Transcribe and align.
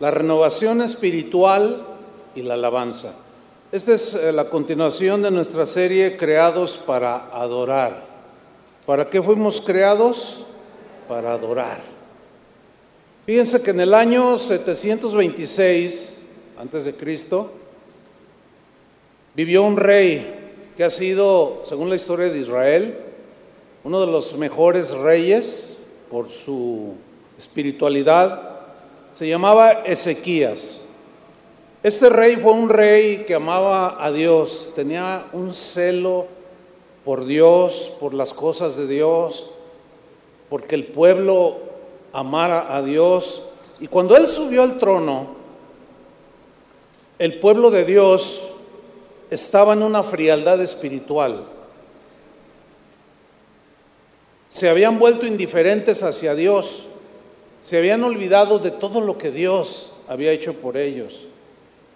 la 0.00 0.10
renovación 0.10 0.82
espiritual 0.82 1.86
y 2.34 2.42
la 2.42 2.54
alabanza. 2.54 3.14
Esta 3.70 3.94
es 3.94 4.14
eh, 4.14 4.32
la 4.32 4.50
continuación 4.50 5.22
de 5.22 5.30
nuestra 5.30 5.66
serie 5.66 6.16
Creados 6.16 6.82
para 6.86 7.28
adorar. 7.32 8.04
¿Para 8.86 9.08
qué 9.08 9.22
fuimos 9.22 9.60
creados? 9.60 10.46
Para 11.06 11.34
adorar. 11.34 11.80
Fíjense 13.26 13.62
que 13.62 13.70
en 13.70 13.80
el 13.80 13.94
año 13.94 14.38
726 14.38 16.22
antes 16.58 16.84
de 16.84 16.94
Cristo 16.94 17.52
vivió 19.34 19.62
un 19.62 19.76
rey 19.76 20.72
que 20.76 20.82
ha 20.82 20.90
sido, 20.90 21.62
según 21.66 21.90
la 21.90 21.96
historia 21.96 22.30
de 22.30 22.38
Israel, 22.38 22.98
uno 23.84 24.00
de 24.00 24.10
los 24.10 24.36
mejores 24.36 24.92
reyes 24.92 25.76
por 26.10 26.28
su 26.28 26.94
espiritualidad. 27.38 28.49
Se 29.12 29.28
llamaba 29.28 29.72
Ezequías. 29.84 30.86
Este 31.82 32.10
rey 32.10 32.36
fue 32.36 32.52
un 32.52 32.68
rey 32.68 33.24
que 33.26 33.34
amaba 33.34 34.04
a 34.04 34.12
Dios, 34.12 34.72
tenía 34.76 35.24
un 35.32 35.54
celo 35.54 36.26
por 37.04 37.24
Dios, 37.24 37.96
por 37.98 38.12
las 38.12 38.32
cosas 38.32 38.76
de 38.76 38.86
Dios, 38.86 39.50
porque 40.50 40.74
el 40.74 40.84
pueblo 40.84 41.58
amara 42.12 42.76
a 42.76 42.82
Dios. 42.82 43.46
Y 43.80 43.86
cuando 43.86 44.16
él 44.16 44.28
subió 44.28 44.62
al 44.62 44.78
trono, 44.78 45.28
el 47.18 47.38
pueblo 47.38 47.70
de 47.70 47.84
Dios 47.84 48.50
estaba 49.30 49.72
en 49.72 49.82
una 49.82 50.02
frialdad 50.02 50.60
espiritual. 50.60 51.44
Se 54.50 54.68
habían 54.68 54.98
vuelto 54.98 55.26
indiferentes 55.26 56.02
hacia 56.02 56.34
Dios, 56.34 56.89
se 57.62 57.76
habían 57.76 58.02
olvidado 58.02 58.58
de 58.58 58.70
todo 58.70 59.00
lo 59.00 59.18
que 59.18 59.30
Dios 59.30 59.92
había 60.08 60.32
hecho 60.32 60.54
por 60.54 60.76
ellos. 60.76 61.26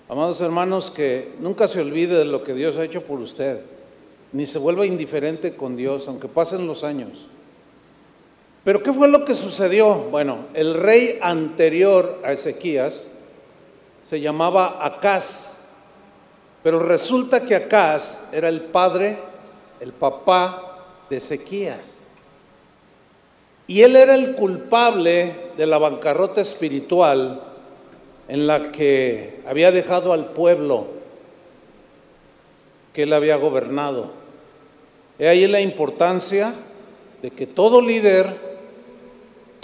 Amados 0.09 0.41
hermanos, 0.41 0.91
que 0.91 1.32
nunca 1.41 1.66
se 1.66 1.80
olvide 1.80 2.19
de 2.19 2.25
lo 2.27 2.44
que 2.44 2.55
Dios 2.55 2.77
ha 2.77 2.84
hecho 2.84 3.02
por 3.02 3.20
usted, 3.20 3.61
ni 4.33 4.47
se 4.47 4.58
vuelva 4.58 4.84
indiferente 4.84 5.56
con 5.56 5.77
Dios, 5.77 6.06
aunque 6.06 6.28
pasen 6.28 6.66
los 6.66 6.84
años. 6.84 7.28
Pero 8.64 8.83
¿qué 8.83 8.92
fue 8.92 9.08
lo 9.08 9.25
que 9.25 9.34
sucedió? 9.34 9.94
Bueno, 9.94 10.47
el 10.55 10.75
rey 10.75 11.19
anterior 11.22 12.20
a 12.25 12.33
Ezequías 12.33 13.06
se 14.05 14.20
llamaba 14.20 14.84
Acaz, 14.84 15.58
pero 16.62 16.78
resulta 16.78 17.41
que 17.41 17.55
Acaz 17.55 18.28
era 18.33 18.48
el 18.48 18.60
padre, 18.60 19.19
el 19.81 19.92
papá 19.92 20.84
de 21.08 21.16
Ezequías. 21.16 21.94
Y 23.66 23.82
él 23.82 23.96
era 23.96 24.14
el 24.14 24.34
culpable 24.34 25.34
de 25.56 25.66
la 25.66 25.78
bancarrota 25.78 26.40
espiritual 26.40 27.42
en 28.28 28.46
la 28.46 28.70
que 28.72 29.40
había 29.46 29.70
dejado 29.70 30.12
al 30.12 30.26
pueblo 30.26 30.86
que 32.92 33.04
él 33.04 33.12
había 33.12 33.36
gobernado. 33.36 34.10
He 35.18 35.28
ahí 35.28 35.46
la 35.46 35.60
importancia 35.60 36.52
de 37.22 37.30
que 37.30 37.46
todo 37.46 37.80
líder 37.80 38.34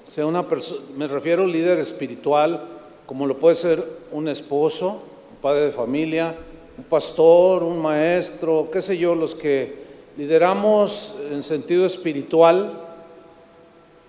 sea 0.08 0.26
una 0.26 0.48
persona, 0.48 0.80
me 0.96 1.06
refiero 1.06 1.42
a 1.42 1.44
un 1.44 1.52
líder 1.52 1.78
espiritual, 1.78 2.64
como 3.06 3.26
lo 3.26 3.36
puede 3.36 3.54
ser 3.54 3.84
un 4.12 4.28
esposo, 4.28 5.02
un 5.30 5.36
padre 5.40 5.66
de 5.66 5.70
familia, 5.70 6.34
un 6.76 6.84
pastor, 6.84 7.62
un 7.62 7.80
maestro, 7.80 8.68
qué 8.72 8.82
sé 8.82 8.96
yo, 8.98 9.14
los 9.14 9.34
que 9.34 9.74
lideramos 10.16 11.16
en 11.30 11.42
sentido 11.42 11.86
espiritual 11.86 12.79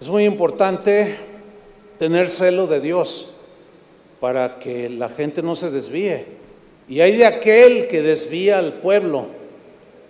es 0.02 0.08
muy 0.08 0.26
importante 0.26 1.16
tener 2.00 2.28
celo 2.28 2.66
de 2.66 2.82
Dios 2.82 3.30
para 4.20 4.58
que 4.58 4.90
la 4.90 5.10
gente 5.10 5.44
no 5.44 5.54
se 5.54 5.70
desvíe. 5.70 6.26
Y 6.90 7.02
hay 7.02 7.16
de 7.18 7.28
aquel 7.28 7.88
que 7.88 8.02
desvía 8.02 8.58
al 8.58 8.74
pueblo, 8.74 9.28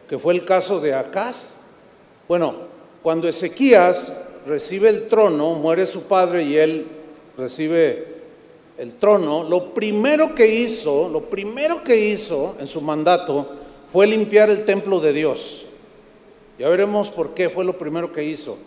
que 0.07 0.17
fue 0.17 0.33
el 0.33 0.45
caso 0.45 0.79
de 0.79 0.93
Acaz. 0.93 1.57
Bueno, 2.29 2.55
cuando 3.03 3.27
Ezequías 3.27 4.29
recibe 4.47 4.87
el 4.87 5.09
trono, 5.09 5.55
muere 5.55 5.85
su 5.85 6.07
padre 6.07 6.43
y 6.43 6.55
él 6.55 6.87
recibe 7.37 8.21
el 8.77 8.93
trono, 8.93 9.43
lo 9.43 9.73
primero 9.73 10.33
que 10.33 10.47
hizo, 10.47 11.09
lo 11.09 11.23
primero 11.23 11.83
que 11.83 11.97
hizo 11.97 12.55
en 12.61 12.67
su 12.67 12.79
mandato 12.79 13.45
fue 13.91 14.07
limpiar 14.07 14.49
el 14.49 14.63
templo 14.63 15.01
de 15.01 15.11
Dios. 15.11 15.65
Ya 16.57 16.69
veremos 16.69 17.09
por 17.09 17.33
qué 17.33 17.49
fue 17.49 17.65
lo 17.65 17.77
primero 17.77 18.13
que 18.13 18.23
hizo. 18.23 18.57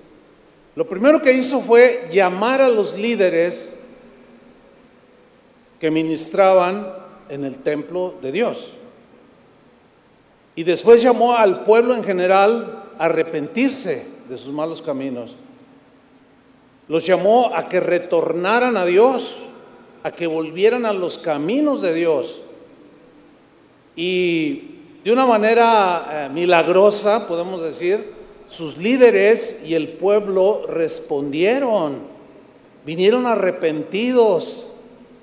Lo 0.76 0.86
primero 0.86 1.22
que 1.22 1.32
hizo 1.32 1.60
fue 1.60 2.08
llamar 2.12 2.60
a 2.60 2.68
los 2.68 2.98
líderes 2.98 3.78
que 5.78 5.90
ministraban 5.90 6.86
en 7.28 7.44
el 7.44 7.56
templo 7.56 8.14
de 8.20 8.32
Dios. 8.32 8.74
Y 10.56 10.64
después 10.64 11.02
llamó 11.02 11.34
al 11.34 11.64
pueblo 11.64 11.94
en 11.94 12.04
general 12.04 12.84
a 12.98 13.04
arrepentirse 13.04 14.06
de 14.28 14.36
sus 14.36 14.52
malos 14.52 14.82
caminos. 14.82 15.34
Los 16.88 17.06
llamó 17.06 17.52
a 17.54 17.68
que 17.68 17.80
retornaran 17.80 18.76
a 18.76 18.84
Dios, 18.84 19.46
a 20.02 20.10
que 20.10 20.26
volvieran 20.26 20.86
a 20.86 20.92
los 20.92 21.18
caminos 21.18 21.82
de 21.82 21.94
Dios. 21.94 22.42
Y 23.96 24.74
de 25.04 25.12
una 25.12 25.26
manera 25.26 26.06
eh, 26.10 26.28
milagrosa, 26.32 27.26
podemos 27.26 27.62
decir, 27.62 28.12
sus 28.46 28.76
líderes 28.78 29.62
y 29.66 29.74
el 29.74 29.88
pueblo 29.88 30.66
respondieron, 30.68 31.98
vinieron 32.84 33.26
arrepentidos, 33.26 34.72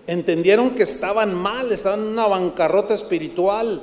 entendieron 0.08 0.72
que 0.72 0.84
estaban 0.84 1.34
mal, 1.34 1.72
estaban 1.72 2.02
en 2.02 2.08
una 2.08 2.28
bancarrota 2.28 2.94
espiritual 2.94 3.82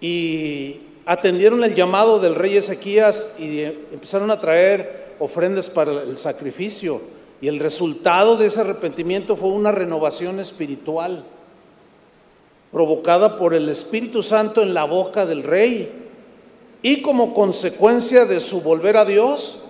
y 0.00 0.76
atendieron 1.06 1.64
el 1.64 1.74
llamado 1.74 2.18
del 2.18 2.34
rey 2.34 2.56
Ezequías 2.56 3.36
y 3.38 3.62
empezaron 3.62 4.30
a 4.30 4.40
traer 4.40 5.14
ofrendas 5.18 5.70
para 5.70 6.02
el 6.02 6.16
sacrificio. 6.16 7.00
Y 7.40 7.48
el 7.48 7.58
resultado 7.58 8.36
de 8.36 8.46
ese 8.46 8.60
arrepentimiento 8.60 9.36
fue 9.36 9.50
una 9.50 9.72
renovación 9.72 10.40
espiritual 10.40 11.24
provocada 12.72 13.36
por 13.36 13.54
el 13.54 13.68
Espíritu 13.68 14.22
Santo 14.22 14.60
en 14.62 14.74
la 14.74 14.84
boca 14.84 15.26
del 15.26 15.42
rey. 15.42 16.03
Y 16.84 17.00
como 17.00 17.32
consecuencia 17.32 18.26
de 18.26 18.40
su 18.40 18.60
volver 18.60 18.98
a 18.98 19.06
Dios 19.06 19.60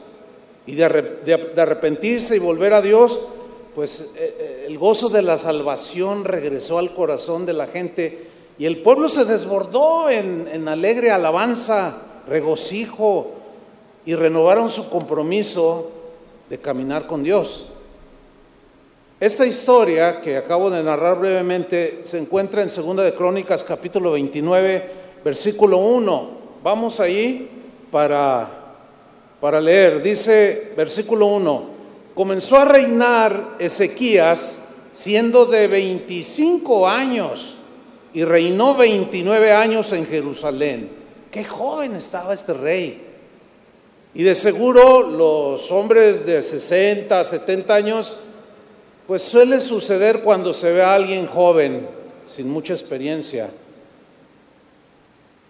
y 0.66 0.74
de, 0.74 0.84
arrepentirse 0.84 2.34
y 2.34 2.40
volver 2.40 2.74
a 2.74 2.82
Dios, 2.82 3.28
pues 3.72 4.14
eh, 4.16 4.34
eh, 4.36 4.64
el 4.66 4.78
gozo 4.78 5.10
de 5.10 5.22
la 5.22 5.38
salvación 5.38 6.24
regresó 6.24 6.80
al 6.80 6.92
corazón 6.92 7.46
de 7.46 7.52
la 7.52 7.68
gente 7.68 8.26
y 8.58 8.66
el 8.66 8.78
pueblo 8.78 9.08
se 9.08 9.26
desbordó 9.26 10.10
en, 10.10 10.48
en 10.52 10.66
alegre 10.66 11.12
alabanza, 11.12 12.02
regocijo 12.26 13.30
y 14.04 14.16
renovaron 14.16 14.68
su 14.68 14.90
compromiso 14.90 15.92
de 16.50 16.58
caminar 16.58 17.06
con 17.06 17.22
Dios. 17.22 17.68
Esta 19.20 19.46
historia 19.46 20.20
que 20.20 20.36
acabo 20.36 20.68
de 20.68 20.82
narrar 20.82 21.20
brevemente 21.20 22.00
se 22.02 22.18
encuentra 22.18 22.60
en 22.60 22.68
Segunda 22.68 23.04
de 23.04 23.14
Crónicas 23.14 23.62
capítulo 23.62 24.10
29, 24.10 24.90
versículo 25.24 25.78
1. 25.78 26.33
Vamos 26.64 26.98
ahí 26.98 27.46
para, 27.90 28.48
para 29.38 29.60
leer. 29.60 30.02
Dice 30.02 30.72
versículo 30.74 31.26
1, 31.26 31.64
comenzó 32.14 32.56
a 32.56 32.64
reinar 32.64 33.56
Ezequías 33.58 34.68
siendo 34.90 35.44
de 35.44 35.68
25 35.68 36.88
años 36.88 37.58
y 38.14 38.24
reinó 38.24 38.74
29 38.76 39.52
años 39.52 39.92
en 39.92 40.06
Jerusalén. 40.06 40.88
Qué 41.30 41.44
joven 41.44 41.96
estaba 41.96 42.32
este 42.32 42.54
rey. 42.54 42.98
Y 44.14 44.22
de 44.22 44.34
seguro 44.34 45.02
los 45.02 45.70
hombres 45.70 46.24
de 46.24 46.40
60, 46.40 47.24
70 47.24 47.74
años, 47.74 48.20
pues 49.06 49.22
suele 49.22 49.60
suceder 49.60 50.22
cuando 50.22 50.54
se 50.54 50.72
ve 50.72 50.80
a 50.80 50.94
alguien 50.94 51.26
joven, 51.26 51.86
sin 52.24 52.48
mucha 52.48 52.72
experiencia. 52.72 53.50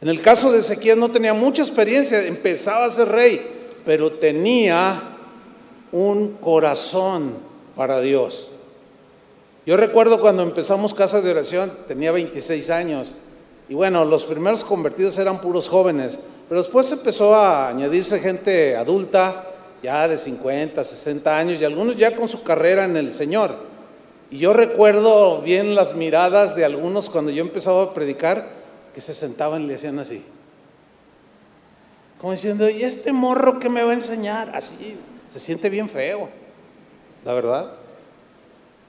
En 0.05 0.11
el 0.11 0.21
caso 0.21 0.53
de 0.53 0.59
Ezequiel 0.59 1.01
no 1.01 1.11
tenía 1.11 1.33
mucha 1.33 1.63
experiencia, 1.63 2.23
empezaba 2.27 2.85
a 2.85 2.91
ser 2.91 3.09
rey, 3.09 3.41
pero 3.87 4.13
tenía 4.13 5.01
un 5.93 6.35
corazón 6.43 7.33
para 7.75 8.03
Dios. 8.03 8.51
Yo 9.65 9.79
recuerdo 9.79 10.21
cuando 10.21 10.43
empezamos 10.43 10.93
Casa 10.93 11.23
de 11.23 11.31
Oración, 11.31 11.73
tenía 11.89 12.13
26 12.13 12.69
años, 12.69 13.15
y 13.67 13.73
bueno, 13.73 14.05
los 14.05 14.27
primeros 14.27 14.63
convertidos 14.63 15.17
eran 15.17 15.41
puros 15.41 15.71
jóvenes, 15.71 16.27
pero 16.51 16.61
después 16.61 16.93
empezó 16.93 17.35
a 17.35 17.71
añadirse 17.71 18.21
gente 18.21 18.77
adulta, 18.77 19.47
ya 19.83 20.07
de 20.07 20.19
50, 20.19 20.85
60 20.85 21.35
años, 21.35 21.63
y 21.63 21.65
algunos 21.65 21.97
ya 21.97 22.15
con 22.15 22.29
su 22.29 22.45
carrera 22.45 22.85
en 22.85 22.99
el 22.99 23.15
Señor. 23.15 23.57
Y 24.31 24.37
yo 24.37 24.53
recuerdo 24.53 25.41
bien 25.41 25.75
las 25.75 25.97
miradas 25.97 26.57
de 26.57 26.67
algunos 26.67 27.09
cuando 27.09 27.31
yo 27.31 27.41
empezaba 27.41 27.85
a 27.85 27.95
predicar, 27.95 28.64
que 28.95 29.01
se 29.01 29.15
sentaban 29.15 29.63
y 29.63 29.67
le 29.67 29.75
hacían 29.75 29.99
así. 29.99 30.23
Como 32.21 32.33
diciendo, 32.33 32.71
¿y 32.71 32.83
este 32.85 33.13
morro 33.13 33.59
que 33.59 33.69
me 33.69 33.83
va 33.83 33.91
a 33.91 33.95
enseñar? 33.95 34.53
Así, 34.55 34.97
se 35.31 35.41
siente 35.41 35.69
bien 35.69 35.89
feo, 35.89 36.31
la 37.25 37.35
verdad. 37.35 37.73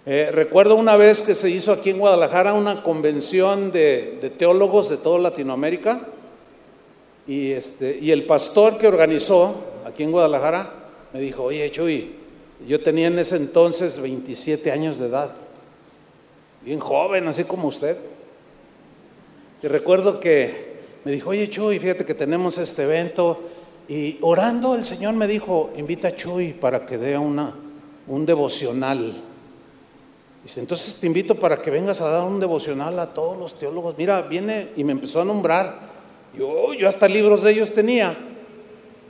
Eh, 0.06 0.30
recuerdo 0.32 0.76
una 0.76 0.96
vez 0.96 1.24
que 1.24 1.34
se 1.34 1.50
hizo 1.50 1.72
aquí 1.72 1.90
en 1.90 1.98
Guadalajara 1.98 2.54
una 2.54 2.84
convención 2.84 3.72
de, 3.72 4.32
teólogos 4.38 4.90
de 4.90 4.98
toda 4.98 5.18
Latinoamérica 5.18 6.02
y, 7.26 7.52
este, 7.52 7.98
y 8.00 8.12
el 8.12 8.26
pastor 8.26 8.78
que 8.78 8.88
organizó 8.88 9.56
aquí 9.84 10.04
en 10.04 10.12
Guadalajara 10.12 10.72
me 11.12 11.20
dijo, 11.20 11.44
oye 11.44 11.72
Chuy, 11.72 12.14
yo 12.68 12.80
tenía 12.82 13.08
en 13.08 13.18
ese 13.18 13.38
entonces 13.38 14.00
27 14.00 14.72
años 14.72 15.00
de 15.00 15.08
edad, 15.08 15.32
bien 16.62 16.80
joven, 16.80 17.28
así 17.28 17.44
como 17.44 17.68
usted. 17.68 17.98
Y 19.66 19.68
recuerdo 19.68 20.20
que 20.20 20.76
me 21.06 21.12
dijo, 21.12 21.32
oye 21.32 21.50
Chuy, 21.50 21.80
fíjate 21.80 22.06
que 22.06 22.14
tenemos 22.14 22.60
este 22.60 22.84
evento 22.84 23.50
y 23.90 24.20
orando 24.22 24.76
el 24.76 24.86
Señor 24.86 25.16
me 25.16 25.26
dijo, 25.26 25.74
invita 25.76 26.10
a 26.10 26.16
Chuy 26.16 26.54
para 26.54 26.86
que 26.86 27.00
dé 27.00 27.18
una, 27.18 27.52
un 28.06 28.28
devocional 28.28 29.16
Dice, 30.44 30.60
entonces 30.60 31.00
te 31.00 31.08
invito 31.08 31.34
para 31.34 31.60
que 31.60 31.72
vengas 31.72 32.02
a 32.02 32.10
dar 32.10 32.24
un 32.26 32.40
devocional 32.40 33.00
a 33.00 33.12
todos 33.12 33.36
los 33.40 33.56
teólogos. 33.56 33.98
Mira, 33.98 34.22
viene 34.22 34.68
y 34.76 34.84
me 34.84 34.92
empezó 34.92 35.22
a 35.22 35.26
nombrar. 35.26 35.80
Yo, 36.38 36.76
yo 36.76 36.88
hasta 36.88 37.08
libros 37.08 37.42
de 37.42 37.54
ellos 37.54 37.72
tenía. 37.72 38.16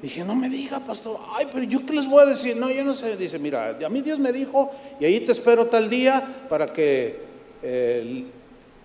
Dije, 0.02 0.24
no 0.24 0.34
me 0.34 0.48
diga, 0.48 0.80
pastor. 0.80 1.20
Ay, 1.34 1.50
pero 1.52 1.66
yo 1.66 1.86
qué 1.86 1.92
les 1.92 2.10
voy 2.10 2.24
a 2.24 2.28
decir. 2.28 2.56
No, 2.56 2.72
yo 2.72 2.86
no 2.86 2.94
sé. 2.94 3.18
Dice, 3.18 3.38
mira, 3.38 3.78
a 3.86 3.90
mí 3.90 4.00
Dios 4.00 4.18
me 4.18 4.32
dijo 4.32 4.72
y 4.98 5.04
ahí 5.04 5.20
te 5.20 5.34
espero 5.34 5.66
tal 5.66 5.90
día 5.90 6.24
para 6.48 6.68
que 6.68 7.20
eh, 7.62 8.24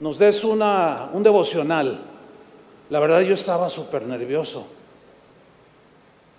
nos 0.01 0.19
des 0.19 0.43
una, 0.45 1.11
un 1.13 1.23
devocional. 1.23 2.01
La 2.89 2.99
verdad 3.01 3.21
yo 3.21 3.35
estaba 3.35 3.71
súper 3.71 4.03
nervioso. 4.03 4.67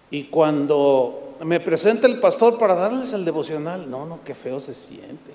Y 0.10 0.26
cuando 0.26 1.36
me 1.42 1.60
presenta 1.60 2.08
el 2.08 2.20
pastor 2.20 2.58
para 2.58 2.76
darles 2.76 3.14
el 3.14 3.24
devocional, 3.24 3.90
no, 3.90 4.06
no, 4.06 4.20
qué 4.24 4.34
feo 4.34 4.60
se 4.60 4.74
siente. 4.74 5.32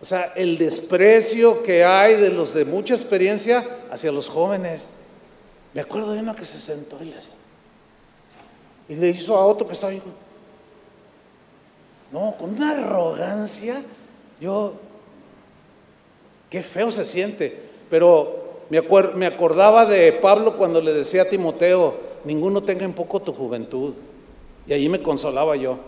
O 0.00 0.04
sea, 0.04 0.32
el 0.36 0.56
desprecio 0.58 1.62
que 1.62 1.84
hay 1.84 2.14
de 2.16 2.30
los 2.30 2.54
de 2.54 2.64
mucha 2.64 2.94
experiencia 2.94 3.66
hacia 3.90 4.12
los 4.12 4.28
jóvenes. 4.28 4.94
Me 5.74 5.80
acuerdo 5.80 6.12
de 6.12 6.20
uno 6.20 6.34
que 6.34 6.44
se 6.44 6.58
sentó 6.58 6.98
y 7.02 7.06
le 7.06 7.16
Y 8.88 8.94
le 8.94 9.10
hizo 9.10 9.36
a 9.36 9.44
otro 9.44 9.66
que 9.66 9.72
estaba 9.72 9.92
ahí. 9.92 10.02
No, 12.12 12.34
con 12.38 12.54
una 12.54 12.70
arrogancia. 12.70 13.82
Yo, 14.40 14.74
qué 16.50 16.62
feo 16.62 16.90
se 16.90 17.04
siente. 17.04 17.56
Pero 17.90 18.64
me, 18.70 18.82
me 19.14 19.26
acordaba 19.26 19.86
de 19.86 20.12
Pablo 20.12 20.54
cuando 20.56 20.80
le 20.80 20.92
decía 20.92 21.22
a 21.22 21.28
Timoteo, 21.28 21.94
ninguno 22.24 22.62
tenga 22.62 22.84
en 22.84 22.92
poco 22.92 23.20
tu 23.20 23.32
juventud. 23.32 23.94
Y 24.66 24.72
allí 24.72 24.88
me 24.88 25.00
consolaba 25.00 25.56
yo. 25.56 25.78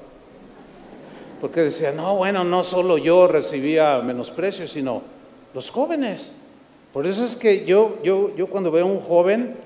Porque 1.41 1.61
decía, 1.61 1.93
no, 1.93 2.17
bueno, 2.17 2.45
no 2.45 2.63
solo 2.63 2.99
yo 2.99 3.27
recibía 3.27 4.01
menosprecio, 4.03 4.67
sino 4.67 5.03
los 5.55 5.71
jóvenes. 5.71 6.37
Por 6.93 7.07
eso 7.07 7.25
es 7.25 7.37
que 7.37 7.65
yo, 7.65 7.97
yo, 8.03 8.35
yo 8.37 8.47
cuando 8.49 8.71
veo 8.71 8.85
a 8.85 8.89
un 8.89 9.01
joven, 9.01 9.57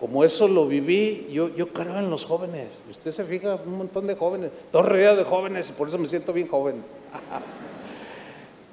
como 0.00 0.24
eso 0.24 0.48
lo 0.48 0.66
viví, 0.66 1.28
yo, 1.30 1.54
yo 1.54 1.68
creo 1.68 1.98
en 1.98 2.10
los 2.10 2.24
jóvenes. 2.24 2.68
Usted 2.90 3.10
se 3.10 3.24
fija, 3.24 3.58
un 3.66 3.78
montón 3.78 4.06
de 4.06 4.14
jóvenes, 4.14 4.50
dos 4.72 4.86
rodeados 4.86 5.18
de 5.18 5.24
jóvenes, 5.24 5.68
y 5.68 5.72
por 5.72 5.88
eso 5.88 5.98
me 5.98 6.06
siento 6.06 6.32
bien 6.32 6.48
joven. 6.48 6.76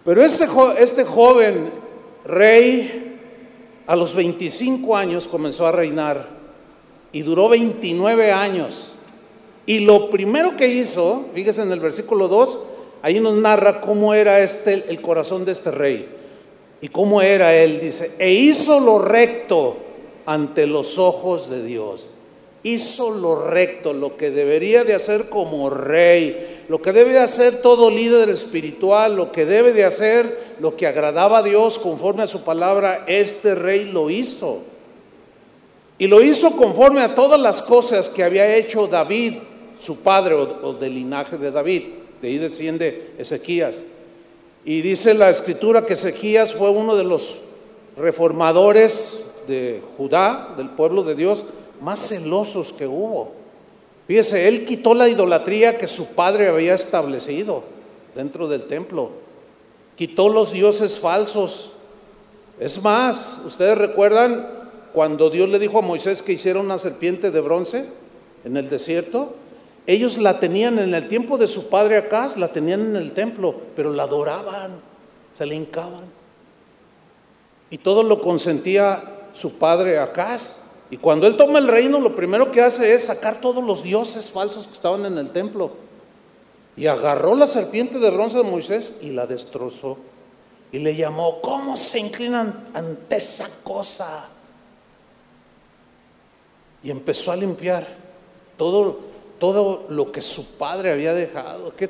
Pero 0.08 0.24
este, 0.24 0.46
este 0.80 1.04
joven 1.04 1.70
rey, 2.24 3.20
a 3.88 3.94
los 3.94 4.16
25 4.16 4.96
años 4.96 5.28
comenzó 5.28 5.68
a 5.68 5.74
reinar 5.74 6.30
y 7.12 7.24
duró 7.24 7.50
29 7.50 8.32
años. 8.32 8.94
Y 9.66 9.80
lo 9.80 10.10
primero 10.10 10.56
que 10.56 10.70
hizo, 10.70 11.26
fíjese 11.34 11.64
en 11.64 11.74
el 11.74 11.82
versículo 11.82 12.30
2, 12.30 12.66
ahí 13.02 13.20
nos 13.20 13.36
narra 13.36 13.82
cómo 13.82 14.14
era 14.14 14.40
este 14.40 14.86
el 14.88 15.02
corazón 15.02 15.44
de 15.44 15.52
este 15.52 15.72
rey. 15.72 16.08
Y 16.80 16.88
cómo 16.88 17.22
era 17.22 17.54
él, 17.54 17.82
dice, 17.82 18.16
e 18.18 18.32
hizo 18.32 18.80
lo 18.80 19.00
recto 19.00 19.76
ante 20.26 20.68
los 20.68 21.00
ojos 21.00 21.50
de 21.50 21.66
Dios. 21.66 22.14
Hizo 22.64 23.12
lo 23.12 23.50
recto, 23.50 23.92
lo 23.92 24.16
que 24.16 24.32
debería 24.32 24.86
de 24.86 24.94
hacer 24.94 25.28
como 25.28 25.70
rey, 25.70 26.57
lo 26.70 26.82
que 26.82 26.92
debe 26.92 27.14
de 27.14 27.20
hacer 27.20 27.62
todo 27.62 27.90
líder 27.90 28.30
espiritual, 28.30 29.16
lo 29.16 29.32
que 29.32 29.46
debe 29.46 29.72
de 29.72 29.86
hacer, 29.86 30.56
lo 30.60 30.76
que 30.76 30.88
agradaba 30.88 31.40
a 31.40 31.44
Dios 31.44 31.80
conforme 31.80 32.24
a 32.24 32.28
su 32.28 32.44
palabra, 32.44 33.06
este 33.08 33.56
rey 33.56 33.86
lo 33.86 34.10
hizo. 34.10 34.64
Y 35.98 36.08
lo 36.08 36.22
hizo 36.22 36.56
conforme 36.58 37.02
a 37.02 37.16
todas 37.16 37.40
las 37.40 37.62
cosas 37.62 38.10
que 38.10 38.24
había 38.24 38.56
hecho 38.56 38.88
David 38.88 39.36
su 39.80 40.00
padre 40.00 40.36
o, 40.36 40.74
del 40.74 40.96
linaje 40.96 41.38
de 41.38 41.52
David. 41.52 41.84
De 42.22 42.28
ahí 42.28 42.38
desciende 42.38 43.12
Ezequías. 43.18 43.84
Y 44.66 44.82
dice 44.82 45.14
la 45.14 45.30
escritura 45.30 45.86
que 45.86 45.94
Ezequías 45.94 46.54
fue 46.54 46.70
uno 46.70 46.96
de 46.96 47.04
los 47.04 47.44
reformadores 47.96 49.22
de 49.48 49.82
Judá, 49.98 50.54
del 50.58 50.70
pueblo 50.70 51.04
de 51.04 51.16
Dios, 51.16 51.54
más 51.82 52.10
celosos 52.10 52.74
que 52.74 52.86
hubo. 52.86 53.37
Fíjese, 54.08 54.48
él 54.48 54.66
quitó 54.66 54.94
la 54.94 55.10
idolatría 55.10 55.78
que 55.78 55.86
su 55.86 56.16
padre 56.16 56.48
había 56.48 56.74
establecido 56.74 57.64
dentro 58.16 58.48
del 58.48 58.64
templo. 58.64 59.12
Quitó 59.98 60.30
los 60.30 60.54
dioses 60.54 61.00
falsos. 61.00 61.74
Es 62.60 62.82
más, 62.84 63.44
ustedes 63.46 63.78
recuerdan 63.78 64.48
cuando 64.94 65.30
Dios 65.30 65.50
le 65.50 65.60
dijo 65.60 65.80
a 65.80 65.82
Moisés 65.82 66.22
que 66.22 66.34
hiciera 66.34 66.60
una 66.60 66.78
serpiente 66.78 67.32
de 67.32 67.42
bronce 67.42 67.86
en 68.46 68.56
el 68.56 68.70
desierto. 68.70 69.36
Ellos 69.86 70.18
la 70.18 70.40
tenían 70.40 70.80
en 70.80 70.94
el 70.94 71.08
tiempo 71.08 71.38
de 71.38 71.48
su 71.48 71.70
padre 71.70 71.98
Acaz, 71.98 72.38
la 72.38 72.48
tenían 72.48 72.82
en 72.82 72.96
el 72.96 73.12
templo, 73.12 73.56
pero 73.76 73.92
la 73.92 74.04
adoraban, 74.04 74.80
se 75.38 75.46
le 75.46 75.56
hincaban. 75.56 76.06
Y 77.70 77.78
todo 77.78 78.04
lo 78.04 78.22
consentía 78.22 79.04
su 79.34 79.58
padre 79.58 80.00
Acaz. 80.00 80.62
Y 80.90 80.98
cuando 80.98 81.28
él 81.28 81.36
toma 81.36 81.60
el 81.60 81.68
reino, 81.68 82.00
lo 82.00 82.16
primero 82.16 82.52
que 82.52 82.62
hace 82.62 82.94
es 82.94 83.06
sacar 83.06 83.42
todos 83.42 83.64
los 83.64 83.84
dioses 83.84 84.30
falsos 84.30 84.68
que 84.68 84.74
estaban 84.74 85.06
en 85.06 85.18
el 85.18 85.32
templo. 85.32 85.72
Y 86.76 86.88
agarró 86.88 87.36
la 87.36 87.48
serpiente 87.48 88.00
de 88.00 88.10
bronce 88.10 88.38
de 88.38 88.44
Moisés 88.44 89.00
y 89.02 89.10
la 89.10 89.28
destrozó. 89.28 89.98
Y 90.72 90.80
le 90.80 90.96
llamó, 90.96 91.42
¿cómo 91.42 91.76
se 91.76 92.00
inclinan 92.00 92.68
ante 92.74 93.18
esa 93.18 93.50
cosa? 93.64 94.30
Y 96.84 96.92
empezó 96.92 97.32
a 97.32 97.36
limpiar 97.36 97.88
todo 98.58 99.08
todo 99.40 99.86
lo 99.90 100.12
que 100.12 100.22
su 100.22 100.58
padre 100.58 100.92
había 100.92 101.14
dejado. 101.14 101.74
Qué, 101.76 101.90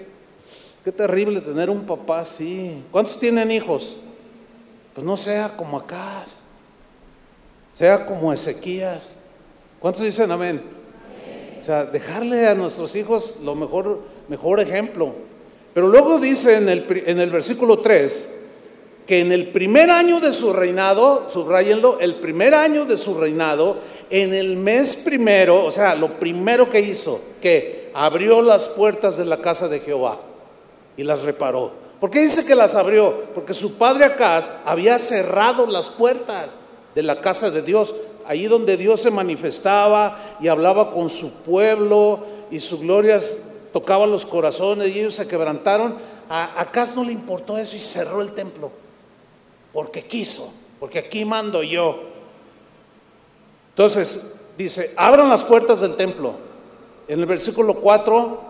qué 0.84 0.92
terrible 0.92 1.42
tener 1.42 1.70
un 1.70 1.86
papá 1.86 2.20
así. 2.20 2.84
¿Cuántos 2.92 3.20
tienen 3.20 3.52
hijos? 3.52 3.98
Pues 4.94 5.06
no 5.06 5.18
sea 5.18 5.56
como 5.56 5.78
acá, 5.78 6.24
sea 7.78 8.08
como 8.08 8.34
Ezequías. 8.34 9.18
¿Cuántos 9.80 10.02
dicen 10.02 10.32
amén? 10.32 10.60
O 11.60 11.62
sea, 11.62 11.86
dejarle 11.86 12.48
a 12.48 12.56
nuestros 12.56 12.96
hijos 12.96 13.40
lo 13.44 13.54
mejor, 13.54 14.02
mejor 14.28 14.60
ejemplo. 14.60 15.14
Pero 15.76 15.88
luego 15.88 16.18
dice 16.18 16.58
en 16.58 16.70
el, 16.70 17.04
en 17.06 17.20
el 17.20 17.30
versículo 17.30 17.78
3 17.78 18.46
que 19.06 19.20
en 19.20 19.32
el 19.32 19.50
primer 19.50 19.92
año 19.92 20.20
de 20.20 20.32
su 20.32 20.54
reinado, 20.54 21.30
subrayenlo, 21.30 22.00
el 22.00 22.16
primer 22.16 22.56
año 22.56 22.86
de 22.86 22.98
su 22.98 23.20
reinado, 23.20 23.78
en 24.10 24.34
el 24.34 24.58
mes 24.58 25.04
primero, 25.06 25.64
o 25.64 25.72
sea, 25.72 25.94
lo 25.94 26.10
primero 26.20 26.68
que 26.68 26.82
hizo, 26.82 27.22
que 27.42 27.92
abrió 27.94 28.42
las 28.42 28.70
puertas 28.70 29.18
de 29.18 29.26
la 29.26 29.38
casa 29.38 29.68
de 29.68 29.82
Jehová 29.82 30.18
y 30.98 31.04
las 31.04 31.22
reparó. 31.22 31.72
¿Por 32.00 32.10
qué 32.10 32.22
dice 32.22 32.46
que 32.46 32.56
las 32.56 32.74
abrió? 32.74 33.14
Porque 33.36 33.54
su 33.54 33.78
padre 33.78 34.06
Acaz 34.06 34.58
había 34.66 34.98
cerrado 34.98 35.68
las 35.68 35.92
puertas 35.92 36.58
de 36.98 37.04
la 37.04 37.22
casa 37.22 37.52
de 37.52 37.62
Dios, 37.62 37.94
allí 38.26 38.48
donde 38.48 38.76
Dios 38.76 39.02
se 39.02 39.12
manifestaba 39.12 40.18
y 40.40 40.48
hablaba 40.48 40.92
con 40.92 41.12
su 41.12 41.32
pueblo 41.44 42.22
y 42.50 42.60
sus 42.60 42.80
glorias 42.80 43.44
tocaban 43.72 44.10
los 44.10 44.26
corazones 44.26 44.88
y 44.88 45.02
ellos 45.02 45.14
se 45.14 45.28
quebrantaron. 45.28 45.96
A 46.28 46.66
no 46.96 47.04
le 47.04 47.12
importó 47.12 47.56
eso 47.60 47.76
y 47.76 47.80
cerró 47.80 48.24
el 48.24 48.32
templo, 48.32 48.72
porque 49.74 50.06
quiso, 50.06 50.52
porque 50.80 50.98
aquí 50.98 51.24
mando 51.24 51.62
yo. 51.62 52.00
Entonces, 53.70 54.38
dice, 54.58 54.96
abran 54.98 55.30
las 55.30 55.44
puertas 55.44 55.82
del 55.82 55.96
templo. 55.98 56.34
En 57.08 57.20
el 57.20 57.28
versículo 57.28 57.76
4 57.76 58.42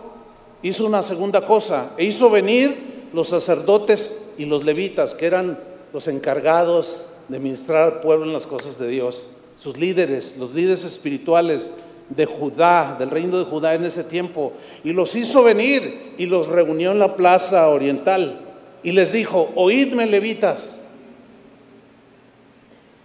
hizo 0.62 0.86
una 0.86 1.02
segunda 1.02 1.42
cosa, 1.42 1.90
e 1.98 2.04
hizo 2.06 2.30
venir 2.30 3.08
los 3.12 3.28
sacerdotes 3.28 4.30
y 4.38 4.46
los 4.46 4.64
levitas, 4.64 5.12
que 5.12 5.26
eran 5.26 5.58
los 5.92 6.08
encargados 6.08 7.08
de 7.28 7.38
ministrar 7.38 7.84
al 7.84 8.00
pueblo 8.00 8.24
en 8.24 8.32
las 8.32 8.46
cosas 8.46 8.78
de 8.78 8.88
Dios, 8.88 9.30
sus 9.56 9.76
líderes, 9.76 10.38
los 10.38 10.54
líderes 10.54 10.84
espirituales 10.84 11.76
de 12.08 12.24
Judá, 12.24 12.96
del 12.98 13.10
reino 13.10 13.38
de 13.38 13.44
Judá 13.44 13.74
en 13.74 13.84
ese 13.84 14.04
tiempo, 14.04 14.52
y 14.82 14.92
los 14.92 15.14
hizo 15.14 15.44
venir 15.44 16.14
y 16.16 16.26
los 16.26 16.48
reunió 16.48 16.92
en 16.92 16.98
la 16.98 17.16
plaza 17.16 17.68
oriental. 17.68 18.40
Y 18.82 18.92
les 18.92 19.12
dijo, 19.12 19.50
oídme 19.56 20.06
levitas, 20.06 20.82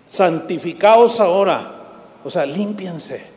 santificaos 0.07 1.19
ahora. 1.19 1.71
O 2.23 2.29
sea, 2.29 2.45
límpiense. 2.45 3.33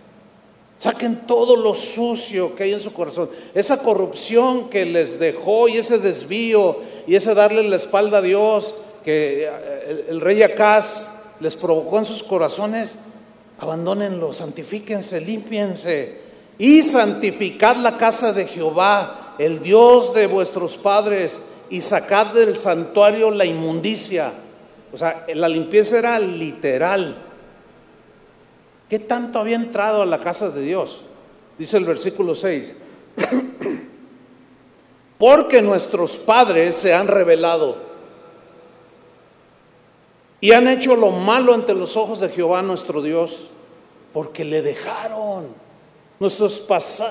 Saquen 0.77 1.27
todo 1.27 1.57
lo 1.57 1.75
sucio 1.75 2.55
que 2.55 2.65
hay 2.65 2.75
en 2.75 2.81
su 2.81 2.93
corazón. 2.93 3.31
Esa 3.55 3.83
corrupción 3.83 4.69
que 4.69 4.85
les 4.85 5.19
dejó 5.19 5.69
y 5.69 5.79
ese 5.79 5.99
desvío 5.99 6.77
y 7.07 7.17
ese 7.17 7.35
darle 7.35 7.63
la 7.63 7.77
espalda 7.77 8.19
a 8.19 8.23
Dios 8.23 8.83
que 9.07 9.45
eh, 9.45 10.07
el, 10.09 10.21
rey 10.21 10.43
Acaz 10.43 11.37
les 11.39 11.55
provocó 11.55 11.99
en 11.99 12.05
sus 12.05 12.25
corazones, 12.25 13.03
abandónenlo, 13.61 14.33
santifíquense, 14.33 15.21
límpiense 15.21 16.21
y 16.59 16.83
santificad 16.83 17.77
la 17.77 17.99
casa 17.99 18.33
de 18.33 18.47
Jehová, 18.47 19.37
el 19.39 19.63
Dios 19.63 20.13
de 20.13 20.27
vuestros 20.27 20.77
padres, 20.79 21.47
y 21.71 21.83
sacad 21.83 22.35
del 22.35 22.57
santuario 22.57 23.31
la 23.31 23.45
inmundicia. 23.45 24.33
O 24.93 24.99
sea, 24.99 25.25
la 25.35 25.49
limpieza 25.49 25.99
era 25.99 26.19
literal. 26.19 27.17
¿Qué 28.91 28.99
tanto 28.99 29.39
había 29.39 29.55
entrado 29.55 30.03
a 30.03 30.07
la 30.07 30.19
casa 30.19 30.51
de 30.51 30.63
Dios? 30.63 31.03
Dice 31.57 31.77
el 31.77 31.85
versículo 31.85 32.35
6. 32.35 32.75
Porque 35.19 35.63
nuestros 35.63 36.17
padres 36.17 36.75
se 36.75 36.93
han 36.93 37.07
revelado 37.07 37.86
y 40.41 40.53
han 40.53 40.69
hecho 40.69 40.97
lo 40.97 41.11
malo 41.11 41.55
ante 41.55 41.75
los 41.75 41.97
ojos 41.97 42.21
de 42.21 42.29
Jehová 42.29 42.63
nuestro 42.63 43.03
Dios, 43.03 43.49
porque 44.13 44.45
le 44.45 44.63
dejaron. 44.63 45.49
Nuestros 46.19 46.67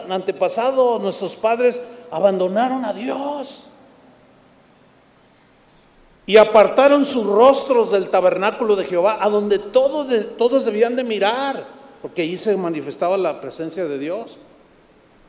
antepasados, 0.10 1.02
nuestros 1.02 1.36
padres 1.36 1.88
abandonaron 2.10 2.86
a 2.86 2.94
Dios 2.94 3.66
y 6.28 6.38
apartaron 6.38 7.06
sus 7.06 7.24
rostros 7.24 7.92
del 7.92 8.10
tabernáculo 8.10 8.76
de 8.76 8.86
Jehová, 8.86 9.20
a 9.22 9.30
donde 9.30 9.60
todos, 9.60 10.66
debían 10.66 10.96
de 10.96 11.04
mirar, 11.04 11.66
porque 12.02 12.24
allí 12.24 12.38
se 12.38 12.58
manifestaba 12.58 13.16
la 13.18 13.40
presencia 13.40 13.86
de 13.86 14.00
Dios. 14.00 14.38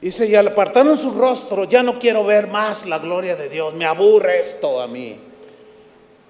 Dice, 0.00 0.29
y 0.29 0.35
apartaron 0.35 0.97
su 0.97 1.12
rostro, 1.12 1.65
ya 1.65 1.83
no 1.83 1.99
quiero 1.99 2.25
ver 2.25 2.49
más 2.49 2.87
la 2.87 2.99
gloria 2.99 3.37
de 3.37 3.49
Dios, 3.49 3.75
me 3.75 3.85
aburre 3.85 4.41
esto 4.41 4.81
a 4.81 4.87
mí. 4.87 5.21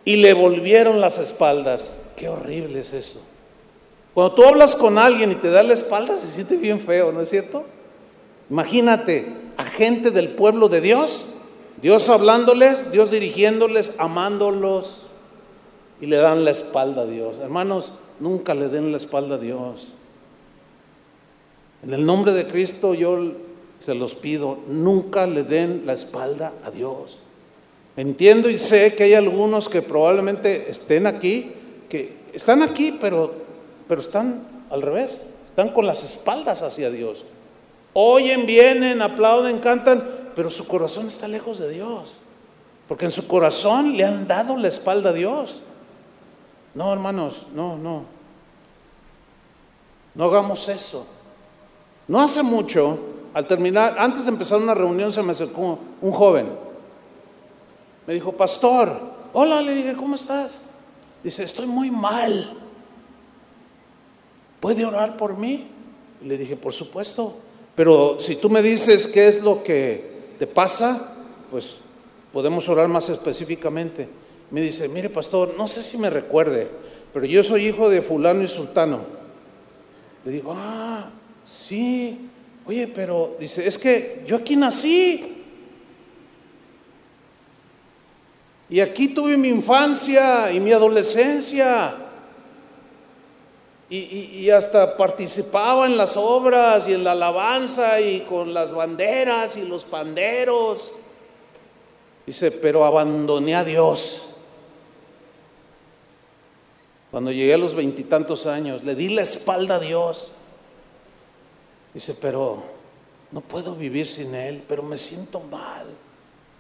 Y 0.07 0.17
le 0.17 0.33
volvieron 0.33 1.03
las 1.03 1.19
espaldas. 1.19 2.05
Qué 2.17 2.31
horrible 2.31 2.81
es 2.81 2.95
eso. 2.95 3.21
Cuando 4.15 4.35
tú 4.35 4.45
hablas 4.45 4.75
con 4.75 4.97
alguien 4.97 5.33
y 5.33 5.35
te 5.35 5.51
da 5.51 5.63
la 5.63 5.75
espalda, 5.75 6.17
se 6.17 6.29
siente 6.29 6.57
bien 6.57 6.81
feo, 6.81 7.13
¿no 7.13 7.21
es 7.21 7.29
cierto? 7.29 7.67
Imagínate 8.49 9.27
a 9.59 9.65
gente 9.65 10.11
del 10.11 10.31
pueblo 10.31 10.71
de 10.71 10.81
Dios 10.81 11.35
Dios 11.83 12.09
hablándoles, 12.09 12.91
Dios 12.91 13.11
dirigiéndoles, 13.11 14.01
amándolos 14.01 15.03
y 16.01 16.07
le 16.07 16.17
dan 16.17 16.45
la 16.45 16.51
espalda 16.51 17.03
a 17.03 17.07
Dios. 17.07 17.37
Hermanos, 17.39 17.99
nunca 18.19 18.55
le 18.55 18.69
den 18.69 18.91
la 18.91 18.97
espalda 18.97 19.35
a 19.35 19.39
Dios. 19.39 19.89
En 21.83 21.93
el 21.93 22.07
nombre 22.07 22.33
de 22.33 22.47
Cristo 22.47 22.95
yo 22.95 23.33
se 23.79 23.95
los 23.95 24.15
pido, 24.15 24.59
nunca 24.69 25.27
le 25.27 25.43
den 25.43 25.83
la 25.85 25.93
espalda 25.93 26.53
a 26.65 26.71
Dios. 26.71 27.19
Entiendo 27.97 28.51
y 28.51 28.59
sé 28.59 28.95
que 28.95 29.05
hay 29.05 29.15
algunos 29.15 29.69
que 29.69 29.81
probablemente 29.81 30.71
estén 30.71 31.07
aquí, 31.07 31.53
que 31.89 32.17
están 32.35 32.63
aquí, 32.63 32.99
pero, 33.01 33.33
pero 33.89 34.01
están 34.01 34.47
al 34.71 34.83
revés, 34.83 35.29
están 35.47 35.71
con 35.71 35.87
las 35.87 36.05
espaldas 36.05 36.61
hacia 36.61 36.91
Dios. 36.91 37.25
Oyen, 37.95 38.45
vienen, 38.45 39.01
aplauden, 39.01 39.59
cantan, 39.59 40.07
pero 40.35 40.51
su 40.51 40.69
corazón 40.69 41.07
está 41.07 41.27
lejos 41.27 41.59
de 41.59 41.71
Dios. 41.71 42.13
Porque 42.87 43.07
en 43.07 43.11
su 43.11 43.27
corazón 43.27 43.97
le 43.97 44.05
han 44.05 44.29
dado 44.29 44.59
la 44.59 44.69
espalda 44.69 45.11
a 45.11 45.13
Dios. 45.15 45.63
No, 46.75 46.93
hermanos, 46.93 47.47
no, 47.55 47.79
no. 47.79 48.05
No 50.15 50.25
hagamos 50.25 50.69
eso. 50.69 51.07
No 52.07 52.21
hace 52.23 52.43
mucho, 52.43 52.99
al 53.33 53.47
terminar, 53.47 53.97
antes 53.99 54.27
de 54.27 54.31
empezar 54.31 54.59
una 54.59 54.75
reunión, 54.75 55.11
se 55.11 55.23
me 55.23 55.33
acercó 55.33 55.79
un 56.03 56.13
joven. 56.13 56.66
Me 58.07 58.15
dijo, 58.15 58.33
pastor, 58.33 59.01
hola, 59.33 59.63
le 59.63 59.75
dije, 59.75 59.95
¿cómo 59.95 60.15
estás? 60.15 60.61
Dice, 61.25 61.43
estoy 61.43 61.67
muy 61.67 61.91
mal. 61.91 62.53
¿Puede 64.61 64.85
orar 64.85 65.17
por 65.17 65.37
mí? 65.37 65.67
Y 66.23 66.27
le 66.27 66.39
dije, 66.39 66.57
por 66.57 66.73
supuesto. 66.73 67.37
Pero 67.75 68.19
si 68.21 68.37
tú 68.37 68.49
me 68.49 68.63
dices 68.63 69.09
qué 69.09 69.29
es 69.29 69.43
lo 69.43 69.63
que 69.63 70.35
te 70.39 70.47
pasa, 70.47 71.15
pues 71.51 71.79
podemos 72.33 72.69
orar 72.69 72.89
más 72.89 73.09
específicamente. 73.09 74.09
Me 74.51 74.61
dice, 74.61 74.89
mire 74.89 75.11
pastor, 75.11 75.55
no 75.59 75.67
sé 75.67 75.83
si 75.83 75.99
me 75.99 76.09
recuerde, 76.09 76.69
pero 77.13 77.27
yo 77.27 77.43
soy 77.43 77.67
hijo 77.67 77.89
de 77.89 78.03
fulano 78.03 78.43
y 78.43 78.49
sultano. 78.49 79.01
Le 80.25 80.33
digo, 80.33 80.55
ah, 80.57 81.11
sí, 81.45 82.29
oye, 82.65 82.87
pero 82.87 83.37
dice, 83.41 83.67
es 83.67 83.77
que 83.77 84.25
yo 84.27 84.37
aquí 84.37 84.57
nací. 84.57 85.36
Y 88.69 88.81
aquí 88.81 89.09
tuve 89.09 89.37
mi 89.37 89.49
infancia 89.49 90.51
y 90.53 90.61
mi 90.61 90.73
adolescencia. 90.73 91.95
Y, 93.89 94.51
hasta 94.51 94.97
participaba 94.97 95.87
en 95.87 95.97
las 95.97 96.17
obras 96.17 96.89
y 96.89 96.95
en 96.95 97.05
la 97.05 97.13
alabanza 97.13 98.01
y 98.01 98.23
con 98.23 98.53
las 98.53 98.73
banderas 98.73 99.57
y 99.57 99.67
los 99.67 99.85
panderos. 99.85 100.93
Dice, 102.27 102.51
pero 102.51 102.85
abandoné 102.85 103.55
a 103.55 103.63
Dios. 103.63 104.23
Cuando 107.13 107.31
llegué 107.31 107.55
a 107.55 107.59
los 107.59 107.77
veintitantos 107.77 108.47
años, 108.47 108.83
le 108.83 108.97
di 108.97 109.11
la 109.11 109.23
espalda 109.23 109.77
a 109.77 109.81
Dios. 109.81 110.33
Dice, 111.95 112.15
pero 112.21 112.65
no 113.31 113.41
puedo 113.41 113.77
vivir 113.77 114.09
sin 114.09 114.35
Él, 114.35 114.65
pero 114.67 114.83
me 114.83 114.99
siento 114.99 115.41
mal, 115.41 115.87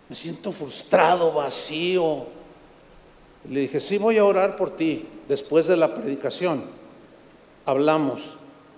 me 0.09 0.15
siento 0.15 0.53
frustrado, 0.53 1.33
vacío. 1.33 2.25
Le 3.49 3.61
dije, 3.61 3.81
sí 3.81 3.99
voy 3.99 4.19
a 4.19 4.25
orar 4.25 4.57
por 4.57 4.77
ti 4.77 5.07
después 5.29 5.67
de 5.67 5.77
la 5.77 5.95
predicación 5.95 6.63
hablamos. 7.67 8.23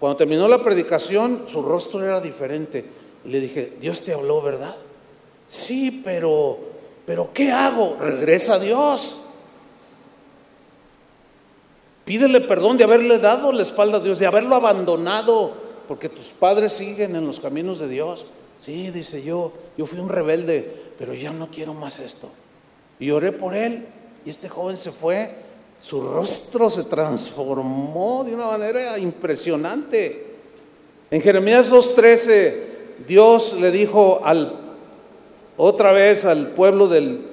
Cuando 0.00 0.16
terminó 0.16 0.48
la 0.48 0.62
predicación, 0.62 1.44
su 1.46 1.62
rostro 1.62 2.02
era 2.02 2.20
diferente. 2.20 2.84
Y 3.24 3.28
le 3.28 3.40
dije, 3.40 3.74
Dios 3.80 4.00
te 4.00 4.12
habló, 4.12 4.42
¿verdad? 4.42 4.74
Sí, 5.46 6.02
pero, 6.04 6.58
pero 7.06 7.30
¿qué 7.32 7.52
hago? 7.52 7.96
Regresa 8.00 8.54
a 8.54 8.58
Dios. 8.58 9.22
Pídele 12.04 12.40
perdón 12.40 12.78
de 12.78 12.84
haberle 12.84 13.18
dado 13.18 13.52
la 13.52 13.62
espalda 13.62 13.98
a 13.98 14.00
Dios, 14.00 14.18
de 14.18 14.26
haberlo 14.26 14.56
abandonado, 14.56 15.52
porque 15.86 16.08
tus 16.08 16.28
padres 16.28 16.72
siguen 16.72 17.14
en 17.16 17.26
los 17.26 17.38
caminos 17.38 17.78
de 17.78 17.88
Dios. 17.88 18.24
Sí, 18.64 18.90
dice 18.90 19.22
yo, 19.22 19.52
yo 19.76 19.86
fui 19.86 19.98
un 19.98 20.08
rebelde, 20.08 20.87
pero 20.98 21.14
ya 21.14 21.32
no 21.32 21.48
quiero 21.48 21.74
más 21.74 21.98
esto. 21.98 22.30
Y 22.98 23.10
oré 23.10 23.32
por 23.32 23.54
él, 23.54 23.86
y 24.24 24.30
este 24.30 24.48
joven 24.48 24.76
se 24.76 24.90
fue 24.90 25.48
su 25.80 26.00
rostro 26.00 26.68
se 26.68 26.84
transformó 26.84 28.24
de 28.24 28.34
una 28.34 28.46
manera 28.46 28.98
impresionante. 28.98 30.26
En 31.10 31.20
Jeremías 31.20 31.72
2.13, 31.72 32.54
Dios 33.06 33.60
le 33.60 33.70
dijo 33.70 34.20
al, 34.24 34.58
otra 35.56 35.92
vez 35.92 36.24
al 36.24 36.48
pueblo 36.48 36.88
del, 36.88 37.24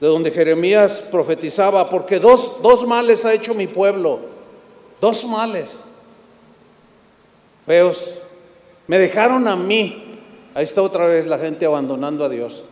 de 0.00 0.06
donde 0.06 0.30
Jeremías 0.30 1.08
profetizaba, 1.10 1.88
porque 1.88 2.20
dos, 2.20 2.60
dos 2.62 2.86
males 2.86 3.24
ha 3.24 3.32
hecho 3.32 3.54
mi 3.54 3.66
pueblo, 3.66 4.20
dos 5.00 5.24
males 5.24 5.84
feos. 7.66 8.16
Me 8.86 8.98
dejaron 8.98 9.48
a 9.48 9.56
mí, 9.56 10.09
ahí 10.60 10.64
está 10.64 10.82
otra 10.82 11.06
vez 11.06 11.26
la 11.26 11.38
gente 11.38 11.64
abandonando 11.64 12.22
a 12.22 12.28
Dios. 12.28 12.64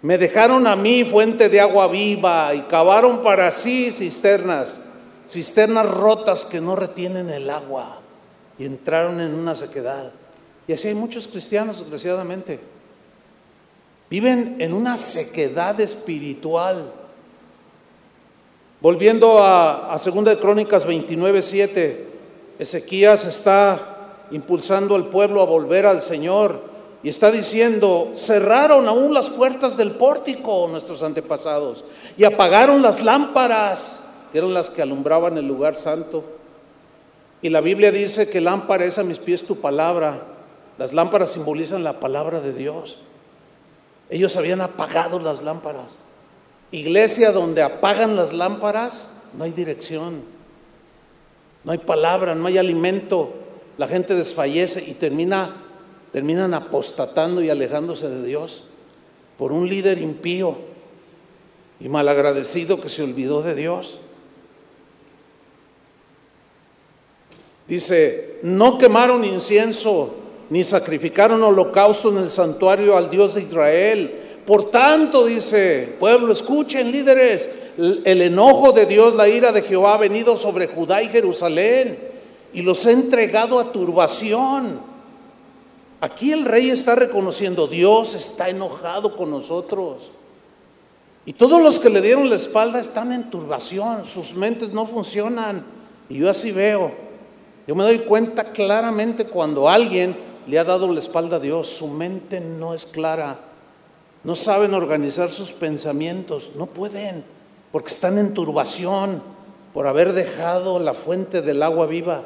Me 0.00 0.16
dejaron 0.16 0.68
a 0.68 0.76
mí 0.76 1.04
fuente 1.04 1.48
de 1.48 1.60
agua 1.60 1.88
viva 1.88 2.54
y 2.54 2.60
cavaron 2.60 3.20
para 3.20 3.50
sí 3.50 3.90
cisternas, 3.90 4.84
cisternas 5.28 5.90
rotas 5.90 6.44
que 6.44 6.60
no 6.60 6.76
retienen 6.76 7.28
el 7.28 7.50
agua 7.50 7.98
y 8.56 8.64
entraron 8.64 9.20
en 9.20 9.34
una 9.34 9.56
sequedad. 9.56 10.12
Y 10.68 10.72
así 10.72 10.86
hay 10.86 10.94
muchos 10.94 11.26
cristianos, 11.26 11.80
desgraciadamente. 11.80 12.60
Viven 14.08 14.58
en 14.60 14.72
una 14.72 14.96
sequedad 14.96 15.80
espiritual. 15.80 16.92
Volviendo 18.80 19.42
a, 19.42 19.92
a 19.92 19.98
2 19.98 20.24
de 20.26 20.38
Crónicas 20.38 20.86
29, 20.86 21.42
7, 21.42 22.06
Ezequías 22.60 23.24
está 23.24 23.96
impulsando 24.30 24.94
al 24.94 25.06
pueblo 25.06 25.42
a 25.42 25.46
volver 25.46 25.86
al 25.86 26.02
Señor 26.02 26.69
y 27.02 27.08
está 27.08 27.30
diciendo, 27.30 28.12
cerraron 28.14 28.86
aún 28.86 29.14
las 29.14 29.30
puertas 29.30 29.76
del 29.76 29.92
pórtico 29.92 30.68
nuestros 30.70 31.02
antepasados 31.02 31.84
y 32.16 32.24
apagaron 32.24 32.82
las 32.82 33.02
lámparas, 33.02 34.00
que 34.30 34.38
eran 34.38 34.52
las 34.52 34.68
que 34.68 34.82
alumbraban 34.82 35.38
el 35.38 35.46
lugar 35.46 35.76
santo. 35.76 36.24
Y 37.42 37.48
la 37.48 37.62
Biblia 37.62 37.90
dice 37.90 38.28
que 38.28 38.40
lámpara 38.40 38.84
es 38.84 38.98
a 38.98 39.02
mis 39.02 39.18
pies 39.18 39.42
tu 39.42 39.56
palabra. 39.56 40.20
Las 40.76 40.92
lámparas 40.92 41.30
simbolizan 41.30 41.84
la 41.84 42.00
palabra 42.00 42.40
de 42.40 42.52
Dios. 42.52 42.98
Ellos 44.10 44.36
habían 44.36 44.60
apagado 44.60 45.18
las 45.18 45.42
lámparas. 45.42 45.92
Iglesia 46.70 47.32
donde 47.32 47.62
apagan 47.62 48.14
las 48.14 48.34
lámparas, 48.34 49.12
no 49.36 49.44
hay 49.44 49.52
dirección, 49.52 50.22
no 51.64 51.72
hay 51.72 51.78
palabra, 51.78 52.34
no 52.34 52.46
hay 52.46 52.58
alimento. 52.58 53.32
La 53.78 53.88
gente 53.88 54.14
desfallece 54.14 54.90
y 54.90 54.94
termina 54.94 55.54
terminan 56.12 56.54
apostatando 56.54 57.42
y 57.42 57.50
alejándose 57.50 58.08
de 58.08 58.24
Dios. 58.24 58.66
por 59.38 59.52
un 59.52 59.66
líder 59.66 59.96
impío 59.96 60.54
y 61.80 61.88
malagradecido 61.88 62.78
que 62.78 62.90
se 62.90 63.02
olvidó 63.02 63.40
de 63.40 63.54
Dios. 63.54 64.02
Dice, 67.66 68.38
no 68.42 68.76
quemaron 68.76 69.24
incienso 69.24 70.14
ni 70.50 70.62
sacrificaron 70.62 71.42
holocausto 71.42 72.10
en 72.10 72.18
el 72.18 72.30
santuario 72.30 72.98
al 72.98 73.08
Dios 73.08 73.32
de 73.34 73.40
Israel. 73.40 74.14
Por 74.44 74.70
tanto, 74.70 75.24
dice, 75.24 75.94
pueblo, 75.98 76.34
escuchen 76.34 76.92
líderes, 76.92 77.60
el 77.78 78.20
enojo 78.20 78.72
de 78.72 78.84
Dios, 78.84 79.14
la 79.14 79.26
ira 79.26 79.52
de 79.52 79.62
Jehová 79.62 79.94
ha 79.94 79.98
venido 79.98 80.36
sobre 80.36 80.66
Judá 80.66 81.02
y 81.02 81.08
Jerusalén 81.08 81.98
y 82.52 82.60
los 82.60 82.84
ha 82.84 82.90
entregado 82.90 83.58
a 83.58 83.72
turbación. 83.72 84.89
Aquí 86.00 86.32
el 86.32 86.46
rey 86.46 86.70
está 86.70 86.94
reconociendo, 86.94 87.66
Dios 87.66 88.14
está 88.14 88.48
enojado 88.48 89.14
con 89.14 89.30
nosotros. 89.30 90.12
Y 91.26 91.34
todos 91.34 91.62
los 91.62 91.78
que 91.78 91.90
le 91.90 92.00
dieron 92.00 92.30
la 92.30 92.36
espalda 92.36 92.80
están 92.80 93.12
en 93.12 93.28
turbación, 93.28 94.06
sus 94.06 94.34
mentes 94.34 94.72
no 94.72 94.86
funcionan. 94.86 95.62
Y 96.08 96.18
yo 96.18 96.30
así 96.30 96.52
veo. 96.52 96.90
Yo 97.66 97.74
me 97.74 97.84
doy 97.84 97.98
cuenta 97.98 98.44
claramente 98.44 99.26
cuando 99.26 99.68
alguien 99.68 100.16
le 100.46 100.58
ha 100.58 100.64
dado 100.64 100.90
la 100.90 101.00
espalda 101.00 101.36
a 101.36 101.40
Dios, 101.40 101.68
su 101.68 101.88
mente 101.88 102.40
no 102.40 102.72
es 102.72 102.86
clara, 102.86 103.38
no 104.24 104.34
saben 104.34 104.72
organizar 104.72 105.28
sus 105.28 105.52
pensamientos, 105.52 106.52
no 106.56 106.64
pueden, 106.64 107.22
porque 107.70 107.90
están 107.90 108.16
en 108.16 108.32
turbación 108.32 109.22
por 109.74 109.86
haber 109.86 110.14
dejado 110.14 110.78
la 110.78 110.94
fuente 110.94 111.42
del 111.42 111.62
agua 111.62 111.86
viva 111.86 112.24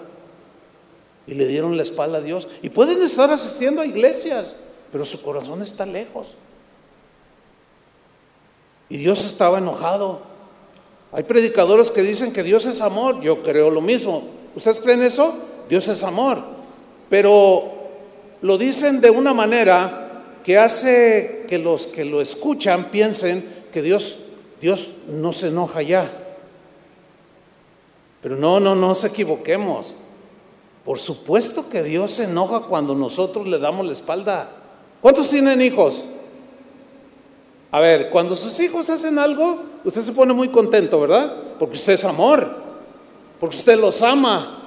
y 1.26 1.34
le 1.34 1.46
dieron 1.46 1.76
la 1.76 1.82
espalda 1.82 2.18
a 2.18 2.20
Dios. 2.20 2.48
Y 2.62 2.70
pueden 2.70 3.02
estar 3.02 3.30
asistiendo 3.30 3.82
a 3.82 3.86
iglesias, 3.86 4.62
pero 4.92 5.04
su 5.04 5.22
corazón 5.22 5.62
está 5.62 5.86
lejos. 5.86 6.34
Y 8.88 8.98
Dios 8.98 9.24
estaba 9.24 9.58
enojado. 9.58 10.22
Hay 11.12 11.22
predicadores 11.24 11.90
que 11.90 12.02
dicen 12.02 12.32
que 12.32 12.42
Dios 12.42 12.66
es 12.66 12.80
amor, 12.80 13.20
yo 13.20 13.42
creo 13.42 13.70
lo 13.70 13.80
mismo. 13.80 14.22
¿Ustedes 14.54 14.80
creen 14.80 15.02
eso? 15.02 15.34
Dios 15.68 15.88
es 15.88 16.02
amor. 16.02 16.38
Pero 17.08 17.72
lo 18.42 18.58
dicen 18.58 19.00
de 19.00 19.10
una 19.10 19.32
manera 19.32 20.22
que 20.44 20.58
hace 20.58 21.46
que 21.48 21.58
los 21.58 21.86
que 21.86 22.04
lo 22.04 22.20
escuchan 22.20 22.90
piensen 22.90 23.44
que 23.72 23.80
Dios, 23.80 24.24
Dios 24.60 24.96
no 25.08 25.32
se 25.32 25.48
enoja 25.48 25.82
ya. 25.82 26.10
Pero 28.22 28.36
no, 28.36 28.60
no, 28.60 28.74
no 28.74 28.94
se 28.94 29.08
equivoquemos. 29.08 30.03
Por 30.84 30.98
supuesto 30.98 31.68
que 31.68 31.82
Dios 31.82 32.12
se 32.12 32.24
enoja 32.24 32.60
cuando 32.60 32.94
nosotros 32.94 33.46
le 33.46 33.58
damos 33.58 33.86
la 33.86 33.92
espalda. 33.92 34.50
¿Cuántos 35.00 35.30
tienen 35.30 35.62
hijos? 35.62 36.12
A 37.70 37.80
ver, 37.80 38.10
cuando 38.10 38.36
sus 38.36 38.60
hijos 38.60 38.88
hacen 38.90 39.18
algo, 39.18 39.62
usted 39.84 40.02
se 40.02 40.12
pone 40.12 40.32
muy 40.32 40.48
contento, 40.48 41.00
¿verdad? 41.00 41.34
Porque 41.58 41.74
usted 41.74 41.94
es 41.94 42.04
amor, 42.04 42.54
porque 43.40 43.56
usted 43.56 43.78
los 43.78 44.00
ama. 44.02 44.60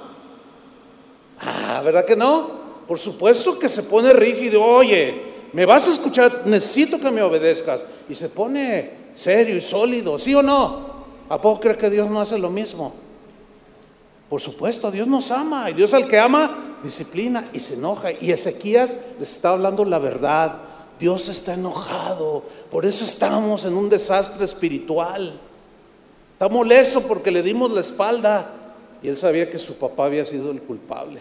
Ah, 1.40 1.80
¿verdad 1.84 2.04
que 2.04 2.16
no? 2.16 2.50
Por 2.86 2.98
supuesto 2.98 3.58
que 3.58 3.68
se 3.68 3.84
pone 3.84 4.12
rígido, 4.12 4.62
oye, 4.62 5.22
me 5.52 5.64
vas 5.64 5.88
a 5.88 5.92
escuchar, 5.92 6.42
necesito 6.46 6.98
que 6.98 7.10
me 7.10 7.22
obedezcas. 7.22 7.84
Y 8.08 8.14
se 8.14 8.28
pone 8.28 8.90
serio 9.14 9.56
y 9.56 9.60
sólido, 9.60 10.18
¿sí 10.18 10.34
o 10.34 10.42
no? 10.42 10.88
¿A 11.28 11.40
poco 11.40 11.60
cree 11.60 11.76
que 11.76 11.90
Dios 11.90 12.10
no 12.10 12.20
hace 12.20 12.38
lo 12.38 12.50
mismo? 12.50 12.92
Por 14.28 14.40
supuesto, 14.40 14.90
Dios 14.90 15.08
nos 15.08 15.30
ama 15.30 15.70
y 15.70 15.74
Dios 15.74 15.94
al 15.94 16.06
que 16.06 16.18
ama 16.18 16.78
disciplina 16.82 17.48
y 17.52 17.60
se 17.60 17.74
enoja. 17.74 18.12
Y 18.12 18.30
Ezequías 18.30 18.96
les 19.18 19.32
está 19.32 19.50
hablando 19.50 19.84
la 19.84 19.98
verdad. 19.98 20.58
Dios 20.98 21.28
está 21.28 21.54
enojado, 21.54 22.42
por 22.72 22.84
eso 22.84 23.04
estamos 23.04 23.64
en 23.64 23.76
un 23.76 23.88
desastre 23.88 24.44
espiritual. 24.44 25.38
Está 26.32 26.48
molesto 26.48 27.02
porque 27.02 27.30
le 27.30 27.42
dimos 27.42 27.70
la 27.70 27.80
espalda 27.80 28.50
y 29.00 29.08
él 29.08 29.16
sabía 29.16 29.48
que 29.48 29.58
su 29.58 29.78
papá 29.78 30.06
había 30.06 30.24
sido 30.24 30.50
el 30.50 30.60
culpable. 30.60 31.20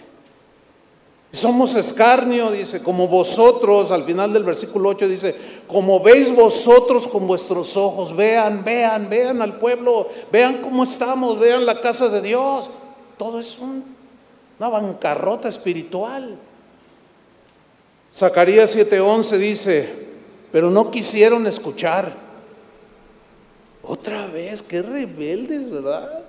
Somos 1.31 1.75
escarnio, 1.75 2.49
dice, 2.49 2.81
como 2.81 3.07
vosotros, 3.07 3.91
al 3.91 4.03
final 4.03 4.33
del 4.33 4.43
versículo 4.43 4.89
8 4.89 5.07
dice, 5.07 5.35
como 5.67 5.99
veis 5.99 6.35
vosotros 6.35 7.07
con 7.07 7.27
vuestros 7.27 7.77
ojos, 7.77 8.15
vean, 8.15 8.63
vean, 8.63 9.09
vean 9.09 9.41
al 9.41 9.59
pueblo, 9.59 10.07
vean 10.31 10.61
cómo 10.61 10.83
estamos, 10.83 11.37
vean 11.37 11.65
la 11.65 11.79
casa 11.79 12.09
de 12.09 12.21
Dios. 12.21 12.69
Todo 13.17 13.39
es 13.39 13.59
una 13.59 14.69
bancarrota 14.69 15.49
espiritual. 15.49 16.37
Zacarías 18.13 18.75
7:11 18.75 19.37
dice, 19.37 20.07
pero 20.51 20.69
no 20.69 20.91
quisieron 20.91 21.45
escuchar. 21.47 22.13
Otra 23.83 24.27
vez, 24.27 24.61
qué 24.61 24.81
rebeldes, 24.81 25.71
¿verdad? 25.71 26.25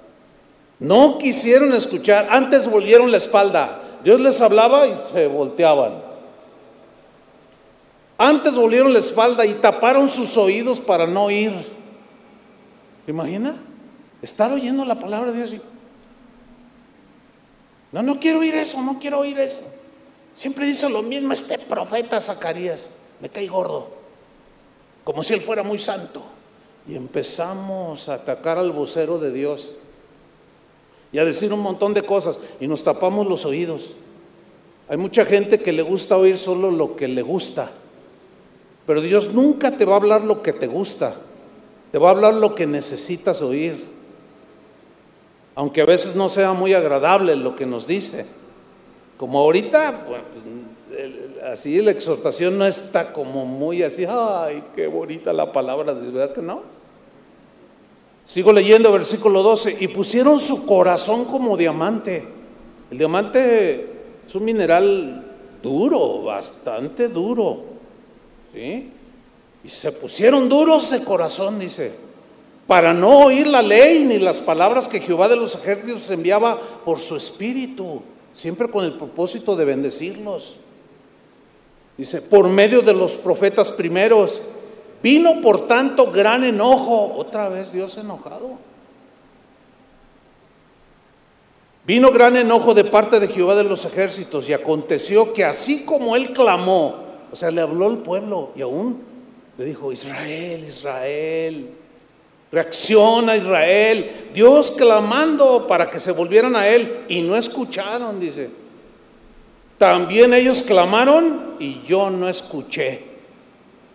No 0.79 1.18
quisieron 1.18 1.72
escuchar, 1.74 2.29
antes 2.31 2.70
volvieron 2.70 3.11
la 3.11 3.16
espalda. 3.16 3.83
Dios 4.05 4.20
les 4.20 4.40
hablaba 4.40 4.87
y 4.87 4.94
se 4.94 5.27
volteaban. 5.27 6.09
Antes 8.16 8.55
volvieron 8.55 8.92
la 8.92 9.01
espalda 9.01 9.44
y 9.44 9.55
taparon 9.55 10.09
sus 10.09 10.37
oídos 10.37 10.81
para 10.81 11.07
no 11.07 11.24
oír. 11.24 11.53
¿Se 13.05 13.11
imagina? 13.11 13.55
Estar 14.22 14.53
oyendo 14.53 14.85
la 14.85 14.96
palabra 14.96 15.33
de 15.33 15.38
Dios 15.38 15.53
y... 15.53 15.78
No, 17.92 18.03
no 18.03 18.20
quiero 18.20 18.40
oír 18.40 18.55
eso, 18.55 18.83
no 18.83 18.98
quiero 18.98 19.20
oír 19.20 19.38
eso. 19.38 19.72
Siempre 20.35 20.66
dice 20.66 20.88
lo 20.90 21.03
mismo 21.03 21.33
este 21.33 21.59
profeta 21.59 22.20
Zacarías. 22.20 22.87
Me 23.20 23.29
cae 23.29 23.46
gordo. 23.48 23.88
Como 25.05 25.22
si 25.22 25.35
él 25.35 25.40
fuera 25.40 25.62
muy 25.62 25.79
santo. 25.79 26.22
Y 26.87 26.94
empezamos 26.94 28.09
a 28.09 28.14
atacar 28.14 28.59
al 28.59 28.72
vocero 28.72 29.18
de 29.18 29.33
Dios 29.33 29.70
y 31.12 31.18
a 31.18 31.24
decir 31.24 31.53
un 31.53 31.61
montón 31.61 31.94
de 31.94 32.03
cosas 32.03 32.38
y 32.61 32.66
nos 32.66 32.85
tapamos 32.85 33.27
los 33.27 33.44
oídos. 33.44 33.94
Hay 34.88 34.96
mucha 34.96 35.24
gente 35.24 35.59
que 35.59 35.72
le 35.72 35.83
gusta 35.83 36.16
oír 36.16 36.38
solo 36.38 36.70
lo 36.70 36.96
que 36.96 37.09
le 37.09 37.22
gusta, 37.22 37.70
pero 38.87 39.01
Dios 39.03 39.35
nunca 39.35 39.77
te 39.77 39.85
va 39.85 39.94
a 39.94 39.96
hablar 39.96 40.22
lo 40.22 40.42
que 40.42 40.53
te 40.53 40.66
gusta, 40.66 41.14
te 41.92 41.98
va 41.98 42.09
a 42.09 42.12
hablar 42.12 42.35
lo 42.35 42.55
que 42.55 42.66
necesitas 42.66 43.42
oír, 43.42 43.85
aunque 45.59 45.81
a 45.81 45.87
veces 45.87 46.14
no 46.14 46.29
sea 46.29 46.53
muy 46.53 46.73
agradable 46.73 47.35
lo 47.35 47.57
que 47.57 47.66
nos 47.66 47.88
dice. 47.88 48.25
Como 49.16 49.40
ahorita, 49.40 50.05
pues, 50.07 50.23
así 51.53 51.83
la 51.83 51.90
exhortación 51.90 52.57
no 52.57 52.64
está 52.64 53.12
como 53.12 53.44
muy 53.44 53.83
así, 53.83 54.07
ay, 54.09 54.62
qué 54.77 54.87
bonita 54.87 55.33
la 55.33 55.51
palabra, 55.51 55.94
de 55.94 56.12
verdad 56.12 56.33
que 56.33 56.42
no. 56.42 56.62
Sigo 58.25 58.53
leyendo 58.53 58.92
versículo 58.92 59.42
12. 59.42 59.79
Y 59.81 59.88
pusieron 59.88 60.38
su 60.38 60.64
corazón 60.64 61.25
como 61.25 61.57
diamante. 61.57 62.23
El 62.92 62.99
diamante 62.99 63.81
es 64.29 64.35
un 64.37 64.44
mineral 64.44 65.27
duro, 65.61 66.23
bastante 66.23 67.09
duro. 67.09 67.64
¿sí? 68.55 68.92
Y 69.64 69.68
se 69.68 69.90
pusieron 69.90 70.49
duros 70.49 70.92
de 70.92 71.03
corazón, 71.03 71.59
dice, 71.59 72.07
para 72.68 72.94
no 72.94 73.24
oír 73.24 73.48
la 73.48 73.62
ley 73.62 74.04
ni 74.04 74.20
las 74.20 74.40
palabras 74.40 74.87
que 74.87 75.00
Jehová 75.00 75.26
de 75.26 75.35
los 75.35 75.57
ejércitos 75.57 76.09
enviaba 76.11 76.57
por 76.85 77.00
su 77.00 77.16
espíritu, 77.16 78.02
siempre 78.33 78.70
con 78.70 78.85
el 78.85 78.92
propósito 78.92 79.57
de 79.57 79.64
bendecirlos. 79.64 80.59
Dice, 81.96 82.22
por 82.22 82.48
medio 82.48 82.83
de 82.83 82.92
los 82.92 83.16
profetas 83.16 83.72
primeros 83.72 84.46
Vino 85.02 85.40
por 85.40 85.66
tanto 85.66 86.11
gran 86.11 86.44
enojo, 86.44 87.14
otra 87.16 87.48
vez 87.48 87.72
Dios 87.72 87.96
enojado. 87.98 88.59
Vino 91.85 92.11
gran 92.11 92.37
enojo 92.37 92.74
de 92.74 92.85
parte 92.85 93.20
de 93.20 93.28
Jehová 93.28 93.54
de 93.54 93.64
los 93.64 93.85
ejércitos 93.85 94.48
y 94.48 94.52
aconteció 94.52 95.33
que 95.33 95.44
así 95.44 95.85
como 95.87 96.16
él 96.16 96.33
clamó, 96.33 96.96
o 97.33 97.37
sea, 97.37 97.50
le 97.50 97.61
habló 97.61 97.87
al 97.87 97.98
pueblo 97.98 98.50
y 98.57 98.62
aún 98.62 99.02
le 99.57 99.64
dijo, 99.64 99.92
Israel, 99.92 100.64
Israel, 100.66 101.70
reacciona 102.51 103.37
Israel, 103.37 104.31
Dios 104.35 104.73
clamando 104.77 105.67
para 105.67 105.91
que 105.91 105.99
se 105.99 106.13
volvieran 106.13 106.57
a 106.57 106.67
él 106.67 107.05
y 107.09 107.21
no 107.23 107.37
escucharon, 107.37 108.19
dice. 108.19 108.51
También 109.77 110.35
ellos 110.35 110.63
clamaron 110.63 111.55
y 111.59 111.83
yo 111.87 112.11
no 112.11 112.29
escuché. 112.29 113.05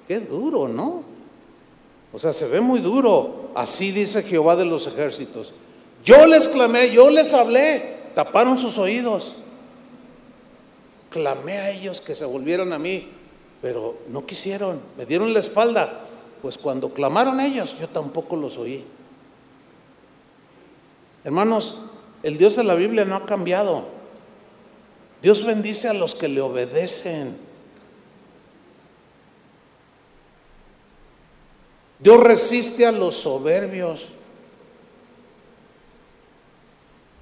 Qué 0.08 0.20
duro, 0.20 0.68
¿no? 0.68 1.04
O 2.14 2.20
sea, 2.20 2.32
se 2.32 2.48
ve 2.48 2.62
muy 2.62 2.80
duro. 2.80 3.52
Así 3.56 3.92
dice 3.92 4.24
Jehová 4.24 4.56
de 4.56 4.66
los 4.66 4.88
ejércitos. 4.88 5.54
Yo 6.06 6.26
les 6.26 6.48
clamé, 6.48 6.92
yo 6.92 7.10
les 7.10 7.34
hablé, 7.34 7.98
taparon 8.14 8.58
sus 8.58 8.78
oídos. 8.78 9.38
Clamé 11.10 11.58
a 11.60 11.72
ellos 11.72 12.02
que 12.02 12.16
se 12.16 12.26
volvieran 12.26 12.74
a 12.74 12.80
mí, 12.80 13.10
pero 13.62 13.98
no 14.10 14.26
quisieron, 14.26 14.80
me 14.98 15.06
dieron 15.06 15.34
la 15.34 15.40
espalda. 15.40 16.08
Pues 16.44 16.58
cuando 16.58 16.90
clamaron 16.90 17.40
ellos, 17.40 17.80
yo 17.80 17.88
tampoco 17.88 18.36
los 18.36 18.58
oí. 18.58 18.84
Hermanos, 21.24 21.84
el 22.22 22.38
Dios 22.38 22.58
de 22.58 22.66
la 22.66 22.76
Biblia 22.76 23.06
no 23.06 23.16
ha 23.16 23.26
cambiado. 23.26 23.86
Dios 25.22 25.46
bendice 25.46 25.88
a 25.88 25.94
los 25.94 26.14
que 26.14 26.28
le 26.28 26.42
obedecen. 26.42 27.38
Dios 32.00 32.22
resiste 32.22 32.86
a 32.86 32.92
los 32.92 33.16
soberbios. 33.16 34.08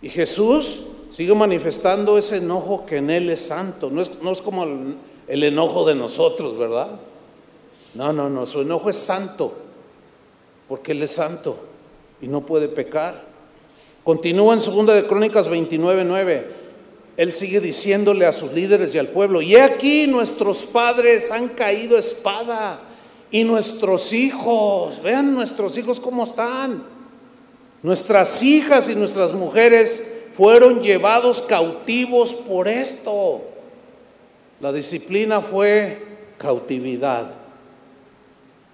Y 0.01 0.09
Jesús 0.09 0.87
sigue 1.11 1.35
manifestando 1.35 2.17
ese 2.17 2.37
enojo 2.37 2.87
que 2.87 2.97
en 2.97 3.11
Él 3.11 3.29
es 3.29 3.41
santo. 3.41 3.91
No 3.91 4.01
es, 4.01 4.19
no 4.23 4.31
es 4.31 4.41
como 4.41 4.63
el, 4.63 4.97
el 5.27 5.43
enojo 5.43 5.85
de 5.85 5.93
nosotros, 5.93 6.57
¿verdad? 6.57 6.99
No, 7.93 8.13
no, 8.13 8.29
no, 8.29 8.45
su 8.45 8.61
enojo 8.61 8.89
es 8.89 8.97
santo, 8.97 9.53
porque 10.67 10.93
Él 10.93 11.03
es 11.03 11.11
santo 11.11 11.57
y 12.21 12.27
no 12.27 12.45
puede 12.45 12.67
pecar. 12.67 13.21
Continúa 14.03 14.53
en 14.53 14.61
segunda 14.61 14.93
de 14.93 15.05
Crónicas 15.05 15.47
29, 15.49 16.05
9. 16.05 16.61
Él 17.17 17.33
sigue 17.33 17.59
diciéndole 17.59 18.25
a 18.25 18.31
sus 18.31 18.53
líderes 18.53 18.95
y 18.95 18.97
al 18.97 19.09
pueblo, 19.09 19.41
y 19.41 19.55
aquí 19.55 20.07
nuestros 20.07 20.63
padres 20.67 21.31
han 21.31 21.49
caído 21.49 21.97
espada 21.97 22.79
y 23.29 23.43
nuestros 23.43 24.13
hijos, 24.13 25.01
vean 25.03 25.33
nuestros 25.33 25.77
hijos 25.77 25.99
cómo 25.99 26.23
están. 26.23 26.83
Nuestras 27.83 28.41
hijas 28.43 28.89
y 28.89 28.95
nuestras 28.95 29.33
mujeres 29.33 30.25
fueron 30.37 30.81
llevados 30.81 31.41
cautivos 31.41 32.33
por 32.33 32.67
esto. 32.67 33.41
La 34.59 34.71
disciplina 34.71 35.41
fue 35.41 36.01
cautividad. 36.37 37.40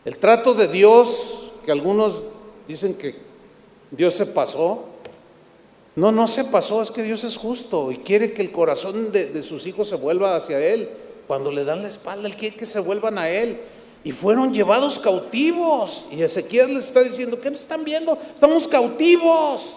El 0.07 0.15
trato 0.15 0.53
de 0.53 0.69
Dios, 0.69 1.51
que 1.65 1.71
algunos 1.73 2.13
dicen 2.65 2.93
que 2.93 3.13
Dios 3.91 4.13
se 4.13 4.27
pasó, 4.27 4.85
no, 5.97 6.13
no 6.13 6.27
se 6.27 6.45
pasó, 6.45 6.81
es 6.81 6.91
que 6.91 7.03
Dios 7.03 7.25
es 7.25 7.35
justo 7.35 7.91
y 7.91 7.97
quiere 7.97 8.31
que 8.31 8.41
el 8.41 8.53
corazón 8.53 9.11
de, 9.11 9.43
sus 9.43 9.67
hijos 9.67 9.89
se 9.89 9.97
vuelva 9.97 10.37
hacia 10.37 10.61
Él. 10.61 10.89
Cuando 11.27 11.51
le 11.51 11.65
dan 11.65 11.81
la 11.81 11.89
espalda, 11.89 12.25
Él 12.25 12.37
quiere 12.37 12.55
que 12.55 12.65
se 12.65 12.79
vuelvan 12.79 13.17
a 13.17 13.29
Él. 13.29 13.59
Y 14.05 14.13
fueron 14.13 14.53
llevados 14.53 14.97
cautivos. 14.99 16.07
Y 16.09 16.21
Ezequiel 16.21 16.75
les 16.75 16.85
está 16.85 17.03
diciendo, 17.03 17.41
¿qué 17.41 17.49
están 17.49 17.83
viendo? 17.83 18.13
Estamos 18.13 18.65
cautivos. 18.65 19.73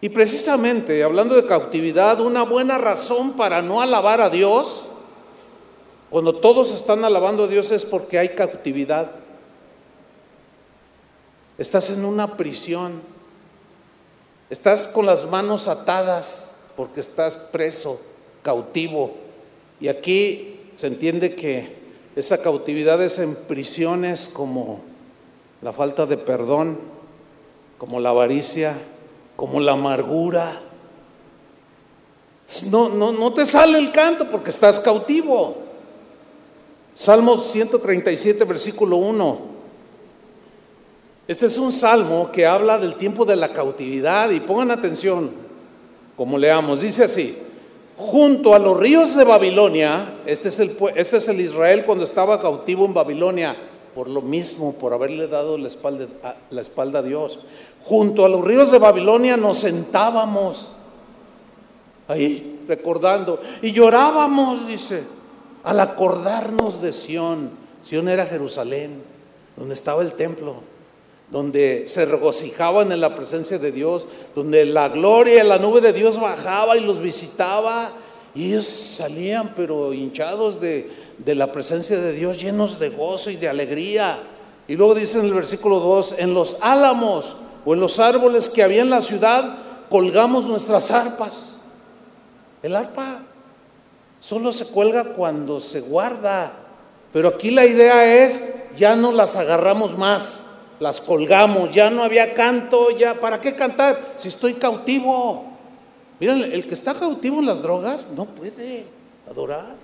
Y 0.00 0.08
precisamente, 0.08 1.02
hablando 1.02 1.34
de 1.34 1.48
cautividad, 1.48 2.20
una 2.20 2.44
buena 2.44 2.78
razón 2.78 3.32
para 3.32 3.60
no 3.60 3.82
alabar 3.82 4.20
a 4.20 4.30
Dios 4.30 4.84
cuando 6.10 6.34
todos 6.34 6.72
están 6.72 7.04
alabando 7.04 7.44
a 7.44 7.46
Dios 7.46 7.70
es 7.70 7.84
porque 7.84 8.18
hay 8.18 8.30
cautividad. 8.30 9.12
Estás 11.56 11.96
en 11.96 12.04
una 12.04 12.36
prisión. 12.36 13.00
Estás 14.50 14.88
con 14.88 15.06
las 15.06 15.30
manos 15.30 15.68
atadas 15.68 16.56
porque 16.76 16.98
estás 16.98 17.36
preso, 17.36 18.00
cautivo. 18.42 19.14
Y 19.80 19.86
aquí 19.86 20.60
se 20.74 20.88
entiende 20.88 21.36
que 21.36 21.78
esa 22.16 22.42
cautividad 22.42 23.00
es 23.04 23.20
en 23.20 23.36
prisiones 23.46 24.32
como 24.34 24.80
la 25.62 25.72
falta 25.72 26.06
de 26.06 26.16
perdón, 26.16 26.76
como 27.78 28.00
la 28.00 28.08
avaricia, 28.08 28.76
como 29.36 29.60
la 29.60 29.72
amargura. 29.72 30.60
No, 32.72 32.88
no, 32.88 33.12
no 33.12 33.32
te 33.32 33.46
sale 33.46 33.78
el 33.78 33.92
canto 33.92 34.28
porque 34.28 34.50
estás 34.50 34.80
cautivo. 34.80 35.69
Salmo 36.94 37.38
137, 37.38 38.44
versículo 38.44 38.96
1. 38.96 39.38
Este 41.28 41.46
es 41.46 41.58
un 41.58 41.72
salmo 41.72 42.30
que 42.32 42.44
habla 42.44 42.78
del 42.78 42.96
tiempo 42.96 43.24
de 43.24 43.36
la 43.36 43.52
cautividad 43.52 44.30
y 44.30 44.40
pongan 44.40 44.72
atención, 44.72 45.30
como 46.16 46.36
leamos, 46.36 46.80
dice 46.80 47.04
así, 47.04 47.38
junto 47.96 48.54
a 48.54 48.58
los 48.58 48.78
ríos 48.78 49.14
de 49.14 49.24
Babilonia, 49.24 50.14
este 50.26 50.48
es 50.48 50.58
el, 50.58 50.76
este 50.96 51.18
es 51.18 51.28
el 51.28 51.40
Israel 51.40 51.84
cuando 51.86 52.02
estaba 52.02 52.40
cautivo 52.40 52.84
en 52.84 52.94
Babilonia, 52.94 53.56
por 53.94 54.08
lo 54.08 54.22
mismo, 54.22 54.74
por 54.74 54.92
haberle 54.92 55.28
dado 55.28 55.56
la 55.56 55.68
espalda, 55.68 56.06
la 56.50 56.60
espalda 56.60 56.98
a 56.98 57.02
Dios. 57.02 57.46
Junto 57.84 58.24
a 58.24 58.28
los 58.28 58.44
ríos 58.44 58.72
de 58.72 58.78
Babilonia 58.78 59.36
nos 59.36 59.58
sentábamos 59.58 60.72
ahí 62.08 62.64
recordando 62.66 63.40
y 63.62 63.70
llorábamos, 63.70 64.66
dice 64.66 65.19
al 65.64 65.80
acordarnos 65.80 66.80
de 66.80 66.92
Sión, 66.92 67.50
Sión 67.84 68.08
era 68.08 68.26
Jerusalén, 68.26 69.02
donde 69.56 69.74
estaba 69.74 70.02
el 70.02 70.12
templo, 70.12 70.62
donde 71.30 71.84
se 71.86 72.06
regocijaban 72.06 72.92
en 72.92 73.00
la 73.00 73.14
presencia 73.14 73.58
de 73.58 73.72
Dios, 73.72 74.06
donde 74.34 74.64
la 74.64 74.88
gloria, 74.88 75.44
la 75.44 75.58
nube 75.58 75.80
de 75.80 75.92
Dios 75.92 76.20
bajaba 76.20 76.76
y 76.76 76.80
los 76.80 77.00
visitaba, 77.00 77.90
y 78.34 78.48
ellos 78.48 78.66
salían 78.66 79.52
pero 79.56 79.92
hinchados 79.92 80.60
de, 80.60 80.90
de 81.18 81.34
la 81.34 81.52
presencia 81.52 81.98
de 81.98 82.12
Dios, 82.12 82.40
llenos 82.40 82.78
de 82.78 82.90
gozo 82.90 83.30
y 83.30 83.36
de 83.36 83.48
alegría. 83.48 84.18
Y 84.68 84.76
luego 84.76 84.94
dice 84.94 85.18
en 85.18 85.26
el 85.26 85.34
versículo 85.34 85.80
2, 85.80 86.20
en 86.20 86.32
los 86.32 86.62
álamos 86.62 87.36
o 87.64 87.74
en 87.74 87.80
los 87.80 87.98
árboles 87.98 88.48
que 88.48 88.62
había 88.62 88.82
en 88.82 88.90
la 88.90 89.00
ciudad, 89.00 89.56
colgamos 89.88 90.46
nuestras 90.46 90.90
arpas. 90.90 91.54
El 92.62 92.76
arpa 92.76 93.22
Solo 94.20 94.52
se 94.52 94.70
cuelga 94.70 95.14
cuando 95.14 95.60
se 95.60 95.80
guarda. 95.80 96.52
Pero 97.12 97.28
aquí 97.28 97.50
la 97.50 97.64
idea 97.64 98.24
es, 98.24 98.54
ya 98.76 98.94
no 98.94 99.10
las 99.10 99.34
agarramos 99.34 99.98
más, 99.98 100.46
las 100.78 101.00
colgamos, 101.00 101.72
ya 101.72 101.90
no 101.90 102.04
había 102.04 102.34
canto, 102.34 102.90
ya, 102.90 103.14
¿para 103.14 103.40
qué 103.40 103.54
cantar 103.54 104.12
si 104.16 104.28
estoy 104.28 104.54
cautivo? 104.54 105.46
Miren, 106.20 106.42
el 106.42 106.66
que 106.68 106.74
está 106.74 106.94
cautivo 106.94 107.40
en 107.40 107.46
las 107.46 107.62
drogas 107.62 108.12
no 108.12 108.26
puede 108.26 108.86
adorar. 109.28 109.74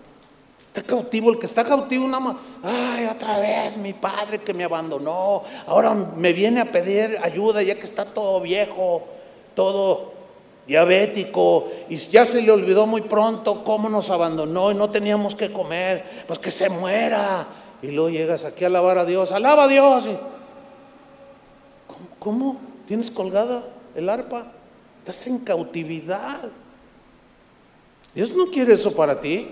Está 0.68 0.82
cautivo, 0.82 1.30
el 1.32 1.38
que 1.38 1.46
está 1.46 1.64
cautivo 1.64 2.06
nada 2.06 2.20
más, 2.20 2.36
ay, 2.62 3.06
otra 3.06 3.38
vez 3.38 3.78
mi 3.78 3.94
padre 3.94 4.42
que 4.42 4.52
me 4.52 4.64
abandonó, 4.64 5.42
ahora 5.66 5.94
me 5.94 6.34
viene 6.34 6.60
a 6.60 6.70
pedir 6.70 7.18
ayuda 7.22 7.62
ya 7.62 7.74
que 7.76 7.86
está 7.86 8.04
todo 8.04 8.42
viejo, 8.42 9.02
todo 9.54 10.15
diabético, 10.66 11.70
y 11.88 11.96
ya 11.96 12.24
se 12.24 12.42
le 12.42 12.50
olvidó 12.50 12.86
muy 12.86 13.02
pronto 13.02 13.62
cómo 13.64 13.88
nos 13.88 14.10
abandonó 14.10 14.72
y 14.72 14.74
no 14.74 14.90
teníamos 14.90 15.34
que 15.34 15.52
comer, 15.52 16.04
pues 16.26 16.38
que 16.38 16.50
se 16.50 16.68
muera. 16.68 17.46
Y 17.82 17.88
luego 17.88 18.10
llegas 18.10 18.44
aquí 18.44 18.64
a 18.64 18.66
alabar 18.68 18.98
a 18.98 19.04
Dios, 19.04 19.32
alaba 19.32 19.64
a 19.64 19.68
Dios. 19.68 20.08
¿Cómo? 22.18 22.60
¿Tienes 22.86 23.10
colgada 23.10 23.62
el 23.94 24.08
arpa? 24.08 24.52
Estás 25.00 25.26
en 25.28 25.44
cautividad. 25.44 26.40
Dios 28.14 28.34
no 28.34 28.46
quiere 28.46 28.74
eso 28.74 28.94
para 28.96 29.20
ti. 29.20 29.48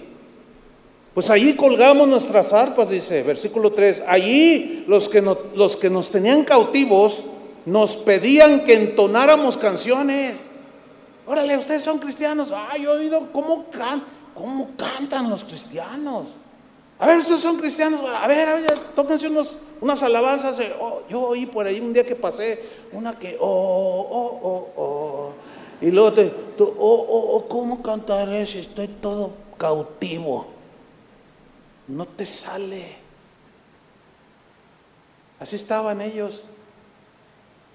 Pues 1.12 1.30
allí 1.30 1.54
colgamos 1.54 2.08
nuestras 2.08 2.52
arpas, 2.52 2.90
dice 2.90 3.22
versículo 3.22 3.70
3. 3.70 4.02
Allí 4.08 4.84
los 4.88 5.08
que, 5.08 5.22
los 5.54 5.76
que 5.76 5.90
nos 5.90 6.10
tenían 6.10 6.42
cautivos 6.44 7.30
nos 7.66 7.96
pedían 7.96 8.64
que 8.64 8.74
entonáramos 8.74 9.56
canciones. 9.56 10.40
Órale, 11.26 11.56
ustedes 11.56 11.82
son 11.82 11.98
cristianos. 11.98 12.52
Ay, 12.52 12.82
yo 12.82 12.94
he 12.94 12.98
oído 12.98 13.32
cómo, 13.32 13.66
cómo 14.34 14.70
cantan 14.76 15.30
los 15.30 15.42
cristianos. 15.44 16.28
A 16.98 17.06
ver, 17.06 17.18
ustedes 17.18 17.40
son 17.40 17.56
cristianos. 17.56 18.00
A 18.02 18.26
ver, 18.26 18.48
a 18.48 18.54
ver, 18.54 18.78
tóquense 18.94 19.28
unos, 19.28 19.62
unas 19.80 20.02
alabanzas. 20.02 20.60
Oh, 20.80 21.02
yo 21.08 21.20
oí 21.22 21.46
por 21.46 21.66
ahí 21.66 21.80
un 21.80 21.92
día 21.92 22.04
que 22.04 22.14
pasé 22.14 22.62
una 22.92 23.18
que, 23.18 23.36
oh, 23.40 24.08
oh, 24.10 24.40
oh, 24.42 24.72
oh. 24.76 25.32
Y 25.80 25.90
luego 25.90 26.12
te, 26.12 26.24
tú, 26.56 26.64
oh, 26.78 27.06
oh, 27.08 27.36
oh, 27.36 27.48
¿cómo 27.48 27.82
cantaré 27.82 28.46
si 28.46 28.58
estoy 28.58 28.88
todo 28.88 29.32
cautivo? 29.58 30.46
No 31.88 32.06
te 32.06 32.24
sale. 32.24 32.96
Así 35.40 35.56
estaban 35.56 36.00
ellos. 36.00 36.44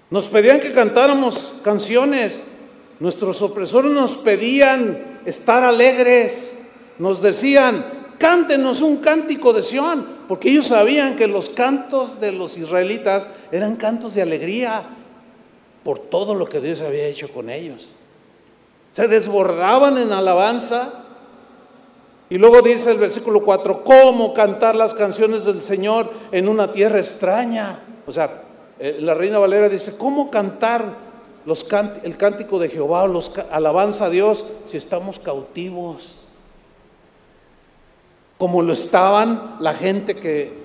Nos 0.08 0.26
pedían 0.26 0.60
que 0.60 0.72
cantáramos 0.72 1.60
canciones. 1.62 2.52
Nuestros 3.00 3.40
opresores 3.40 3.90
nos 3.90 4.16
pedían 4.16 5.20
estar 5.24 5.64
alegres, 5.64 6.60
nos 6.98 7.22
decían, 7.22 7.82
cántenos 8.18 8.82
un 8.82 8.98
cántico 8.98 9.54
de 9.54 9.62
Sión, 9.62 10.06
porque 10.28 10.50
ellos 10.50 10.66
sabían 10.66 11.16
que 11.16 11.26
los 11.26 11.48
cantos 11.48 12.20
de 12.20 12.32
los 12.32 12.58
israelitas 12.58 13.26
eran 13.50 13.76
cantos 13.76 14.14
de 14.14 14.20
alegría 14.20 14.82
por 15.82 15.98
todo 15.98 16.34
lo 16.34 16.44
que 16.44 16.60
Dios 16.60 16.82
había 16.82 17.06
hecho 17.06 17.32
con 17.32 17.48
ellos. 17.48 17.88
Se 18.92 19.08
desbordaban 19.08 19.96
en 19.96 20.12
alabanza. 20.12 21.04
Y 22.28 22.36
luego 22.36 22.60
dice 22.60 22.92
el 22.92 22.98
versículo 22.98 23.42
4, 23.42 23.82
¿cómo 23.82 24.34
cantar 24.34 24.76
las 24.76 24.94
canciones 24.94 25.46
del 25.46 25.60
Señor 25.62 26.12
en 26.30 26.48
una 26.48 26.70
tierra 26.70 26.98
extraña? 26.98 27.80
O 28.06 28.12
sea, 28.12 28.42
eh, 28.78 28.98
la 29.00 29.14
reina 29.14 29.38
Valera 29.38 29.68
dice, 29.68 29.96
¿cómo 29.96 30.30
cantar 30.30 31.09
el 32.04 32.16
cántico 32.16 32.58
de 32.58 32.68
Jehová, 32.68 33.06
los 33.06 33.36
alabanza 33.50 34.06
a 34.06 34.10
Dios 34.10 34.52
si 34.66 34.76
estamos 34.76 35.18
cautivos. 35.18 36.16
Como 38.38 38.62
lo 38.62 38.72
estaban 38.72 39.56
la 39.60 39.74
gente 39.74 40.14
que, 40.14 40.60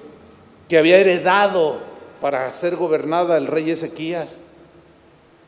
había 0.78 0.98
heredado 0.98 1.80
para 2.22 2.52
ser 2.52 2.76
gobernada 2.76 3.38
el 3.38 3.48
rey 3.48 3.70
Ezequías. 3.70 4.42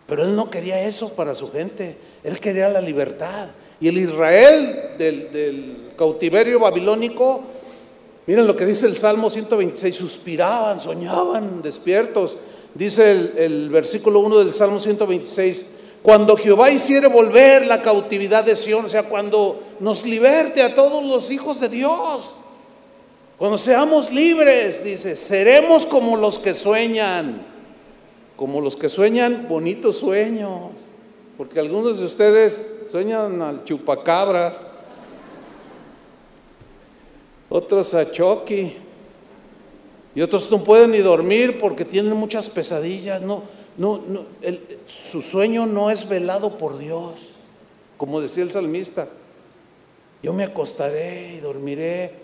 Pero 0.06 0.24
él 0.24 0.36
no 0.36 0.50
quería 0.50 0.82
eso 0.82 1.16
para 1.16 1.36
su 1.36 1.52
gente, 1.52 1.98
él 2.24 2.40
quería 2.40 2.70
la 2.70 2.82
libertad. 2.82 3.50
Y 3.80 3.90
el 3.90 3.98
Israel 3.98 4.96
del 4.98 5.92
cautiverio 5.98 6.60
babilónico 6.60 7.44
Miren 8.28 8.46
lo 8.46 8.58
que 8.58 8.66
dice 8.66 8.88
el 8.88 8.98
Salmo 8.98 9.30
126, 9.30 9.96
suspiraban, 9.96 10.82
soñaban 10.82 11.62
despiertos. 11.62 12.44
Dice 12.74 13.34
el, 13.38 13.70
versículo 13.70 14.20
1 14.20 14.40
del 14.40 14.54
Salmo 14.54 14.80
126, 14.80 15.74
cuando 16.02 16.38
Jehová 16.38 16.70
hiciere 16.70 17.08
volver 17.08 17.66
la 17.66 17.82
cautividad 17.82 18.44
de 18.44 18.56
Sión, 18.56 18.86
o 18.86 18.90
sea, 18.90 19.04
cuando 19.04 19.64
nos 19.80 20.06
liberte 20.06 20.62
a 20.62 20.76
todos 20.76 21.04
los 21.04 21.32
hijos 21.32 21.60
de 21.60 21.70
Dios, 21.70 22.36
cuando 23.38 23.58
seamos 23.58 24.12
libres, 24.12 24.84
dice, 24.84 25.16
seremos 25.16 25.86
como 25.86 26.18
los 26.18 26.38
que 26.38 26.54
sueñan, 26.54 27.42
como 28.36 28.62
los 28.62 28.76
que 28.76 28.90
sueñan 28.90 29.48
bonitos 29.50 29.98
sueños, 29.98 30.72
porque 31.38 31.60
algunos 31.60 32.00
de 32.00 32.06
ustedes 32.06 32.86
sueñan 32.92 33.42
al 33.42 33.64
chupacabras 33.64 34.68
otros 37.50 37.94
a 37.94 38.12
Chucky, 38.12 38.76
y 40.18 40.22
otros 40.24 40.50
no 40.50 40.64
pueden 40.64 40.94
ni 40.94 40.98
dormir 40.98 41.60
porque 41.60 41.86
tienen 41.86 42.14
muchas 42.14 42.50
pesadillas. 42.50 43.22
No, 43.22 43.44
no, 43.78 44.02
no 44.08 44.26
su 44.88 45.22
sueño 45.22 45.68
no 45.68 45.92
es 45.92 46.10
velado 46.10 46.58
por 46.58 46.80
Dios, 46.80 47.36
como 47.98 48.20
decía 48.20 48.42
el 48.42 48.52
salmista. 48.52 49.08
Yo 50.24 50.34
me 50.34 50.44
acostaré 50.44 51.36
y 51.36 51.40
dormiré, 51.40 52.16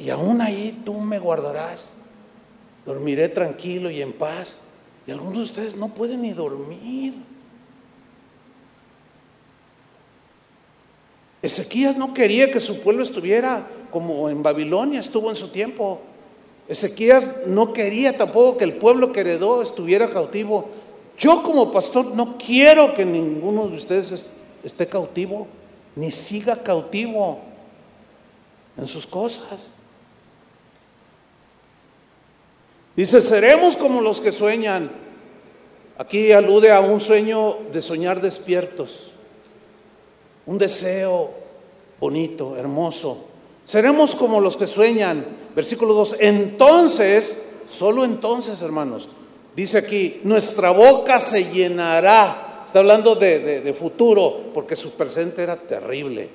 y 0.00 0.10
aún 0.10 0.40
ahí 0.40 0.82
tú 0.84 0.94
me 0.94 1.20
guardarás. 1.20 1.98
Dormiré 2.84 3.28
tranquilo 3.28 3.88
y 3.88 4.02
en 4.02 4.14
paz. 4.14 4.64
Y 5.06 5.12
algunos 5.12 5.34
de 5.34 5.42
ustedes 5.42 5.76
no 5.76 5.90
pueden 5.90 6.22
ni 6.22 6.32
dormir. 6.32 7.14
Ezequías 11.40 11.96
no 11.96 12.14
quería 12.14 12.50
que 12.50 12.58
su 12.58 12.80
pueblo 12.80 13.04
estuviera 13.04 13.70
como 13.92 14.28
en 14.28 14.42
Babilonia 14.42 14.98
estuvo 14.98 15.30
en 15.30 15.36
su 15.36 15.50
tiempo. 15.52 16.02
Ezequías 16.68 17.46
no 17.46 17.72
quería 17.72 18.16
tampoco 18.16 18.58
que 18.58 18.64
el 18.64 18.74
pueblo 18.74 19.10
que 19.10 19.20
heredó 19.20 19.62
estuviera 19.62 20.10
cautivo. 20.10 20.68
Yo 21.18 21.42
como 21.42 21.72
pastor 21.72 22.14
no 22.14 22.36
quiero 22.36 22.94
que 22.94 23.04
ninguno 23.04 23.68
de 23.68 23.76
ustedes 23.76 24.34
esté 24.62 24.86
cautivo, 24.86 25.46
ni 25.96 26.10
siga 26.10 26.62
cautivo 26.62 27.40
en 28.76 28.86
sus 28.86 29.06
cosas. 29.06 29.70
Dice, 32.94 33.20
seremos 33.20 33.76
como 33.76 34.00
los 34.00 34.20
que 34.20 34.32
sueñan. 34.32 34.90
Aquí 35.96 36.32
alude 36.32 36.70
a 36.70 36.80
un 36.80 37.00
sueño 37.00 37.56
de 37.72 37.80
soñar 37.82 38.20
despiertos, 38.20 39.10
un 40.46 40.58
deseo 40.58 41.30
bonito, 41.98 42.56
hermoso. 42.56 43.27
Seremos 43.68 44.14
como 44.14 44.40
los 44.40 44.56
que 44.56 44.66
sueñan. 44.66 45.22
Versículo 45.54 45.92
2. 45.92 46.20
Entonces, 46.20 47.48
solo 47.66 48.02
entonces, 48.06 48.62
hermanos, 48.62 49.10
dice 49.54 49.76
aquí, 49.76 50.22
nuestra 50.24 50.70
boca 50.70 51.20
se 51.20 51.52
llenará. 51.52 52.62
Está 52.64 52.78
hablando 52.78 53.14
de, 53.14 53.76
futuro, 53.78 54.52
porque 54.54 54.74
su 54.74 54.96
presente 54.96 55.42
era 55.42 55.54
terrible. 55.54 56.30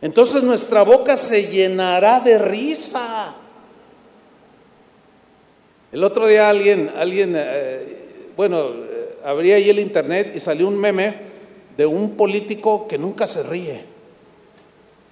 Entonces 0.00 0.44
nuestra 0.44 0.84
boca 0.84 1.16
se 1.16 1.48
llenará 1.48 2.20
de 2.20 2.38
risa. 2.38 3.34
El 5.90 6.04
otro 6.04 6.28
día 6.28 6.48
alguien, 6.48 6.88
alguien, 6.96 7.34
eh, 7.36 8.30
bueno, 8.36 8.68
eh, 8.68 9.18
abría 9.24 9.56
ahí 9.56 9.70
el 9.70 9.80
internet 9.80 10.32
y 10.36 10.38
salió 10.38 10.68
un 10.68 10.78
meme 10.78 11.16
de 11.76 11.84
un 11.84 12.16
político 12.16 12.86
que 12.86 12.96
nunca 12.96 13.26
se 13.26 13.42
ríe. 13.42 13.93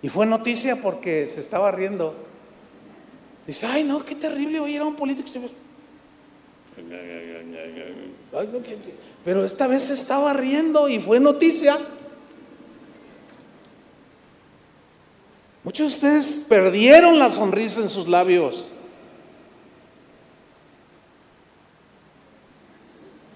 Y 0.02 0.08
fue 0.08 0.26
noticia 0.26 0.76
porque 0.82 1.28
se 1.28 1.40
estaba 1.40 1.70
riendo. 1.70 2.16
Dice, 3.46 3.66
ay 3.66 3.84
no, 3.84 4.04
qué 4.04 4.16
terrible 4.16 4.58
oír 4.58 4.80
a 4.80 4.84
un 4.84 4.96
político. 4.96 5.30
Pero 9.24 9.44
esta 9.44 9.68
vez 9.68 9.84
se 9.84 9.94
estaba 9.94 10.32
riendo 10.32 10.88
y 10.88 10.98
fue 10.98 11.20
noticia. 11.20 11.78
Muchos 15.62 15.86
de 15.86 15.94
ustedes 15.94 16.46
perdieron 16.48 17.20
la 17.20 17.30
sonrisa 17.30 17.80
en 17.80 17.88
sus 17.88 18.08
labios. 18.08 18.66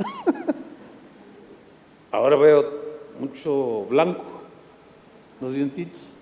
Ahora 2.11 2.35
veo 2.35 2.65
mucho 3.21 3.87
blanco, 3.89 4.25
los 5.41 5.55
dientitos. 5.55 6.16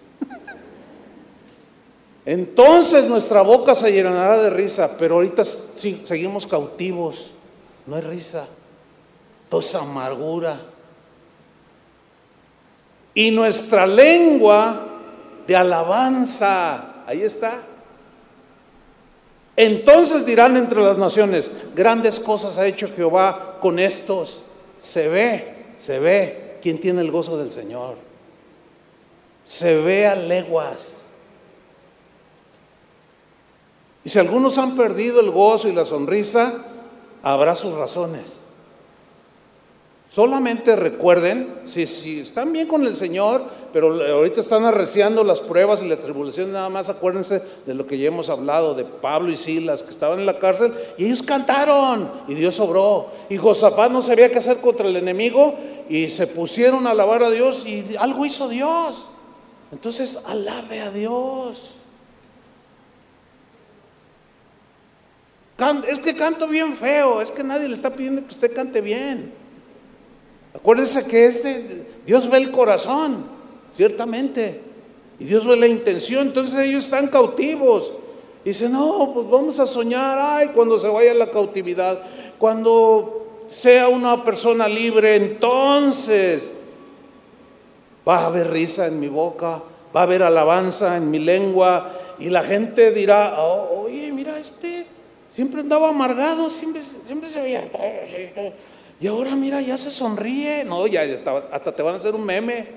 Entonces 2.27 3.05
nuestra 3.09 3.43
boca 3.43 3.75
se 3.75 3.93
llenará 3.93 4.39
de 4.39 4.51
risa, 4.51 4.97
pero 4.99 5.17
ahorita 5.17 5.45
seguimos 5.45 6.47
cautivos, 6.47 7.33
no 7.87 7.97
hay 7.97 8.03
risa, 8.03 8.47
todo 9.49 9.63
amargura. 9.81 10.59
Y 13.13 13.31
nuestra 13.31 13.87
lengua 13.87 14.87
de 15.47 15.55
alabanza, 15.55 17.05
ahí 17.07 17.23
está. 17.23 17.61
Entonces 19.57 20.27
dirán 20.27 20.57
entre 20.57 20.81
las 20.81 20.99
naciones, 20.99 21.61
grandes 21.75 22.19
cosas 22.19 22.59
ha 22.59 22.67
hecho 22.67 22.89
Jehová 22.89 23.59
con 23.61 23.79
estos. 23.79 24.43
Se 24.81 25.09
ve, 25.09 25.55
se 25.77 25.99
ve 26.01 26.59
quién 26.61 26.81
tiene 26.81 27.03
el 27.03 27.11
gozo 27.11 27.37
del 27.37 27.53
Señor. 27.53 27.97
Se 29.45 29.77
ve 29.77 30.07
a 30.07 30.17
leguas. 30.17 31.04
Y 34.05 34.11
si 34.11 34.19
algunos 34.19 34.59
han 34.59 34.77
perdido 34.77 35.21
el 35.21 35.31
gozo 35.31 35.69
y 35.69 35.73
la 35.73 35.85
sonrisa, 35.85 36.53
habrá 37.23 37.55
sus 37.55 37.75
razones. 37.75 38.45
Solamente 40.15 40.77
recuerden, 40.77 41.63
si, 41.65 41.83
están 42.21 42.53
bien 42.53 42.69
con 42.69 42.87
el 42.87 42.95
Señor, 42.95 43.43
pero 43.73 44.01
ahorita 44.15 44.41
están 44.41 44.65
arreciando 44.65 45.25
las 45.25 45.41
pruebas 45.41 45.83
y 45.83 45.89
la 45.89 45.97
tribulación, 45.97 46.53
nada 46.53 46.69
más 46.69 46.89
acuérdense 46.89 47.43
de 47.67 47.75
lo 47.75 47.85
que 47.87 47.99
ya 47.99 48.07
hemos 48.09 48.29
hablado, 48.29 48.75
de 48.75 48.85
Pablo 48.85 49.33
y 49.33 49.37
Silas, 49.37 49.83
que 49.83 49.91
estaban 49.91 50.21
en 50.21 50.27
la 50.27 50.39
cárcel, 50.39 50.73
y 50.99 51.07
ellos 51.07 51.23
cantaron, 51.23 52.09
y 52.29 52.35
Dios 52.35 52.61
obró. 52.61 53.09
Y 53.29 53.39
Josafat 53.39 53.91
no 53.91 54.03
sabía 54.03 54.31
qué 54.31 54.39
hacer 54.39 54.59
contra 54.59 54.87
el 54.87 54.95
enemigo, 54.95 55.55
y 55.89 56.09
se 56.11 56.29
pusieron 56.29 56.87
a 56.87 56.91
alabar 56.91 57.25
a 57.25 57.31
Dios, 57.31 57.67
y 57.67 57.97
algo 57.99 58.25
hizo 58.25 58.49
Dios. 58.49 59.07
Entonces, 59.73 60.27
alabe 60.29 60.81
a 60.81 60.93
Dios. 60.93 61.84
Es 65.87 66.01
que 66.01 66.17
canto 66.17 66.49
bien 66.49 66.73
feo, 66.73 67.21
es 67.21 67.31
que 67.31 67.45
nadie 67.45 67.69
le 67.69 67.75
está 67.75 67.91
pidiendo 67.91 68.23
que 68.23 68.35
usted 68.35 68.53
cante 68.53 68.81
bien. 68.81 69.33
Acuérdese 70.53 71.07
que 71.07 71.27
este, 71.27 71.87
Dios 72.05 72.29
ve 72.29 72.39
el 72.39 72.51
corazón, 72.51 73.25
ciertamente, 73.77 74.63
y 75.21 75.27
Dios 75.27 75.47
ve 75.47 75.57
la 75.57 75.69
intención, 75.69 76.27
entonces 76.27 76.59
ellos 76.59 76.85
están 76.85 77.07
cautivos. 77.07 77.99
Dice, 78.45 78.69
no, 78.69 79.13
pues 79.15 79.31
vamos 79.31 79.61
a 79.61 79.67
soñar, 79.67 80.19
ay, 80.21 80.49
cuando 80.55 80.77
se 80.77 80.89
vaya 80.89 81.15
la 81.15 81.31
cautividad, 81.31 82.03
cuando 82.39 83.45
sea 83.47 83.89
una 83.89 84.25
persona 84.25 84.67
libre, 84.67 85.15
entonces 85.15 86.59
va 88.07 88.19
a 88.19 88.27
haber 88.27 88.51
risa 88.51 88.89
en 88.89 88.99
mi 88.99 89.09
boca, 89.09 89.63
va 89.95 90.01
a 90.01 90.03
haber 90.03 90.25
alabanza 90.25 90.97
en 90.97 91.11
mi 91.11 91.21
lengua, 91.21 91.93
y 92.19 92.29
la 92.29 92.43
gente 92.43 92.91
dirá, 92.91 93.41
oh, 93.41 93.85
oye, 93.85 94.13
mira 94.13 94.39
este 94.39 94.74
Siempre 95.35 95.61
andaba 95.63 95.89
amargado, 95.89 96.49
siempre, 96.49 96.81
siempre 97.07 97.29
se 97.29 97.43
veía. 97.43 97.69
Y 99.01 99.07
ahora 99.09 99.35
mira, 99.35 99.61
ya 99.61 99.77
se 99.77 99.91
sonríe. 99.91 100.65
No, 100.65 100.87
ya, 100.87 101.03
hasta 101.03 101.73
te 101.73 101.83
van 101.83 101.95
a 101.95 101.97
hacer 101.97 102.15
un 102.15 102.25
meme. 102.25 102.69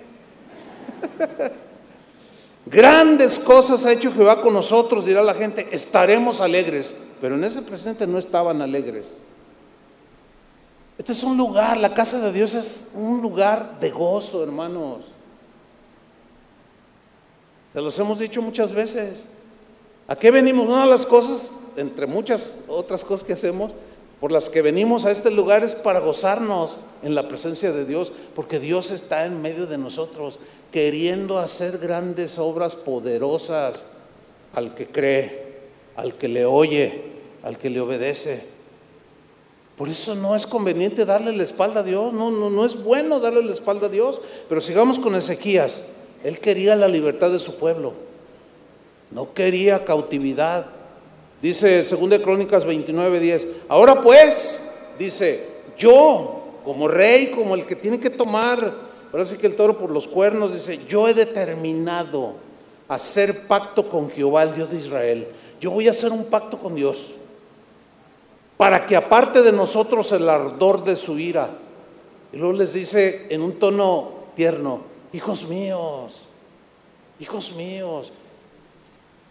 Grandes 2.66 3.40
cosas 3.46 3.86
ha 3.86 3.94
hecho 3.94 4.12
Jehová 4.12 4.42
con 4.42 4.54
nosotros, 4.54 5.06
dirá 5.06 5.22
la 5.22 5.36
gente, 5.36 5.68
estaremos 5.72 6.42
alegres. 6.42 7.04
Pero 7.22 7.36
en 7.36 7.44
ese 7.44 7.62
presente 7.62 8.08
no 8.08 8.18
estaban 8.18 8.62
alegres. 8.62 9.20
Este 10.98 11.12
es 11.12 11.24
un 11.24 11.38
lugar, 11.38 11.78
la 11.78 11.94
casa 11.94 12.20
de 12.20 12.34
Dios 12.34 12.56
es 12.56 12.92
un 12.96 13.22
lugar 13.22 13.80
de 13.80 13.92
gozo, 13.92 14.44
hermanos. 14.44 15.06
Se 17.72 17.80
los 17.80 17.98
hemos 18.00 18.18
dicho 18.18 18.42
muchas 18.42 18.74
veces. 18.74 19.37
¿A 20.08 20.16
qué 20.16 20.32
venimos? 20.32 20.70
Una 20.70 20.86
de 20.86 20.90
las 20.90 21.06
cosas, 21.06 21.60
entre 21.76 22.08
muchas 22.08 22.64
otras 22.70 23.04
cosas 23.04 23.28
que 23.28 23.34
hacemos, 23.34 23.74
por 24.22 24.32
las 24.32 24.48
que 24.48 24.62
venimos 24.62 25.06
a 25.06 25.12
este 25.12 25.30
lugar 25.30 25.66
es 25.66 25.76
para 25.76 26.00
gozarnos 26.00 26.86
en 27.04 27.14
la 27.14 27.28
presencia 27.28 27.74
de 27.74 27.86
Dios, 27.86 28.14
porque 28.34 28.60
Dios 28.60 28.90
está 28.90 29.26
en 29.26 29.42
medio 29.42 29.68
de 29.68 29.78
nosotros, 29.78 30.40
queriendo 30.72 31.40
hacer 31.40 31.78
grandes 31.78 32.40
obras 32.40 32.78
poderosas 32.78 33.84
al 34.54 34.74
que 34.74 34.88
cree, 34.88 35.58
al 35.98 36.18
que 36.18 36.30
le 36.30 36.46
oye, 36.46 37.04
al 37.44 37.58
que 37.58 37.70
le 37.70 37.82
obedece. 37.82 38.46
Por 39.78 39.90
eso 39.90 40.16
no 40.16 40.36
es 40.36 40.48
conveniente 40.48 41.06
darle 41.06 41.36
la 41.36 41.44
espalda 41.44 41.82
a 41.82 41.84
Dios, 41.84 42.14
no, 42.14 42.32
no, 42.32 42.50
no 42.50 42.66
es 42.66 42.82
bueno 42.82 43.20
darle 43.20 43.44
la 43.44 43.52
espalda 43.52 43.88
a 43.88 43.90
Dios, 43.90 44.22
pero 44.48 44.62
sigamos 44.62 45.00
con 45.00 45.16
Ezequías. 45.16 45.90
Él 46.24 46.40
quería 46.40 46.78
la 46.78 46.88
libertad 46.88 47.30
de 47.30 47.40
su 47.40 47.58
pueblo. 47.58 48.07
No 49.12 49.34
quería 49.34 49.86
cautividad. 49.86 50.66
Dice 51.42 51.84
2 51.84 52.22
Crónicas 52.22 52.66
29, 52.66 53.20
10. 53.20 53.56
Ahora 53.70 54.02
pues, 54.02 54.70
dice, 54.98 55.46
yo 55.78 56.44
como 56.64 56.88
rey, 56.88 57.28
como 57.28 57.56
el 57.56 57.66
que 57.66 57.76
tiene 57.76 58.00
que 58.00 58.10
tomar, 58.10 58.74
parece 59.12 59.38
que 59.38 59.48
el 59.48 59.56
toro 59.56 59.78
por 59.78 59.90
los 59.92 60.08
cuernos, 60.08 60.54
dice, 60.54 60.80
yo 60.88 61.08
he 61.08 61.14
determinado 61.14 62.34
hacer 62.88 63.48
pacto 63.48 63.88
con 63.88 64.10
Jehová, 64.10 64.44
el 64.44 64.56
Dios 64.56 64.72
de 64.72 64.78
Israel. 64.78 65.28
Yo 65.62 65.72
voy 65.72 65.88
a 65.88 65.92
hacer 65.92 66.12
un 66.12 66.26
pacto 66.26 66.58
con 66.58 66.76
Dios 66.76 67.14
para 68.58 68.86
que 68.86 68.96
aparte 68.96 69.44
de 69.44 69.52
nosotros 69.52 70.12
el 70.12 70.28
ardor 70.28 70.84
de 70.84 70.96
su 70.96 71.18
ira. 71.20 71.50
Y 72.34 72.38
luego 72.38 72.54
les 72.54 72.74
dice 72.74 73.28
en 73.30 73.42
un 73.42 73.54
tono 73.54 74.12
tierno, 74.36 74.82
hijos 75.14 75.48
míos, 75.48 76.24
hijos 77.20 77.56
míos, 77.56 78.12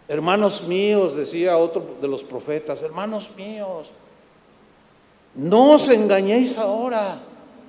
hermanos 0.07 0.67
míos, 0.67 1.15
decía 1.15 1.57
otro 1.57 1.95
de 2.01 2.07
los 2.07 2.23
profetas, 2.23 2.81
hermanos 2.81 3.35
míos, 3.35 3.89
no 5.35 5.73
os 5.73 5.89
engañéis 5.89 6.57
ahora. 6.57 7.19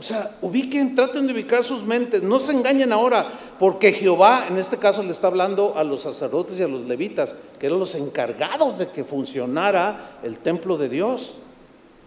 O 0.00 0.02
sea, 0.02 0.36
ubiquen, 0.42 0.94
traten 0.94 1.26
de 1.26 1.32
ubicar 1.32 1.64
sus 1.64 1.82
mentes, 1.82 2.22
no 2.22 2.38
se 2.38 2.52
engañen 2.52 2.92
ahora, 2.92 3.26
porque 3.58 3.92
Jehová, 3.92 4.46
en 4.48 4.56
este 4.56 4.76
caso 4.76 5.02
le 5.02 5.10
está 5.10 5.26
hablando 5.26 5.74
a 5.76 5.82
los 5.82 6.02
sacerdotes 6.02 6.58
y 6.58 6.62
a 6.62 6.68
los 6.68 6.84
levitas, 6.84 7.34
que 7.58 7.66
eran 7.66 7.80
los 7.80 7.96
encargados 7.96 8.78
de 8.78 8.86
que 8.86 9.02
funcionara 9.02 10.20
el 10.22 10.38
templo 10.38 10.76
de 10.76 10.88
Dios. 10.88 11.38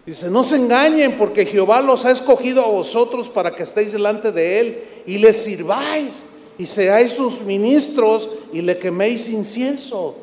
Dice, 0.06 0.30
no 0.30 0.42
se 0.42 0.56
engañen 0.56 1.18
porque 1.18 1.44
Jehová 1.44 1.82
los 1.82 2.06
ha 2.06 2.10
escogido 2.10 2.64
a 2.64 2.68
vosotros 2.68 3.28
para 3.28 3.54
que 3.54 3.62
estéis 3.62 3.92
delante 3.92 4.32
de 4.32 4.58
Él 4.58 4.84
y 5.06 5.18
le 5.18 5.32
sirváis 5.34 6.32
y 6.62 6.66
seáis 6.66 7.14
sus 7.14 7.42
ministros 7.42 8.36
y 8.52 8.62
le 8.62 8.78
queméis 8.78 9.32
incienso. 9.32 10.14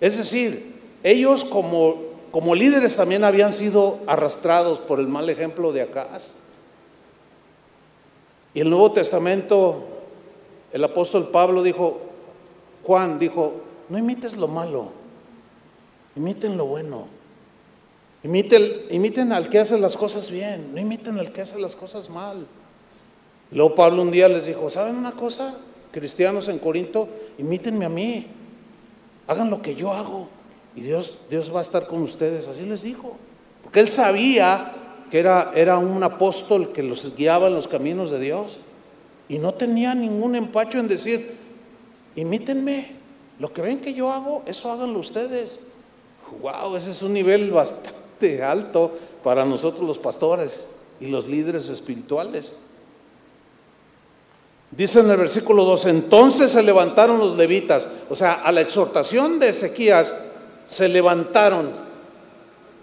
Es 0.00 0.16
decir, 0.16 0.72
ellos 1.02 1.44
como, 1.44 1.96
como 2.30 2.54
líderes 2.54 2.96
también 2.96 3.24
habían 3.24 3.52
sido 3.52 3.98
arrastrados 4.06 4.78
por 4.78 5.00
el 5.00 5.06
mal 5.06 5.28
ejemplo 5.28 5.72
de 5.72 5.82
Acaz. 5.82 6.36
Y 8.54 8.60
el 8.60 8.70
Nuevo 8.70 8.90
Testamento, 8.92 9.84
el 10.72 10.82
apóstol 10.82 11.28
Pablo 11.28 11.62
dijo, 11.62 12.00
Juan 12.84 13.18
dijo, 13.18 13.52
no 13.90 13.98
imites 13.98 14.34
lo 14.38 14.48
malo, 14.48 14.92
imiten 16.16 16.56
lo 16.56 16.64
bueno. 16.64 17.06
Imiten, 18.22 19.30
al 19.30 19.50
que 19.50 19.58
hace 19.58 19.78
las 19.78 19.94
cosas 19.94 20.30
bien, 20.30 20.70
no 20.72 20.80
imiten 20.80 21.18
al 21.18 21.30
que 21.30 21.42
hace 21.42 21.60
las 21.60 21.76
cosas 21.76 22.08
mal. 22.08 22.46
Luego 23.52 23.74
Pablo 23.74 24.02
un 24.02 24.10
día 24.10 24.28
les 24.28 24.46
dijo, 24.46 24.68
¿saben 24.70 24.96
una 24.96 25.12
cosa? 25.12 25.54
Cristianos 25.92 26.48
en 26.48 26.58
Corinto, 26.58 27.08
imítenme 27.38 27.84
a 27.84 27.88
mí, 27.88 28.26
hagan 29.26 29.50
lo 29.50 29.62
que 29.62 29.74
yo 29.74 29.92
hago 29.92 30.28
y 30.74 30.82
Dios, 30.82 31.20
Dios 31.30 31.54
va 31.54 31.60
a 31.60 31.62
estar 31.62 31.86
con 31.86 32.02
ustedes. 32.02 32.46
Así 32.48 32.62
les 32.62 32.82
dijo. 32.82 33.16
Porque 33.62 33.80
él 33.80 33.88
sabía 33.88 34.72
que 35.10 35.18
era, 35.18 35.52
era 35.54 35.78
un 35.78 36.02
apóstol 36.02 36.72
que 36.72 36.82
los 36.82 37.16
guiaba 37.16 37.48
en 37.48 37.54
los 37.54 37.66
caminos 37.66 38.10
de 38.10 38.20
Dios 38.20 38.58
y 39.28 39.38
no 39.38 39.54
tenía 39.54 39.94
ningún 39.94 40.36
empacho 40.36 40.78
en 40.78 40.88
decir, 40.88 41.36
imítenme, 42.14 42.94
lo 43.38 43.52
que 43.52 43.62
ven 43.62 43.80
que 43.80 43.94
yo 43.94 44.12
hago, 44.12 44.42
eso 44.46 44.70
háganlo 44.70 44.98
ustedes. 44.98 45.60
Wow, 46.40 46.76
ese 46.76 46.90
es 46.90 47.02
un 47.02 47.12
nivel 47.12 47.50
bastante 47.50 48.42
alto 48.42 48.96
para 49.24 49.44
nosotros 49.44 49.86
los 49.86 49.98
pastores 49.98 50.68
y 51.00 51.06
los 51.06 51.26
líderes 51.26 51.68
espirituales. 51.68 52.58
Dice 54.76 55.00
en 55.00 55.10
el 55.10 55.16
versículo 55.16 55.64
2, 55.64 55.86
entonces 55.86 56.52
se 56.52 56.62
levantaron 56.62 57.18
los 57.18 57.36
levitas, 57.36 57.94
o 58.10 58.16
sea, 58.16 58.34
a 58.34 58.52
la 58.52 58.60
exhortación 58.60 59.38
de 59.38 59.48
Ezequías 59.48 60.20
se 60.66 60.88
levantaron 60.88 61.70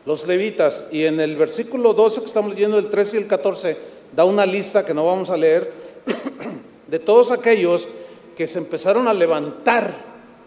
los 0.05 0.27
levitas 0.27 0.89
y 0.91 1.05
en 1.05 1.19
el 1.19 1.35
versículo 1.35 1.93
12 1.93 2.21
que 2.21 2.25
estamos 2.25 2.51
leyendo, 2.51 2.79
el 2.79 2.89
13 2.89 3.17
y 3.17 3.21
el 3.21 3.27
14, 3.27 3.77
da 4.15 4.25
una 4.25 4.45
lista 4.45 4.85
que 4.85 4.93
no 4.93 5.05
vamos 5.05 5.29
a 5.29 5.37
leer 5.37 5.71
de 6.87 6.99
todos 6.99 7.31
aquellos 7.31 7.87
que 8.35 8.47
se 8.47 8.57
empezaron 8.57 9.07
a 9.07 9.13
levantar, 9.13 9.93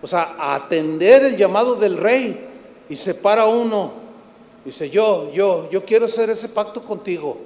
o 0.02 0.06
sea, 0.06 0.34
a 0.38 0.56
atender 0.56 1.24
el 1.24 1.36
llamado 1.36 1.76
del 1.76 1.96
rey 1.96 2.44
y 2.88 2.96
se 2.96 3.14
para 3.14 3.46
uno 3.46 4.06
Dice, 4.66 4.90
yo, 4.90 5.30
yo, 5.32 5.70
yo 5.70 5.84
quiero 5.84 6.06
hacer 6.06 6.28
ese 6.28 6.48
pacto 6.48 6.82
contigo. 6.82 7.38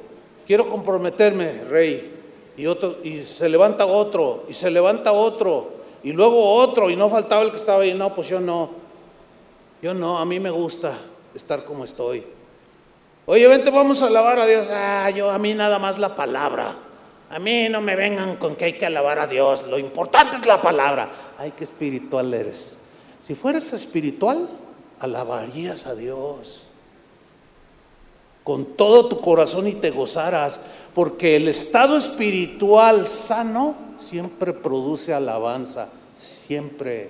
Quiero 0.46 0.70
comprometerme, 0.70 1.64
rey. 1.64 2.10
Y, 2.60 2.66
otro, 2.66 2.98
y 3.02 3.22
se 3.22 3.48
levanta 3.48 3.86
otro, 3.86 4.44
y 4.46 4.52
se 4.52 4.70
levanta 4.70 5.12
otro, 5.12 5.70
y 6.02 6.12
luego 6.12 6.56
otro, 6.56 6.90
y 6.90 6.96
no 6.96 7.08
faltaba 7.08 7.40
el 7.40 7.52
que 7.52 7.56
estaba 7.56 7.84
ahí. 7.84 7.94
No, 7.94 8.14
pues 8.14 8.28
yo 8.28 8.38
no. 8.38 8.68
Yo 9.80 9.94
no, 9.94 10.18
a 10.18 10.26
mí 10.26 10.38
me 10.38 10.50
gusta 10.50 10.92
estar 11.34 11.64
como 11.64 11.84
estoy. 11.84 12.22
Oye, 13.24 13.48
vente, 13.48 13.70
vamos 13.70 14.02
a 14.02 14.08
alabar 14.08 14.40
a 14.40 14.44
Dios. 14.44 14.68
Ah, 14.70 15.08
yo, 15.08 15.30
a 15.30 15.38
mí 15.38 15.54
nada 15.54 15.78
más 15.78 15.96
la 15.96 16.14
palabra. 16.14 16.74
A 17.30 17.38
mí 17.38 17.70
no 17.70 17.80
me 17.80 17.96
vengan 17.96 18.36
con 18.36 18.56
que 18.56 18.66
hay 18.66 18.72
que 18.74 18.84
alabar 18.84 19.20
a 19.20 19.26
Dios. 19.26 19.66
Lo 19.66 19.78
importante 19.78 20.36
es 20.36 20.44
la 20.44 20.60
palabra. 20.60 21.08
Ay, 21.38 21.54
qué 21.56 21.64
espiritual 21.64 22.34
eres. 22.34 22.76
Si 23.20 23.34
fueras 23.34 23.72
espiritual, 23.72 24.46
alabarías 25.00 25.86
a 25.86 25.94
Dios 25.94 26.66
con 28.44 28.64
todo 28.64 29.06
tu 29.06 29.20
corazón 29.20 29.68
y 29.68 29.74
te 29.74 29.90
gozarás, 29.90 30.66
porque 31.00 31.36
el 31.36 31.48
estado 31.48 31.96
espiritual 31.96 33.08
sano 33.08 33.74
siempre 33.98 34.52
produce 34.52 35.14
alabanza, 35.14 35.88
siempre. 36.14 37.08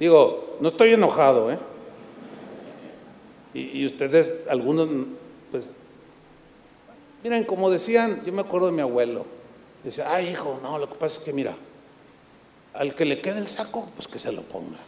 Digo, 0.00 0.56
no 0.60 0.66
estoy 0.66 0.94
enojado, 0.94 1.52
¿eh? 1.52 1.60
Y, 3.54 3.86
ustedes, 3.86 4.40
algunos, 4.50 4.88
pues, 5.52 5.76
miren, 7.22 7.44
como 7.44 7.70
decían, 7.70 8.20
yo 8.26 8.32
me 8.32 8.40
acuerdo 8.40 8.66
de 8.66 8.72
mi 8.72 8.82
abuelo, 8.82 9.26
decía, 9.84 10.12
ay 10.12 10.30
hijo, 10.30 10.58
no, 10.60 10.76
lo 10.76 10.88
que 10.88 10.96
pasa 10.96 11.20
es 11.20 11.24
que 11.24 11.32
mira, 11.32 11.54
al 12.74 12.96
que 12.96 13.04
le 13.04 13.20
quede 13.20 13.38
el 13.38 13.46
saco, 13.46 13.88
pues 13.94 14.08
que 14.08 14.18
se 14.18 14.32
lo 14.32 14.42
ponga. 14.42 14.78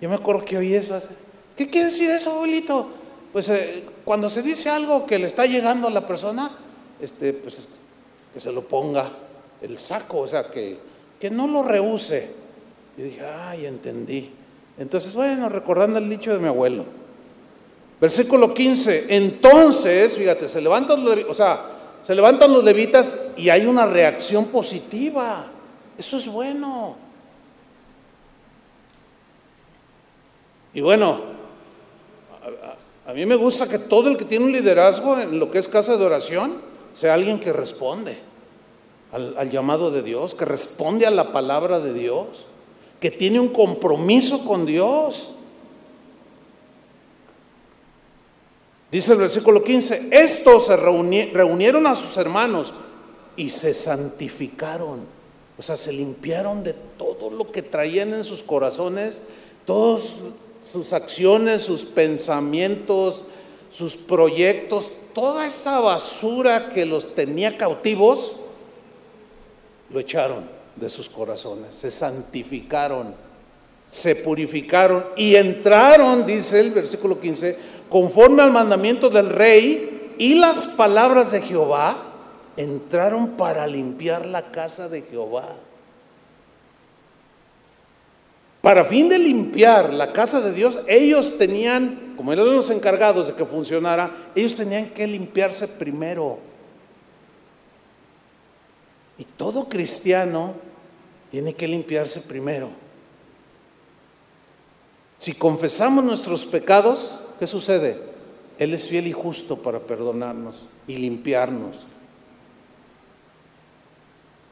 Yo 0.00 0.08
me 0.08 0.16
acuerdo 0.16 0.44
que 0.44 0.58
oí 0.58 0.74
eso 0.74 0.96
hace, 0.96 1.14
¿Qué 1.56 1.70
quiere 1.70 1.86
decir 1.86 2.10
eso, 2.10 2.32
abuelito? 2.32 3.05
Pues 3.36 3.50
eh, 3.50 3.84
cuando 4.02 4.30
se 4.30 4.40
dice 4.40 4.70
algo 4.70 5.04
que 5.04 5.18
le 5.18 5.26
está 5.26 5.44
llegando 5.44 5.88
a 5.88 5.90
la 5.90 6.06
persona, 6.06 6.50
este, 6.98 7.34
pues 7.34 7.68
que 8.32 8.40
se 8.40 8.50
lo 8.50 8.62
ponga 8.62 9.10
el 9.60 9.76
saco, 9.76 10.20
o 10.20 10.26
sea, 10.26 10.50
que, 10.50 10.78
que 11.20 11.28
no 11.28 11.46
lo 11.46 11.62
rehúse. 11.62 12.30
Y 12.96 13.02
dije, 13.02 13.20
ay, 13.26 13.66
entendí. 13.66 14.30
Entonces, 14.78 15.14
bueno, 15.14 15.50
recordando 15.50 15.98
el 15.98 16.08
dicho 16.08 16.32
de 16.32 16.38
mi 16.38 16.48
abuelo. 16.48 16.86
Versículo 18.00 18.54
15. 18.54 19.14
Entonces, 19.14 20.16
fíjate, 20.16 20.48
se 20.48 20.62
levantan 20.62 21.04
los, 21.04 21.18
o 21.28 21.34
sea, 21.34 21.60
se 22.00 22.14
levantan 22.14 22.50
los 22.50 22.64
levitas 22.64 23.32
y 23.36 23.50
hay 23.50 23.66
una 23.66 23.84
reacción 23.84 24.46
positiva. 24.46 25.44
Eso 25.98 26.16
es 26.16 26.26
bueno. 26.26 26.96
Y 30.72 30.80
bueno, 30.80 31.36
a 33.06 33.12
mí 33.12 33.24
me 33.24 33.36
gusta 33.36 33.68
que 33.68 33.78
todo 33.78 34.08
el 34.08 34.16
que 34.16 34.24
tiene 34.24 34.44
un 34.44 34.52
liderazgo 34.52 35.18
en 35.18 35.38
lo 35.38 35.48
que 35.50 35.58
es 35.58 35.68
casa 35.68 35.96
de 35.96 36.04
oración 36.04 36.54
sea 36.92 37.14
alguien 37.14 37.38
que 37.38 37.52
responde 37.52 38.18
al, 39.12 39.50
llamado 39.50 39.92
de 39.92 40.02
Dios, 40.02 40.34
que 40.34 40.44
responde 40.44 41.06
a 41.06 41.10
la 41.12 41.30
palabra 41.30 41.78
de 41.78 41.92
Dios, 41.92 42.26
que 42.98 43.12
tiene 43.12 43.38
un 43.38 43.48
compromiso 43.48 44.44
con 44.44 44.66
Dios. 44.66 45.34
Dice 48.90 49.12
el 49.12 49.18
versículo 49.18 49.62
15, 49.62 50.08
estos 50.10 50.66
se 50.66 50.76
reunieron 50.76 51.86
a 51.86 51.94
sus 51.94 52.16
hermanos 52.16 52.72
y 53.36 53.50
se 53.50 53.72
santificaron, 53.72 55.00
o 55.56 55.62
sea, 55.62 55.76
se 55.76 55.92
limpiaron 55.92 56.64
de 56.64 56.72
todo 56.72 57.30
lo 57.30 57.52
que 57.52 57.62
traían 57.62 58.14
en 58.14 58.24
sus 58.24 58.42
corazones, 58.42 59.20
todos 59.64 60.22
sus 60.66 60.92
acciones, 60.92 61.62
sus 61.62 61.82
pensamientos, 61.84 63.24
sus 63.70 63.94
proyectos, 63.94 64.98
toda 65.14 65.46
esa 65.46 65.78
basura 65.78 66.70
que 66.70 66.84
los 66.84 67.14
tenía 67.14 67.56
cautivos, 67.56 68.40
lo 69.90 70.00
echaron 70.00 70.48
de 70.74 70.88
sus 70.88 71.08
corazones, 71.08 71.76
se 71.76 71.92
santificaron, 71.92 73.14
se 73.86 74.16
purificaron 74.16 75.06
y 75.16 75.36
entraron, 75.36 76.26
dice 76.26 76.60
el 76.60 76.72
versículo 76.72 77.20
15, 77.20 77.56
conforme 77.88 78.42
al 78.42 78.50
mandamiento 78.50 79.08
del 79.08 79.28
rey 79.28 80.14
y 80.18 80.34
las 80.34 80.74
palabras 80.74 81.30
de 81.30 81.42
Jehová, 81.42 81.96
entraron 82.56 83.36
para 83.36 83.68
limpiar 83.68 84.26
la 84.26 84.50
casa 84.50 84.88
de 84.88 85.02
Jehová. 85.02 85.54
Para 88.66 88.84
fin 88.84 89.08
de 89.08 89.16
limpiar 89.16 89.94
la 89.94 90.12
casa 90.12 90.40
de 90.40 90.52
Dios, 90.52 90.80
ellos 90.88 91.38
tenían, 91.38 92.14
como 92.16 92.32
eran 92.32 92.46
los 92.52 92.68
encargados 92.68 93.28
de 93.28 93.34
que 93.34 93.44
funcionara, 93.44 94.10
ellos 94.34 94.56
tenían 94.56 94.86
que 94.86 95.06
limpiarse 95.06 95.68
primero. 95.68 96.40
Y 99.18 99.24
todo 99.24 99.68
cristiano 99.68 100.54
tiene 101.30 101.54
que 101.54 101.68
limpiarse 101.68 102.22
primero. 102.22 102.70
Si 105.16 105.34
confesamos 105.34 106.02
nuestros 106.02 106.44
pecados, 106.44 107.22
¿qué 107.38 107.46
sucede? 107.46 108.02
Él 108.58 108.74
es 108.74 108.88
fiel 108.88 109.06
y 109.06 109.12
justo 109.12 109.62
para 109.62 109.78
perdonarnos 109.78 110.64
y 110.88 110.96
limpiarnos. 110.96 111.76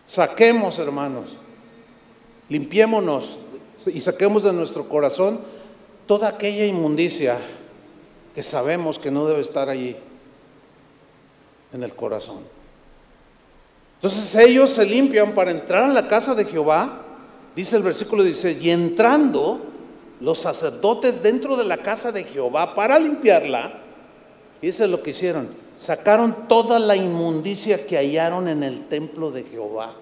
Saquemos, 0.07 0.79
hermanos, 0.79 1.31
limpiémonos 2.49 3.39
y 3.87 4.01
saquemos 4.01 4.43
de 4.43 4.53
nuestro 4.53 4.89
corazón 4.89 5.41
toda 6.07 6.29
aquella 6.29 6.67
inmundicia 6.67 7.39
que 8.35 8.43
sabemos 8.43 8.99
que 8.99 9.11
no 9.11 9.27
debe 9.27 9.41
estar 9.41 9.69
allí 9.69 9.97
en 11.73 11.83
el 11.83 11.95
corazón. 11.95 12.39
Entonces 13.97 14.35
ellos 14.37 14.71
se 14.71 14.87
limpian 14.87 15.33
para 15.33 15.51
entrar 15.51 15.89
en 15.89 15.95
la 15.95 16.09
casa 16.09 16.35
de 16.35 16.45
Jehová, 16.45 17.03
dice 17.57 17.77
el 17.77 17.83
versículo 17.83 18.23
dice, 18.23 18.57
y 18.61 18.71
entrando 18.71 19.61
los 20.21 20.39
sacerdotes 20.39 21.23
dentro 21.23 21.57
de 21.57 21.65
la 21.65 21.79
casa 21.79 22.13
de 22.13 22.25
Jehová 22.25 22.75
para 22.75 22.99
limpiarla, 22.99 23.81
dice 24.61 24.89
lo 24.89 25.03
que 25.03 25.11
hicieron, 25.11 25.49
sacaron 25.77 26.49
toda 26.49 26.79
la 26.79 26.97
inmundicia 26.97 27.87
que 27.87 27.97
hallaron 27.97 28.49
en 28.49 28.63
el 28.63 28.87
templo 28.89 29.31
de 29.31 29.45
Jehová. 29.45 29.95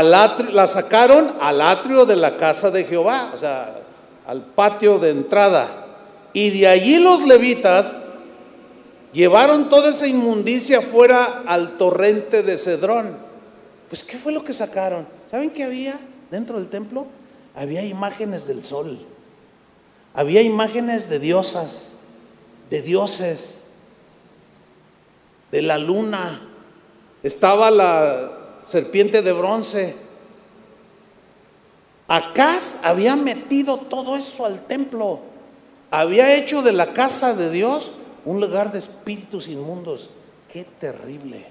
La 0.00 0.66
sacaron 0.66 1.34
al 1.40 1.60
atrio 1.60 2.06
de 2.06 2.16
la 2.16 2.36
casa 2.36 2.70
de 2.70 2.84
Jehová, 2.84 3.30
o 3.34 3.36
sea, 3.36 3.74
al 4.26 4.40
patio 4.40 4.98
de 4.98 5.10
entrada. 5.10 5.68
Y 6.32 6.50
de 6.50 6.68
allí 6.68 6.98
los 6.98 7.26
levitas 7.26 8.06
llevaron 9.12 9.68
toda 9.68 9.90
esa 9.90 10.06
inmundicia 10.06 10.80
fuera 10.80 11.42
al 11.46 11.76
torrente 11.76 12.42
de 12.42 12.56
Cedrón. 12.56 13.16
Pues, 13.90 14.02
¿qué 14.02 14.16
fue 14.16 14.32
lo 14.32 14.42
que 14.42 14.54
sacaron? 14.54 15.06
¿Saben 15.30 15.50
qué 15.50 15.64
había 15.64 15.98
dentro 16.30 16.58
del 16.58 16.70
templo? 16.70 17.06
Había 17.54 17.84
imágenes 17.84 18.46
del 18.46 18.64
sol, 18.64 18.98
había 20.14 20.40
imágenes 20.40 21.10
de 21.10 21.18
diosas, 21.18 21.90
de 22.70 22.80
dioses, 22.80 23.64
de 25.50 25.60
la 25.60 25.76
luna, 25.76 26.40
estaba 27.22 27.70
la 27.70 28.41
serpiente 28.64 29.22
de 29.22 29.32
bronce. 29.32 29.96
Acaz 32.08 32.84
había 32.84 33.16
metido 33.16 33.76
todo 33.76 34.16
eso 34.16 34.44
al 34.44 34.66
templo 34.66 35.32
había 35.92 36.34
hecho 36.34 36.62
de 36.62 36.72
la 36.72 36.94
casa 36.94 37.34
de 37.34 37.50
Dios 37.50 37.98
un 38.24 38.40
lugar 38.40 38.72
de 38.72 38.78
espíritus 38.78 39.46
inmundos. 39.46 40.08
Qué 40.50 40.64
terrible. 40.64 41.44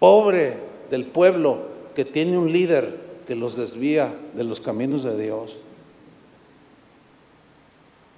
Pobre 0.00 0.58
del 0.90 1.06
pueblo 1.06 1.68
que 1.94 2.04
tiene 2.04 2.36
un 2.36 2.52
líder 2.52 2.98
que 3.28 3.36
los 3.36 3.56
desvía 3.56 4.12
de 4.34 4.42
los 4.42 4.60
caminos 4.60 5.04
de 5.04 5.16
Dios. 5.16 5.54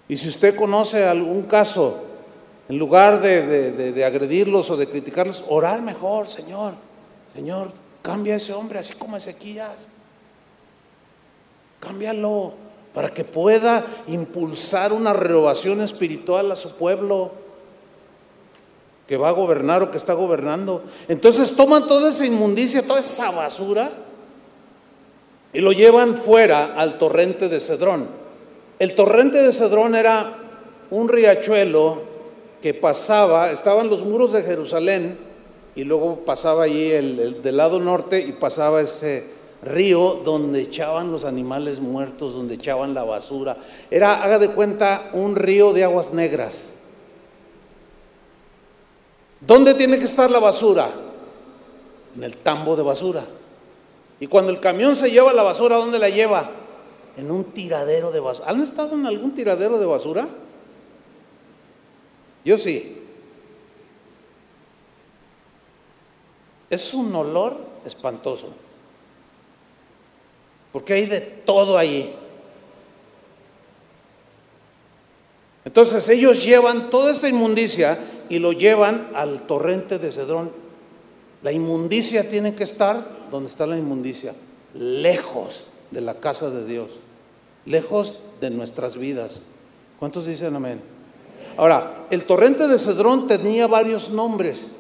Y 0.09 0.17
si 0.17 0.29
usted 0.29 0.57
conoce 0.57 1.05
algún 1.05 1.43
caso, 1.43 2.03
en 2.69 2.79
lugar 2.79 3.21
de, 3.21 4.05
agredirlos 4.05 4.71
o 4.71 4.77
de 4.77 4.89
criticarlos, 4.89 5.45
orar 5.49 5.83
mejor, 5.83 6.29
Señor. 6.29 6.75
Señor, 7.35 7.71
cambia 8.03 8.35
a 8.35 8.37
ese 8.39 8.53
hombre, 8.53 8.79
así 8.79 8.95
como 8.95 9.17
Ezequías. 9.17 9.87
Cámbialo 11.79 12.55
para 12.93 13.11
que 13.11 13.25
pueda 13.25 13.85
impulsar 14.09 14.93
una 14.93 15.12
renovación 15.12 15.83
espiritual 15.83 16.51
a 16.51 16.57
su 16.57 16.77
pueblo 16.77 17.31
que 19.07 19.17
va 19.17 19.29
a 19.29 19.33
gobernar 19.33 19.83
o 19.83 19.91
que 19.91 19.99
está 19.99 20.14
gobernando. 20.14 20.83
Entonces 21.07 21.55
toman 21.55 21.87
toda 21.87 22.09
esa 22.09 22.27
inmundicia, 22.27 22.85
toda 22.85 23.01
esa 23.01 23.31
basura 23.31 23.91
y 25.53 25.61
lo 25.61 25.73
llevan 25.73 26.17
fuera 26.17 26.75
al 26.75 26.99
torrente 26.99 27.49
de 27.49 27.61
Cedrón. 27.61 28.09
El 28.79 28.95
torrente 28.95 29.43
de 29.43 29.53
Cedrón 29.53 29.95
era 29.95 30.39
un 30.91 31.09
riachuelo 31.09 32.16
que 32.63 32.75
pasaba, 32.75 33.53
estaban 33.53 33.89
los 33.89 34.05
muros 34.05 34.33
de 34.33 34.43
Jerusalén 34.43 35.19
y 35.75 35.85
luego 35.85 36.25
pasaba 36.25 36.65
allí 36.65 36.91
el, 36.91 37.43
del 37.43 37.57
lado 37.57 37.79
norte 37.79 38.21
y 38.21 38.33
pasaba 38.33 38.81
ese 38.81 39.29
río 39.63 40.23
donde 40.25 40.63
echaban 40.63 41.13
los 41.13 41.25
animales 41.25 41.81
muertos, 41.81 42.33
donde 42.33 42.55
echaban 42.55 42.95
la 42.95 43.05
basura. 43.05 43.57
Era, 43.91 44.23
haga 44.23 44.39
de 44.39 44.49
cuenta, 44.49 45.11
un 45.13 45.37
río 45.37 45.73
de 45.73 45.85
aguas 45.85 46.13
negras. 46.13 46.75
¿Dónde 49.41 49.75
tiene 49.75 49.99
que 49.99 50.05
estar 50.05 50.31
la 50.31 50.39
basura? 50.39 50.89
En 52.17 52.25
el 52.25 52.37
tambo 52.39 52.75
de 52.75 52.83
basura. 52.83 53.25
Y 54.19 54.27
cuando 54.27 54.51
el 54.51 54.61
camión 54.61 54.97
se 54.97 55.11
lleva 55.11 55.33
la 55.35 55.43
basura, 55.43 55.77
¿dónde 55.77 55.99
la 55.99 56.09
lleva? 56.09 56.51
En 57.17 57.31
un 57.31 57.45
tiradero 57.45 58.11
de 58.11 58.21
basura. 58.21 58.49
¿Han 58.49 58.63
estado 58.63 58.95
en 58.95 59.07
algún 59.07 59.35
tiradero 59.35 59.79
de 59.79 59.87
basura? 59.87 60.27
Yo 62.47 62.57
sí. 62.57 62.97
Es 66.71 66.95
un 66.95 67.13
olor 67.13 67.57
espantoso. 67.85 68.55
Porque 70.73 70.93
hay 70.93 71.07
de 71.07 71.21
todo 71.21 71.77
allí. 71.77 72.13
Entonces 75.65 76.09
ellos 76.09 76.45
llevan 76.45 76.89
toda 76.89 77.11
esta 77.11 77.29
inmundicia 77.29 77.99
y 78.29 78.39
lo 78.39 78.53
llevan 78.53 79.11
al 79.17 79.45
torrente 79.49 79.99
de 79.99 80.13
Cedrón. 80.13 80.53
La 81.43 81.51
inmundicia 81.51 82.31
tiene 82.31 82.55
que 82.55 82.63
estar 82.63 83.05
donde 83.33 83.51
está 83.51 83.67
la 83.67 83.77
inmundicia, 83.77 84.35
lejos 84.73 85.71
de 85.91 86.01
la 86.01 86.15
casa 86.21 86.51
de 86.51 86.65
Dios, 86.65 86.91
lejos 87.65 88.23
de 88.41 88.51
nuestras 88.51 88.97
vidas. 88.97 89.47
¿Cuántos 89.99 90.27
dicen 90.27 90.55
amén? 90.55 90.96
Ahora, 91.57 92.07
el 92.11 92.25
torrente 92.25 92.69
de 92.69 92.79
Cedrón 92.79 93.27
tenía 93.27 93.67
varios 93.67 94.11
nombres. 94.11 94.77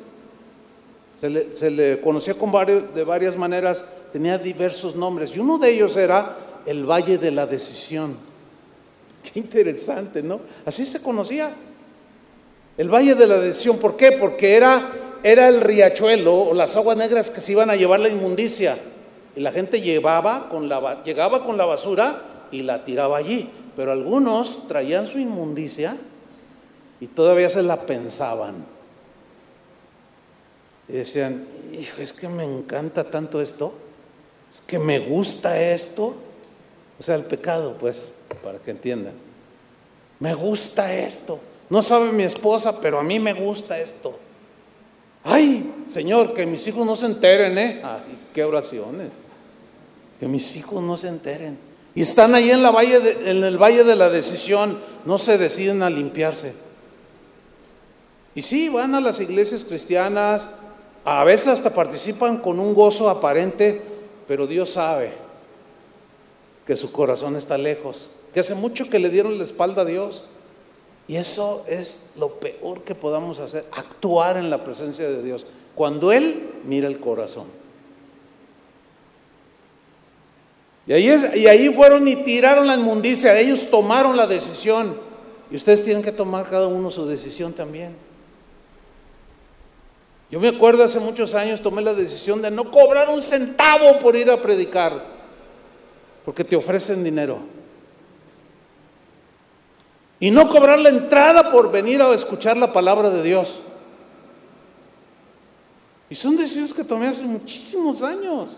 Se 1.20 1.70
le, 1.70 2.00
conocía 2.00 2.34
con 2.34 2.52
varios, 2.52 2.94
de 2.94 3.02
varias 3.02 3.38
maneras, 3.38 3.90
tenía 4.12 4.36
diversos 4.36 4.96
nombres. 4.96 5.34
Y 5.34 5.40
uno 5.40 5.56
de 5.56 5.70
ellos 5.70 5.96
era 5.96 6.36
el 6.66 6.84
Valle 6.84 7.16
de 7.16 7.30
la 7.30 7.46
Decisión. 7.46 8.16
Qué 9.32 9.40
interesante, 9.40 10.22
¿no? 10.22 10.40
Así 10.66 10.84
se 10.84 11.02
conocía. 11.02 11.50
El 12.76 12.90
Valle 12.90 13.14
de 13.14 13.26
la 13.26 13.38
Decisión, 13.38 13.78
¿por 13.78 13.96
qué? 13.96 14.12
Porque 14.12 14.54
era, 14.54 14.92
era 15.22 15.48
el 15.48 15.62
riachuelo 15.62 16.34
o 16.34 16.54
las 16.54 16.76
aguas 16.76 16.98
negras 16.98 17.30
que 17.30 17.40
se 17.40 17.52
iban 17.52 17.70
a 17.70 17.76
llevar 17.76 18.00
la 18.00 18.10
inmundicia. 18.10 18.76
Y 19.34 19.40
la 19.40 19.52
gente 19.52 19.80
llevaba 19.80 20.50
con 20.50 20.68
la, 20.68 21.02
llegaba 21.02 21.42
con 21.42 21.56
la 21.56 21.64
basura 21.64 22.20
y 22.50 22.62
la 22.62 22.84
tiraba 22.84 23.16
allí. 23.16 23.48
Pero 23.74 23.92
algunos 23.92 24.68
traían 24.68 25.06
su 25.06 25.18
inmundicia 25.18 25.96
y 27.00 27.06
todavía 27.06 27.48
se 27.48 27.62
la 27.62 27.82
pensaban. 27.82 28.64
Y 30.88 30.94
decían, 30.94 31.46
hijo, 31.72 32.00
es 32.00 32.12
que 32.12 32.28
me 32.28 32.44
encanta 32.44 33.04
tanto 33.04 33.40
esto, 33.40 33.74
es 34.52 34.60
que 34.60 34.78
me 34.78 34.98
gusta 35.00 35.60
esto. 35.60 36.14
O 36.98 37.02
sea, 37.02 37.16
el 37.16 37.24
pecado, 37.24 37.76
pues, 37.78 38.08
para 38.42 38.58
que 38.58 38.70
entiendan. 38.70 39.14
Me 40.18 40.34
gusta 40.34 40.94
esto. 40.94 41.38
No 41.68 41.82
sabe 41.82 42.12
mi 42.12 42.22
esposa, 42.22 42.80
pero 42.80 42.98
a 42.98 43.02
mí 43.02 43.18
me 43.18 43.34
gusta 43.34 43.78
esto. 43.78 44.18
Ay, 45.24 45.84
Señor, 45.88 46.32
que 46.32 46.46
mis 46.46 46.66
hijos 46.68 46.86
no 46.86 46.94
se 46.94 47.06
enteren, 47.06 47.58
¿eh? 47.58 47.80
Ay, 47.84 48.28
qué 48.32 48.44
oraciones. 48.44 49.08
Que 50.20 50.28
mis 50.28 50.56
hijos 50.56 50.82
no 50.82 50.96
se 50.96 51.08
enteren. 51.08 51.58
Y 51.94 52.02
están 52.02 52.34
ahí 52.34 52.50
en, 52.50 52.62
la 52.62 52.70
valle 52.70 53.30
en 53.30 53.42
el 53.42 53.58
valle 53.58 53.82
de 53.82 53.96
la 53.96 54.08
decisión, 54.08 54.78
no 55.04 55.18
se 55.18 55.36
deciden 55.38 55.82
a 55.82 55.90
limpiarse. 55.90 56.54
Y 58.36 58.42
sí, 58.42 58.68
van 58.68 58.94
a 58.94 59.00
las 59.00 59.18
iglesias 59.18 59.64
cristianas, 59.64 60.54
a 61.06 61.24
veces 61.24 61.48
hasta 61.48 61.72
participan 61.72 62.36
con 62.36 62.60
un 62.60 62.74
gozo 62.74 63.08
aparente, 63.08 63.80
pero 64.28 64.46
Dios 64.46 64.70
sabe 64.70 65.12
que 66.66 66.76
su 66.76 66.92
corazón 66.92 67.34
está 67.36 67.56
lejos, 67.56 68.10
que 68.34 68.40
hace 68.40 68.54
mucho 68.54 68.84
que 68.90 68.98
le 68.98 69.08
dieron 69.08 69.38
la 69.38 69.44
espalda 69.44 69.82
a 69.82 69.84
Dios. 69.86 70.24
Y 71.08 71.16
eso 71.16 71.64
es 71.66 72.10
lo 72.18 72.28
peor 72.34 72.82
que 72.82 72.94
podamos 72.94 73.38
hacer, 73.38 73.64
actuar 73.72 74.36
en 74.36 74.50
la 74.50 74.62
presencia 74.62 75.08
de 75.08 75.22
Dios, 75.22 75.46
cuando 75.74 76.12
Él 76.12 76.50
mira 76.66 76.88
el 76.88 77.00
corazón. 77.00 77.46
Y 80.86 80.92
ahí, 80.92 81.68
fueron 81.70 82.06
y 82.06 82.16
tiraron 82.16 82.66
la 82.66 82.74
inmundicia, 82.74 83.38
ellos 83.38 83.70
tomaron 83.70 84.14
la 84.14 84.26
decisión. 84.26 84.94
Y 85.50 85.56
ustedes 85.56 85.82
tienen 85.82 86.02
que 86.02 86.12
tomar 86.12 86.50
cada 86.50 86.66
uno 86.66 86.90
su 86.90 87.06
decisión 87.06 87.54
también. 87.54 87.96
Yo 90.30 90.40
me 90.40 90.48
acuerdo 90.48 90.82
hace 90.82 91.00
muchos 91.00 91.34
años 91.34 91.60
tomé 91.60 91.82
la 91.82 91.94
decisión 91.94 92.42
de 92.42 92.50
no 92.50 92.70
cobrar 92.70 93.08
un 93.10 93.22
centavo 93.22 93.98
por 94.00 94.16
ir 94.16 94.30
a 94.30 94.42
predicar, 94.42 95.04
porque 96.24 96.44
te 96.44 96.56
ofrecen 96.56 97.04
dinero. 97.04 97.38
Y 100.18 100.30
no 100.30 100.48
cobrar 100.48 100.78
la 100.78 100.88
entrada 100.88 101.52
por 101.52 101.70
venir 101.70 102.00
a 102.02 102.12
escuchar 102.12 102.56
la 102.56 102.72
palabra 102.72 103.10
de 103.10 103.22
Dios. 103.22 103.60
Y 106.08 106.14
son 106.14 106.36
decisiones 106.36 106.72
que 106.72 106.84
tomé 106.84 107.08
hace 107.08 107.22
muchísimos 107.22 108.02
años. 108.02 108.56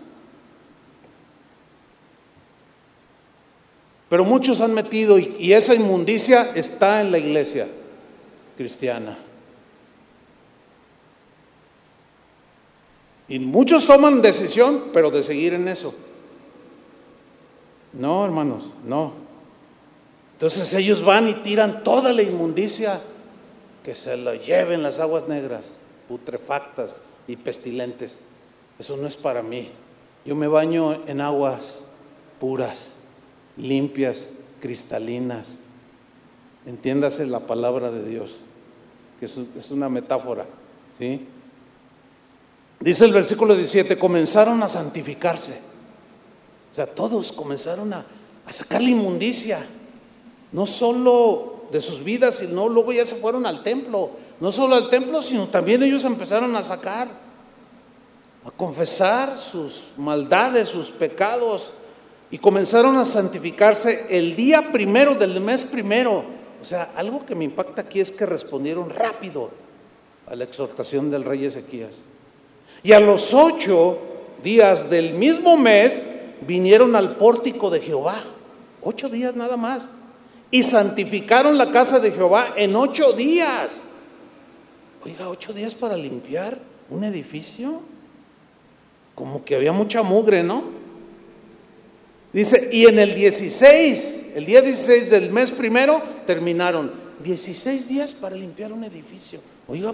Pero 4.09 4.25
muchos 4.25 4.59
han 4.59 4.73
metido 4.73 5.19
y, 5.19 5.53
esa 5.53 5.75
inmundicia 5.75 6.51
está 6.55 7.01
en 7.01 7.11
la 7.11 7.19
iglesia 7.19 7.67
cristiana. 8.57 9.17
Y 13.29 13.37
muchos 13.37 13.85
toman 13.85 14.23
decisión, 14.23 14.85
pero 14.91 15.11
de 15.11 15.21
seguir 15.23 15.53
en 15.53 15.67
eso. 15.67 15.93
No, 17.93 18.25
hermanos, 18.25 18.63
no. 18.85 19.13
Entonces 20.33 20.73
ellos 20.73 21.05
van 21.05 21.27
y 21.27 21.33
tiran 21.33 21.83
toda 21.83 22.11
la 22.11 22.23
inmundicia 22.23 22.99
que 23.83 23.93
se 23.93 24.17
la 24.17 24.35
lleven 24.35 24.81
las 24.81 24.99
aguas 24.99 25.27
negras, 25.27 25.77
putrefactas 26.07 27.03
y 27.27 27.35
pestilentes. 27.35 28.23
Eso 28.79 28.97
no 28.97 29.07
es 29.07 29.15
para 29.15 29.43
mí. 29.43 29.69
Yo 30.25 30.35
me 30.35 30.47
baño 30.47 31.05
en 31.05 31.21
aguas 31.21 31.81
puras, 32.39 32.93
limpias, 33.57 34.33
cristalinas. 34.59 35.59
Entiéndase 36.65 37.27
la 37.27 37.41
palabra 37.41 37.91
de 37.91 38.09
Dios, 38.09 38.31
que 39.19 39.25
es 39.25 39.71
una 39.71 39.89
metáfora, 39.89 40.45
¿sí? 40.97 41.27
Dice 42.79 43.05
el 43.05 43.11
versículo 43.11 43.55
17, 43.55 43.97
comenzaron 43.97 44.63
a 44.63 44.69
santificarse. 44.69 45.59
O 46.71 46.75
sea, 46.75 46.87
todos 46.87 47.31
comenzaron 47.33 47.91
a, 47.93 48.05
a 48.45 48.53
sacar 48.53 48.81
la 48.81 48.89
inmundicia. 48.89 49.59
No 50.51 50.65
solo 50.65 51.65
de 51.71 51.81
sus 51.81 52.03
vidas, 52.03 52.35
sino 52.35 52.69
luego 52.69 52.93
ya 52.93 53.05
se 53.05 53.15
fueron 53.15 53.45
al 53.45 53.63
templo. 53.63 54.11
No 54.39 54.51
solo 54.51 54.75
al 54.75 54.89
templo, 54.89 55.21
sino 55.21 55.47
también 55.47 55.83
ellos 55.83 56.05
empezaron 56.05 56.55
a 56.55 56.63
sacar, 56.63 57.09
a 58.45 58.51
confesar 58.51 59.37
sus 59.37 59.93
maldades, 59.97 60.69
sus 60.69 60.91
pecados. 60.91 61.77
Y 62.31 62.37
comenzaron 62.37 62.95
a 62.97 63.03
santificarse 63.03 64.05
el 64.09 64.35
día 64.37 64.71
primero 64.71 65.15
del 65.15 65.41
mes 65.41 65.69
primero. 65.71 66.23
O 66.61 66.65
sea, 66.65 66.91
algo 66.95 67.25
que 67.25 67.35
me 67.35 67.43
impacta 67.43 67.81
aquí 67.81 67.99
es 67.99 68.11
que 68.11 68.25
respondieron 68.25 68.89
rápido 68.89 69.51
a 70.27 70.35
la 70.35 70.45
exhortación 70.45 71.11
del 71.11 71.25
rey 71.25 71.45
Ezequías. 71.45 71.95
Y 72.83 72.93
a 72.93 72.99
los 72.99 73.33
ocho 73.33 73.99
días 74.43 74.89
del 74.89 75.13
mismo 75.13 75.57
mes 75.57 76.15
vinieron 76.41 76.95
al 76.95 77.17
pórtico 77.17 77.69
de 77.69 77.81
Jehová. 77.81 78.23
Ocho 78.81 79.09
días 79.09 79.35
nada 79.35 79.57
más. 79.57 79.89
Y 80.51 80.63
santificaron 80.63 81.57
la 81.57 81.71
casa 81.71 81.99
de 81.99 82.11
Jehová 82.11 82.53
en 82.55 82.75
ocho 82.75 83.13
días. 83.13 83.83
Oiga, 85.03 85.29
ocho 85.29 85.53
días 85.53 85.75
para 85.75 85.95
limpiar 85.95 86.57
un 86.89 87.03
edificio. 87.03 87.81
Como 89.15 89.43
que 89.43 89.55
había 89.55 89.71
mucha 89.71 90.01
mugre, 90.01 90.43
¿no? 90.43 90.63
Dice, 92.31 92.69
y 92.71 92.85
en 92.85 92.99
el 92.99 93.15
16, 93.15 94.33
el 94.35 94.45
día 94.45 94.61
16 94.61 95.09
del 95.09 95.31
mes 95.31 95.51
primero, 95.51 96.01
terminaron. 96.27 96.91
16 97.23 97.87
días 97.87 98.13
para 98.13 98.35
limpiar 98.35 98.71
un 98.71 98.83
edificio. 98.83 99.41
Oiga, 99.67 99.93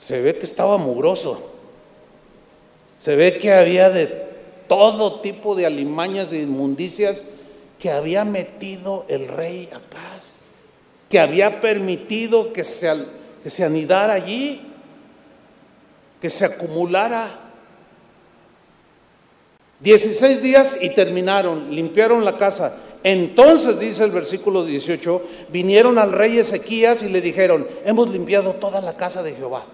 se 0.00 0.20
ve 0.22 0.34
que 0.34 0.44
estaba 0.44 0.78
mugroso. 0.78 1.52
Se 2.98 3.16
ve 3.16 3.38
que 3.38 3.52
había 3.52 3.90
de 3.90 4.06
todo 4.66 5.20
tipo 5.20 5.54
de 5.54 5.66
alimañas, 5.66 6.30
de 6.30 6.40
inmundicias 6.40 7.32
que 7.78 7.90
había 7.90 8.24
metido 8.24 9.04
el 9.08 9.28
rey 9.28 9.68
Acaz, 9.70 10.38
que 11.10 11.20
había 11.20 11.60
permitido 11.60 12.52
que 12.52 12.64
se, 12.64 12.90
que 13.42 13.50
se 13.50 13.62
anidara 13.62 14.14
allí, 14.14 14.62
que 16.20 16.30
se 16.30 16.46
acumulara. 16.46 17.28
Dieciséis 19.80 20.42
días 20.42 20.82
y 20.82 20.90
terminaron, 20.94 21.74
limpiaron 21.74 22.24
la 22.24 22.38
casa. 22.38 22.78
Entonces, 23.02 23.78
dice 23.78 24.04
el 24.04 24.10
versículo 24.12 24.64
18, 24.64 25.22
vinieron 25.50 25.98
al 25.98 26.12
rey 26.12 26.38
Ezequías 26.38 27.02
y 27.02 27.08
le 27.08 27.20
dijeron, 27.20 27.66
hemos 27.84 28.08
limpiado 28.10 28.54
toda 28.54 28.80
la 28.80 28.96
casa 28.96 29.22
de 29.22 29.34
Jehová. 29.34 29.64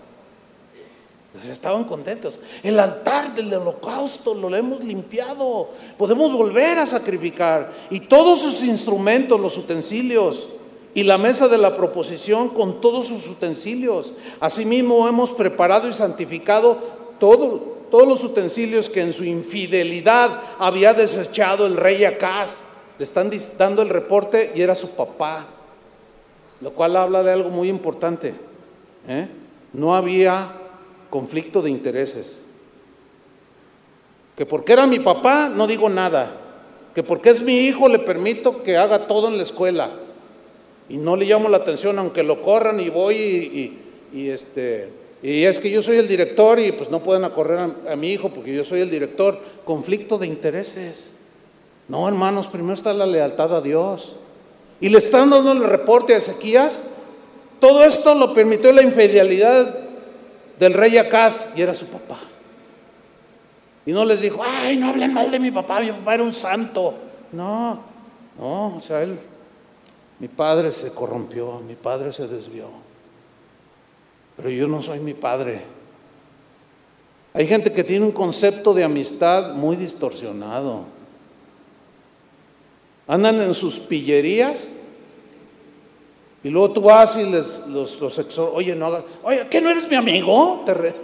Pues 1.36 1.50
estaban 1.50 1.84
contentos. 1.84 2.40
El 2.62 2.80
altar 2.80 3.34
del 3.34 3.52
holocausto 3.52 4.34
lo 4.34 4.54
hemos 4.56 4.82
limpiado. 4.82 5.68
Podemos 5.98 6.32
volver 6.32 6.78
a 6.78 6.86
sacrificar. 6.86 7.72
Y 7.90 8.00
todos 8.00 8.40
sus 8.40 8.62
instrumentos, 8.64 9.38
los 9.38 9.58
utensilios. 9.58 10.54
Y 10.94 11.02
la 11.02 11.18
mesa 11.18 11.48
de 11.48 11.58
la 11.58 11.76
proposición 11.76 12.48
con 12.48 12.80
todos 12.80 13.06
sus 13.06 13.28
utensilios. 13.28 14.14
Asimismo 14.40 15.06
hemos 15.06 15.32
preparado 15.32 15.88
y 15.88 15.92
santificado 15.92 16.78
todo, 17.20 17.76
todos 17.90 18.08
los 18.08 18.24
utensilios 18.24 18.88
que 18.88 19.02
en 19.02 19.12
su 19.12 19.24
infidelidad 19.24 20.40
había 20.58 20.94
desechado 20.94 21.66
el 21.66 21.76
rey 21.76 22.04
Acaz. 22.06 22.68
Le 22.98 23.04
están 23.04 23.30
dando 23.58 23.82
el 23.82 23.90
reporte 23.90 24.52
y 24.54 24.62
era 24.62 24.74
su 24.74 24.88
papá. 24.92 25.46
Lo 26.62 26.72
cual 26.72 26.96
habla 26.96 27.22
de 27.22 27.32
algo 27.32 27.50
muy 27.50 27.68
importante. 27.68 28.34
¿eh? 29.06 29.28
No 29.74 29.94
había 29.94 30.62
conflicto 31.10 31.62
de 31.62 31.70
intereses. 31.70 32.42
Que 34.36 34.44
porque 34.44 34.74
era 34.74 34.86
mi 34.86 35.00
papá 35.00 35.48
no 35.48 35.66
digo 35.66 35.88
nada. 35.88 36.32
Que 36.94 37.02
porque 37.02 37.30
es 37.30 37.42
mi 37.42 37.58
hijo 37.58 37.88
le 37.88 37.98
permito 37.98 38.62
que 38.62 38.76
haga 38.76 39.06
todo 39.06 39.28
en 39.28 39.36
la 39.36 39.42
escuela. 39.42 39.90
Y 40.88 40.98
no 40.98 41.16
le 41.16 41.26
llamo 41.26 41.48
la 41.48 41.56
atención 41.56 41.98
aunque 41.98 42.22
lo 42.22 42.42
corran 42.42 42.80
y 42.80 42.90
voy 42.90 43.76
y, 44.12 44.28
este... 44.28 44.90
Y 45.22 45.44
es 45.44 45.58
que 45.58 45.70
yo 45.70 45.82
soy 45.82 45.96
el 45.96 46.06
director 46.06 46.60
y 46.60 46.72
pues 46.72 46.90
no 46.90 47.02
pueden 47.02 47.28
correr 47.30 47.58
a, 47.58 47.92
a 47.92 47.96
mi 47.96 48.12
hijo 48.12 48.28
porque 48.28 48.54
yo 48.54 48.64
soy 48.64 48.80
el 48.80 48.90
director. 48.90 49.38
Conflicto 49.64 50.18
de 50.18 50.26
intereses. 50.26 51.16
No, 51.88 52.06
hermanos, 52.06 52.46
primero 52.46 52.74
está 52.74 52.92
la 52.92 53.06
lealtad 53.06 53.56
a 53.56 53.60
Dios. 53.60 54.16
Y 54.80 54.90
le 54.90 54.98
están 54.98 55.30
dando 55.30 55.52
el 55.52 55.64
reporte 55.64 56.14
a 56.14 56.18
Ezequías. 56.18 56.90
Todo 57.58 57.82
esto 57.84 58.14
lo 58.14 58.34
permitió 58.34 58.70
la 58.72 58.82
infidelidad 58.82 59.85
del 60.58 60.74
rey 60.74 60.96
Acaz 60.98 61.56
y 61.56 61.62
era 61.62 61.74
su 61.74 61.86
papá. 61.86 62.18
Y 63.84 63.92
no 63.92 64.04
les 64.04 64.20
dijo, 64.20 64.42
ay, 64.44 64.76
no 64.76 64.88
hablen 64.88 65.14
mal 65.14 65.30
de 65.30 65.38
mi 65.38 65.50
papá, 65.50 65.80
mi 65.80 65.90
papá 65.90 66.14
era 66.14 66.24
un 66.24 66.32
santo. 66.32 66.94
No, 67.32 67.80
no, 68.38 68.76
o 68.76 68.80
sea, 68.80 69.02
él, 69.02 69.18
mi 70.18 70.28
padre 70.28 70.72
se 70.72 70.92
corrompió, 70.92 71.60
mi 71.60 71.74
padre 71.74 72.12
se 72.12 72.26
desvió. 72.26 72.68
Pero 74.36 74.50
yo 74.50 74.66
no 74.66 74.82
soy 74.82 75.00
mi 75.00 75.14
padre. 75.14 75.62
Hay 77.32 77.46
gente 77.46 77.70
que 77.70 77.84
tiene 77.84 78.04
un 78.04 78.12
concepto 78.12 78.74
de 78.74 78.82
amistad 78.82 79.54
muy 79.54 79.76
distorsionado. 79.76 80.84
Andan 83.06 83.40
en 83.40 83.54
sus 83.54 83.80
pillerías 83.80 84.75
y 86.46 86.48
luego 86.48 86.70
tú 86.70 86.80
vas 86.80 87.18
y 87.18 87.28
les, 87.28 87.66
los, 87.66 88.00
los 88.00 88.38
oye, 88.38 88.72
no 88.76 88.86
hagas, 88.86 89.02
oye, 89.24 89.48
¿qué 89.50 89.60
no 89.60 89.68
eres 89.68 89.90
mi 89.90 89.96
amigo? 89.96 90.62
Te, 90.64 90.94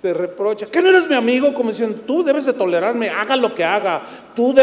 te 0.00 0.14
reprocha, 0.14 0.64
¿qué 0.64 0.80
no 0.80 0.88
eres 0.88 1.10
mi 1.10 1.14
amigo? 1.14 1.52
Como 1.52 1.68
dicen, 1.68 2.00
tú 2.06 2.24
debes 2.24 2.46
de 2.46 2.54
tolerarme, 2.54 3.10
haga 3.10 3.36
lo 3.36 3.54
que 3.54 3.62
haga, 3.62 4.02
tú, 4.34 4.54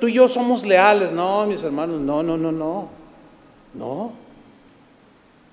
tú 0.00 0.06
y 0.06 0.12
yo 0.12 0.28
somos 0.28 0.64
leales. 0.64 1.10
No, 1.10 1.46
mis 1.46 1.64
hermanos, 1.64 2.00
no, 2.00 2.22
no, 2.22 2.36
no, 2.36 2.52
no, 2.52 2.88
no. 3.74 4.12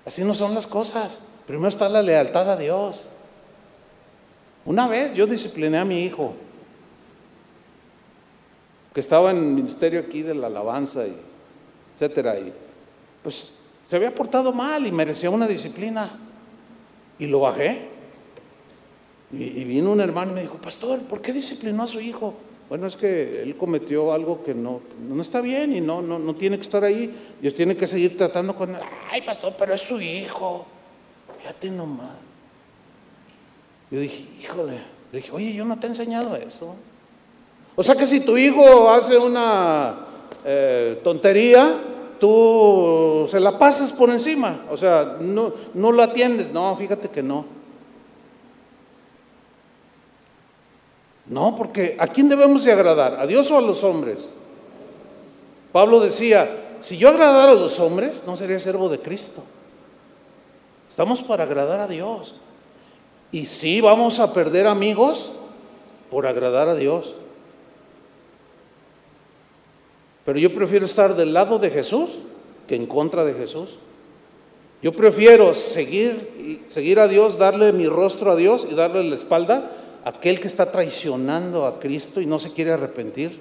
Así 0.05 0.23
no 0.23 0.35
son 0.35 0.53
las 0.53 0.67
cosas. 0.67 1.25
Primero 1.47 1.69
está 1.69 1.89
la 1.89 2.03
lealtad 2.03 2.51
a 2.51 2.55
Dios. 2.55 3.09
Una 4.63 4.87
vez 4.87 5.15
yo 5.15 5.25
discipliné 5.25 5.79
a 5.79 5.85
mi 5.85 6.03
hijo, 6.03 6.35
que 8.93 8.99
estaba 8.99 9.31
en 9.31 9.37
el 9.37 9.43
ministerio 9.43 10.01
aquí 10.01 10.21
de 10.21 10.35
la 10.35 10.45
alabanza 10.45 11.07
y 11.07 11.17
etcétera. 11.95 12.37
Y 12.37 12.53
pues 13.23 13.53
se 13.87 13.95
había 13.95 14.13
portado 14.13 14.51
mal 14.51 14.85
y 14.85 14.91
merecía 14.91 15.29
una 15.29 15.47
disciplina. 15.47 16.09
Y 17.17 17.27
lo 17.27 17.39
bajé. 17.39 17.89
Y, 19.31 19.63
vino 19.63 19.91
un 19.91 20.01
hermano 20.01 20.31
y 20.31 20.35
me 20.35 20.41
dijo, 20.41 20.57
pastor, 20.57 20.99
¿por 21.01 21.21
qué 21.21 21.33
disciplinó 21.33 21.83
a 21.83 21.87
su 21.87 21.99
hijo? 21.99 22.35
Bueno, 22.69 22.85
es 22.85 22.95
que 22.95 23.41
él 23.41 23.55
cometió 23.55 24.13
algo 24.13 24.43
que 24.43 24.53
no, 24.53 24.81
no 25.09 25.21
está 25.21 25.41
bien 25.41 25.75
y 25.75 25.81
no, 25.81 26.01
no, 26.01 26.19
no 26.19 26.35
tiene 26.35 26.57
que 26.57 26.63
estar 26.63 26.83
ahí. 26.83 27.15
Dios 27.41 27.55
tiene 27.55 27.75
que 27.75 27.87
seguir 27.87 28.15
tratando 28.15 28.55
con 28.55 28.75
él. 28.75 28.81
Ay, 29.11 29.21
pastor, 29.21 29.55
pero 29.57 29.73
es 29.73 29.81
su 29.81 29.99
hijo. 29.99 30.65
Fíjate 31.39 31.69
nomás. 31.71 32.15
Yo 33.89 33.99
dije, 33.99 34.23
híjole, 34.41 34.81
le 35.11 35.17
dije, 35.17 35.31
oye, 35.31 35.53
yo 35.53 35.65
no 35.65 35.79
te 35.79 35.87
he 35.87 35.89
enseñado 35.89 36.35
eso. 36.35 36.75
O 37.75 37.83
sea 37.83 37.95
que 37.95 38.05
si 38.05 38.25
tu 38.25 38.37
hijo 38.37 38.89
hace 38.89 39.17
una 39.17 40.05
eh, 40.45 40.99
tontería, 41.03 41.75
tú 42.23 43.25
se 43.27 43.37
la 43.41 43.59
pasas 43.59 43.91
por 43.91 44.09
encima, 44.09 44.57
o 44.71 44.77
sea, 44.77 45.17
no, 45.19 45.51
no 45.73 45.91
lo 45.91 46.01
atiendes, 46.01 46.53
no, 46.53 46.73
fíjate 46.77 47.09
que 47.09 47.21
no. 47.21 47.43
No, 51.25 51.53
porque 51.57 51.97
¿a 51.99 52.07
quién 52.07 52.29
debemos 52.29 52.63
de 52.63 52.71
agradar? 52.71 53.19
¿A 53.19 53.27
Dios 53.27 53.51
o 53.51 53.57
a 53.57 53.61
los 53.61 53.83
hombres? 53.83 54.35
Pablo 55.73 55.99
decía, 55.99 56.49
si 56.79 56.97
yo 56.97 57.09
agradara 57.09 57.51
a 57.51 57.55
los 57.55 57.77
hombres, 57.81 58.23
no 58.25 58.37
sería 58.37 58.57
siervo 58.57 58.87
de 58.87 58.99
Cristo. 58.99 59.43
Estamos 60.89 61.21
para 61.23 61.43
agradar 61.43 61.81
a 61.81 61.87
Dios. 61.87 62.39
Y 63.33 63.47
sí 63.47 63.81
vamos 63.81 64.21
a 64.21 64.33
perder 64.33 64.67
amigos 64.67 65.33
por 66.09 66.25
agradar 66.25 66.69
a 66.69 66.75
Dios. 66.75 67.15
Pero 70.25 70.39
yo 70.39 70.53
prefiero 70.53 70.85
estar 70.85 71.15
del 71.15 71.33
lado 71.33 71.59
de 71.59 71.69
Jesús 71.69 72.09
que 72.67 72.75
en 72.75 72.85
contra 72.85 73.23
de 73.23 73.33
Jesús. 73.33 73.69
Yo 74.81 74.91
prefiero 74.91 75.53
seguir, 75.53 76.65
seguir 76.67 76.99
a 76.99 77.07
Dios, 77.07 77.37
darle 77.37 77.71
mi 77.71 77.87
rostro 77.87 78.31
a 78.31 78.35
Dios 78.35 78.67
y 78.69 78.75
darle 78.75 79.03
la 79.03 79.15
espalda 79.15 79.71
a 80.03 80.09
aquel 80.09 80.39
que 80.39 80.47
está 80.47 80.71
traicionando 80.71 81.65
a 81.65 81.79
Cristo 81.79 82.19
y 82.19 82.25
no 82.25 82.39
se 82.39 82.51
quiere 82.51 82.71
arrepentir. 82.71 83.39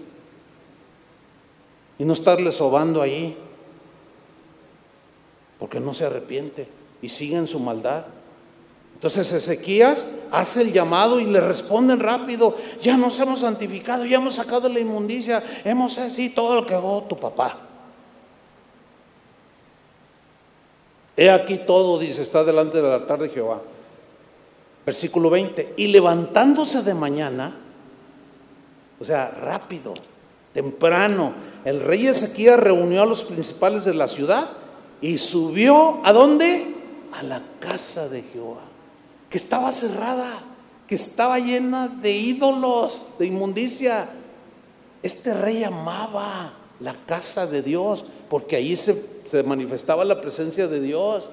Y 1.99 2.05
no 2.05 2.13
estarle 2.13 2.51
sobando 2.53 3.03
allí, 3.03 3.35
porque 5.59 5.79
no 5.79 5.95
se 5.95 6.05
arrepiente 6.05 6.67
y 7.01 7.09
sigue 7.09 7.37
en 7.37 7.47
su 7.47 7.61
maldad. 7.61 8.07
Entonces 9.03 9.33
Ezequías 9.33 10.15
hace 10.31 10.63
el 10.63 10.73
llamado 10.73 11.19
y 11.19 11.25
le 11.25 11.41
responden 11.41 11.99
rápido, 11.99 12.57
ya 12.81 12.97
nos 12.97 13.19
hemos 13.19 13.41
santificado, 13.41 14.07
ya 14.07 14.19
hemos 14.19 14.37
sacado 14.37 14.69
la 14.69 14.79
inmundicia, 14.79 15.43
hemos 15.65 15.99
así 15.99 16.31
todo 16.31 16.55
lo 16.55 16.65
que 16.65 16.77
hago 16.77 17.03
tu 17.09 17.19
papá. 17.19 17.57
He 21.17 21.29
aquí 21.29 21.59
todo, 21.67 21.99
dice, 21.99 22.23
está 22.23 22.45
delante 22.45 22.81
del 22.81 22.93
altar 22.93 23.19
de 23.19 23.29
Jehová. 23.29 23.61
Versículo 24.87 25.31
20. 25.31 25.75
Y 25.79 25.89
levantándose 25.89 26.85
de 26.85 26.95
mañana, 26.95 27.57
o 29.01 29.05
sea, 29.05 29.31
rápido, 29.31 29.95
temprano, 30.55 31.35
el 31.65 31.81
rey 31.81 32.07
Ezequías 32.07 32.61
reunió 32.61 33.03
a 33.03 33.07
los 33.07 33.25
principales 33.25 33.85
de 33.85 33.95
la 33.95 34.07
ciudad 34.07 34.49
y 35.01 35.19
subió 35.19 36.07
a 36.07 36.13
dónde? 36.13 36.73
A 37.19 37.25
la 37.25 37.43
casa 37.59 38.09
de 38.09 38.23
Jehová, 38.23 38.63
que 39.33 39.39
estaba 39.39 39.73
cerrada, 39.73 40.29
que 40.87 40.95
estaba 40.95 41.39
llena 41.39 41.89
de 41.89 42.13
ídolos, 42.13 43.09
de 43.19 43.27
inmundicia. 43.27 44.11
Este 45.03 45.33
rey 45.33 45.65
amaba 45.65 46.53
la 46.81 46.95
casa 47.07 47.47
de 47.47 47.63
Dios, 47.63 48.05
porque 48.29 48.57
ahí 48.57 48.77
se, 48.77 49.43
manifestaba 49.45 50.05
la 50.05 50.21
presencia 50.21 50.69
de 50.69 50.81
Dios. 50.81 51.31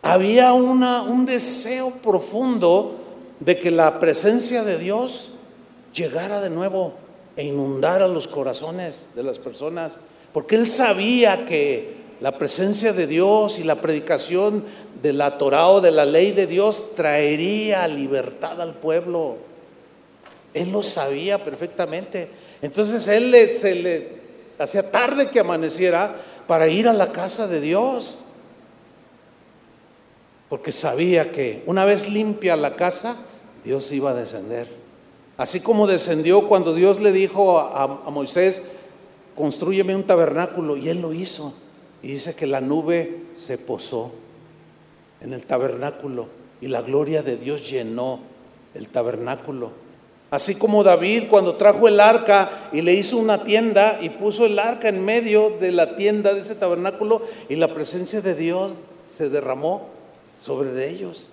Había 0.00 0.54
una, 0.54 1.02
un 1.02 1.26
deseo 1.26 1.90
profundo 1.90 2.96
de 3.38 3.58
que 3.58 3.70
la 3.70 4.00
presencia 4.00 4.64
de 4.64 4.78
Dios 4.78 5.34
llegara 5.92 6.40
de 6.40 6.48
nuevo 6.48 6.94
e 7.36 7.44
inundara 7.44 8.08
los 8.08 8.28
corazones 8.28 9.10
de 9.14 9.24
las 9.24 9.38
personas, 9.38 9.98
porque 10.32 10.56
él 10.56 10.66
sabía 10.66 11.44
que 11.44 12.00
la 12.20 12.32
presencia 12.32 12.92
de 12.92 13.06
Dios 13.06 13.58
y 13.58 13.64
la 13.64 13.76
predicación 13.76 14.64
de 15.02 15.12
la 15.12 15.38
Torah 15.38 15.68
o 15.68 15.80
de 15.80 15.90
la 15.90 16.04
ley 16.04 16.32
de 16.32 16.46
Dios 16.46 16.92
traería 16.94 17.88
libertad 17.88 18.60
al 18.60 18.74
pueblo. 18.74 19.36
Él 20.52 20.72
lo 20.72 20.82
sabía 20.82 21.38
perfectamente. 21.38 22.28
Entonces 22.62 23.06
él 23.08 23.48
se 23.48 23.74
le 23.76 24.08
hacía 24.58 24.90
tarde 24.90 25.30
que 25.30 25.40
amaneciera 25.40 26.14
para 26.46 26.68
ir 26.68 26.88
a 26.88 26.92
la 26.92 27.12
casa 27.12 27.46
de 27.46 27.60
Dios. 27.60 28.20
Porque 30.48 30.72
sabía 30.72 31.30
que 31.30 31.62
una 31.66 31.84
vez 31.84 32.10
limpia 32.10 32.56
la 32.56 32.74
casa, 32.74 33.16
Dios 33.64 33.90
iba 33.92 34.10
a 34.10 34.14
descender. 34.14 34.68
Así 35.36 35.60
como 35.60 35.86
descendió 35.86 36.48
cuando 36.48 36.74
Dios 36.74 37.00
le 37.00 37.12
dijo 37.12 37.58
a, 37.58 37.86
Moisés, 38.10 38.68
construyeme 39.34 39.94
un 39.94 40.02
tabernáculo, 40.02 40.76
y 40.76 40.88
él 40.88 41.00
lo 41.00 41.14
hizo. 41.14 41.54
Y 42.02 42.08
dice 42.08 42.34
que 42.34 42.46
la 42.46 42.60
nube 42.60 43.22
se 43.36 43.56
posó 43.56 44.12
en 45.20 45.32
el 45.32 45.44
tabernáculo 45.44 46.28
y 46.60 46.68
la 46.68 46.82
gloria 46.82 47.22
de 47.22 47.36
Dios 47.36 47.70
llenó 47.70 48.20
el 48.74 48.88
tabernáculo. 48.88 49.72
Así 50.30 50.54
como 50.54 50.84
David 50.84 51.24
cuando 51.28 51.56
trajo 51.56 51.88
el 51.88 51.98
arca 51.98 52.68
y 52.72 52.82
le 52.82 52.94
hizo 52.94 53.18
una 53.18 53.42
tienda 53.42 53.98
y 54.00 54.10
puso 54.10 54.46
el 54.46 54.58
arca 54.58 54.88
en 54.88 55.04
medio 55.04 55.50
de 55.58 55.72
la 55.72 55.96
tienda 55.96 56.32
de 56.32 56.40
ese 56.40 56.54
tabernáculo 56.54 57.22
y 57.48 57.56
la 57.56 57.68
presencia 57.68 58.20
de 58.20 58.34
Dios 58.34 58.72
se 59.10 59.28
derramó 59.28 59.88
sobre 60.40 60.70
de 60.70 60.88
ellos. 60.88 61.24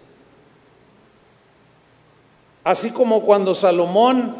Así 2.63 2.91
como 2.91 3.21
cuando 3.21 3.53
Salomón 3.53 4.35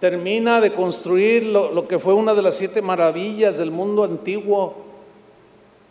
termina 0.00 0.60
de 0.60 0.72
construir 0.72 1.44
lo, 1.44 1.86
que 1.86 1.98
fue 1.98 2.14
una 2.14 2.34
de 2.34 2.42
las 2.42 2.56
siete 2.56 2.82
maravillas 2.82 3.58
del 3.58 3.70
mundo 3.70 4.04
antiguo, 4.04 4.85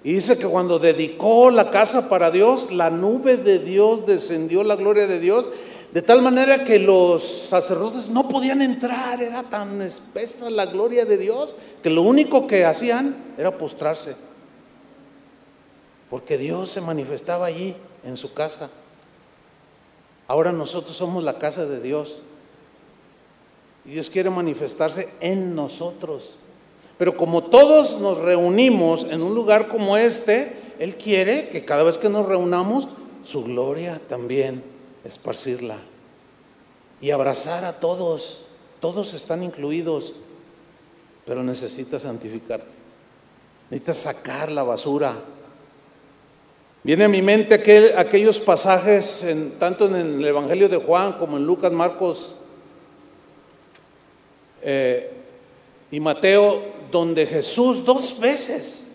y 0.06 0.14
dice 0.14 0.38
que 0.38 0.46
cuando 0.46 0.78
dedicó 0.78 1.50
la 1.50 1.72
casa 1.72 2.10
para 2.10 2.30
Dios, 2.30 2.72
la 2.72 2.92
nube 2.92 3.38
de 3.38 3.58
Dios 3.58 4.06
descendió, 4.06 4.64
la 4.64 4.76
gloria 4.76 5.08
de 5.08 5.20
Dios, 5.20 5.50
de 5.92 6.04
tal 6.04 6.22
manera 6.22 6.64
que 6.64 6.78
los 6.78 7.24
sacerdotes 7.24 8.10
no 8.10 8.28
podían 8.28 8.62
entrar, 8.62 9.24
era 9.24 9.42
tan 9.42 9.82
espesa 9.82 10.52
la 10.52 10.68
gloria 10.68 11.06
de 11.06 11.18
Dios, 11.18 11.56
que 11.82 11.90
lo 11.90 12.04
único 12.04 12.46
que 12.46 12.66
hacían 12.66 13.34
era 13.36 13.58
postrarse. 13.58 14.16
Porque 16.12 16.38
Dios 16.38 16.70
se 16.70 16.82
manifestaba 16.82 17.48
allí, 17.48 17.76
en 18.04 18.16
su 18.16 18.32
casa. 18.32 18.70
Ahora 20.28 20.52
nosotros 20.52 20.96
somos 20.96 21.24
la 21.24 21.40
casa 21.40 21.66
de 21.66 21.82
Dios. 21.82 22.18
Y 23.86 23.94
Dios 23.94 24.12
quiere 24.12 24.30
manifestarse 24.30 25.10
en 25.20 25.56
nosotros. 25.56 26.36
Pero 26.98 27.18
como 27.18 27.44
todos 27.44 28.00
nos 28.00 28.20
reunimos 28.20 29.12
en 29.12 29.22
un 29.22 29.36
lugar 29.36 29.68
como 29.68 29.98
este, 29.98 30.56
Él 30.80 30.96
quiere 30.96 31.50
que 31.50 31.66
cada 31.66 31.84
vez 31.84 31.98
que 31.98 32.10
nos 32.10 32.26
reunamos, 32.26 32.88
su 33.24 33.44
gloria 33.44 34.00
también 34.08 34.64
esparcirla 35.04 35.78
y 37.02 37.12
abrazar 37.12 37.66
a 37.66 37.74
todos. 37.74 38.44
Todos 38.80 39.14
están 39.14 39.44
incluidos, 39.44 40.14
pero 41.26 41.44
necesitas 41.44 42.04
santificarte. 42.04 42.68
Necesitas 43.70 43.98
sacar 43.98 44.52
la 44.52 44.64
basura. 44.64 45.16
Viene 46.84 47.06
a 47.06 47.10
mi 47.10 47.24
mente 47.24 47.56
aquellos 47.98 48.40
pasajes, 48.40 49.24
en, 49.24 49.52
tanto 49.58 49.88
en 49.88 49.96
el 49.96 50.26
Evangelio 50.26 50.70
de 50.70 50.78
Juan 50.78 51.14
como 51.14 51.38
en 51.38 51.46
Lucas, 51.48 51.72
Marcos 51.72 52.36
eh, 54.62 55.12
y 55.90 56.00
Mateo, 56.00 56.62
donde 56.92 57.26
Jesús 57.26 57.86
dos 57.86 58.20
veces, 58.20 58.92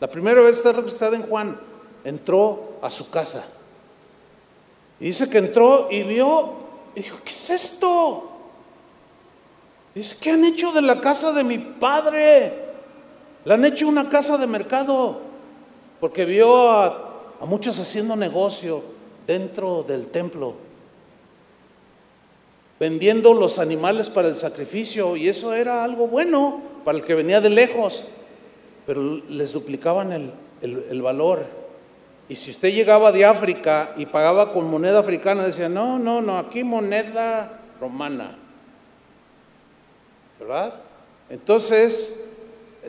la 0.00 0.08
primera 0.08 0.40
vez 0.40 0.56
está 0.56 0.72
registrada 0.72 1.16
en 1.16 1.22
Juan, 1.22 1.60
entró 2.04 2.78
a 2.82 2.90
su 2.90 3.10
casa 3.10 3.44
y 5.02 5.06
dice 5.06 5.28
que 5.28 5.38
entró 5.38 5.88
y 5.90 6.04
vio, 6.04 6.52
y 6.94 7.02
dijo, 7.02 7.18
¿qué 7.24 7.32
es 7.32 7.50
esto? 7.50 8.30
Dice, 9.96 10.16
¿qué 10.20 10.30
han 10.30 10.44
hecho 10.44 10.70
de 10.70 10.80
la 10.80 11.00
casa 11.00 11.32
de 11.32 11.42
mi 11.42 11.58
padre? 11.58 12.52
La 13.44 13.54
han 13.54 13.64
hecho 13.64 13.88
una 13.88 14.08
casa 14.08 14.38
de 14.38 14.46
mercado, 14.46 15.18
porque 15.98 16.24
vio 16.24 16.70
a, 16.70 17.32
a 17.40 17.44
muchos 17.46 17.80
haciendo 17.80 18.14
negocio 18.14 18.84
dentro 19.26 19.82
del 19.82 20.06
templo, 20.06 20.54
vendiendo 22.78 23.34
los 23.34 23.58
animales 23.58 24.08
para 24.08 24.28
el 24.28 24.36
sacrificio, 24.36 25.16
y 25.16 25.28
eso 25.28 25.52
era 25.52 25.82
algo 25.82 26.06
bueno 26.06 26.71
para 26.84 26.98
el 26.98 27.04
que 27.04 27.14
venía 27.14 27.40
de 27.40 27.50
lejos, 27.50 28.10
pero 28.86 29.02
les 29.28 29.52
duplicaban 29.52 30.12
el, 30.12 30.32
el, 30.62 31.02
valor. 31.02 31.44
Y 32.28 32.36
si 32.36 32.50
usted 32.50 32.72
llegaba 32.72 33.12
de 33.12 33.24
África 33.24 33.94
y 33.96 34.06
pagaba 34.06 34.52
con 34.52 34.70
moneda 34.70 35.00
africana, 35.00 35.44
decía, 35.44 35.68
no, 35.68 35.98
no, 35.98 36.20
no, 36.20 36.38
aquí 36.38 36.64
moneda 36.64 37.60
romana. 37.80 38.36
¿Verdad? 40.38 40.74
Entonces, 41.28 42.24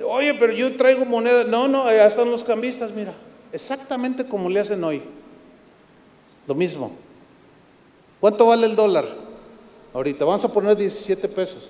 oye, 0.06 0.34
pero 0.36 0.54
yo 0.54 0.76
traigo 0.76 1.06
moneda. 1.06 1.44
No, 1.44 1.68
no, 1.68 1.84
allá 1.84 2.06
están 2.06 2.32
los 2.32 2.44
cambistas, 2.44 2.92
mira. 2.92 3.14
Exactamente 3.52 4.26
como 4.26 4.50
le 4.50 4.60
hacen 4.60 4.84
hoy. 4.84 5.02
Lo 6.48 6.56
mismo. 6.56 6.92
¿Cuánto 8.20 8.46
vale 8.46 8.66
el 8.66 8.76
dólar? 8.76 9.06
Ahorita, 9.94 10.26
vamos 10.26 10.44
a 10.44 10.50
poner 10.50 10.76
17 10.76 11.28
pesos. 11.28 11.70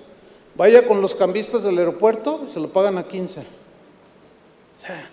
Vaya 0.56 0.86
con 0.86 1.00
los 1.00 1.14
cambistas 1.14 1.62
del 1.62 1.78
aeropuerto, 1.78 2.46
se 2.52 2.60
lo 2.60 2.68
pagan 2.68 2.98
a 2.98 3.06
15. 3.06 3.40
O 3.40 4.80
sea, 4.80 5.10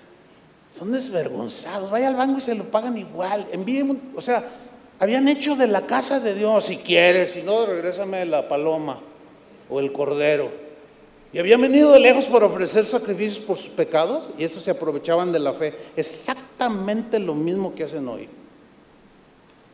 son 0.77 0.91
desvergonzados. 0.91 1.89
Vaya 1.89 2.07
al 2.07 2.15
banco 2.15 2.37
y 2.37 2.41
se 2.41 2.55
lo 2.55 2.65
pagan 2.65 2.97
igual. 2.97 3.47
Envíen, 3.51 4.11
o 4.15 4.21
sea, 4.21 4.43
habían 4.99 5.27
hecho 5.27 5.55
de 5.55 5.67
la 5.67 5.85
casa 5.87 6.19
de 6.19 6.35
Dios, 6.35 6.65
si 6.65 6.77
quieres, 6.77 7.31
si 7.31 7.41
no, 7.41 7.65
regrésame 7.65 8.25
la 8.25 8.47
paloma 8.47 8.99
o 9.69 9.79
el 9.79 9.91
cordero. 9.91 10.51
Y 11.33 11.39
habían 11.39 11.61
venido 11.61 11.91
de 11.91 11.99
lejos 11.99 12.25
para 12.25 12.45
ofrecer 12.45 12.85
sacrificios 12.85 13.43
por 13.43 13.57
sus 13.57 13.71
pecados 13.71 14.29
y 14.37 14.43
estos 14.43 14.63
se 14.63 14.71
aprovechaban 14.71 15.31
de 15.31 15.39
la 15.39 15.53
fe. 15.53 15.73
Exactamente 15.95 17.19
lo 17.19 17.33
mismo 17.33 17.73
que 17.73 17.85
hacen 17.85 18.07
hoy. 18.07 18.27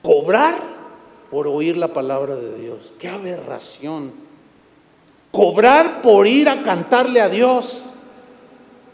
Cobrar 0.03 0.55
por 1.31 1.47
oír 1.47 1.75
la 1.75 1.87
palabra 1.89 2.35
de 2.35 2.57
Dios. 2.59 2.93
Qué 2.99 3.09
aberración. 3.09 4.26
Cobrar 5.37 6.01
por 6.01 6.25
ir 6.25 6.49
a 6.49 6.63
cantarle 6.63 7.21
a 7.21 7.29
Dios. 7.29 7.83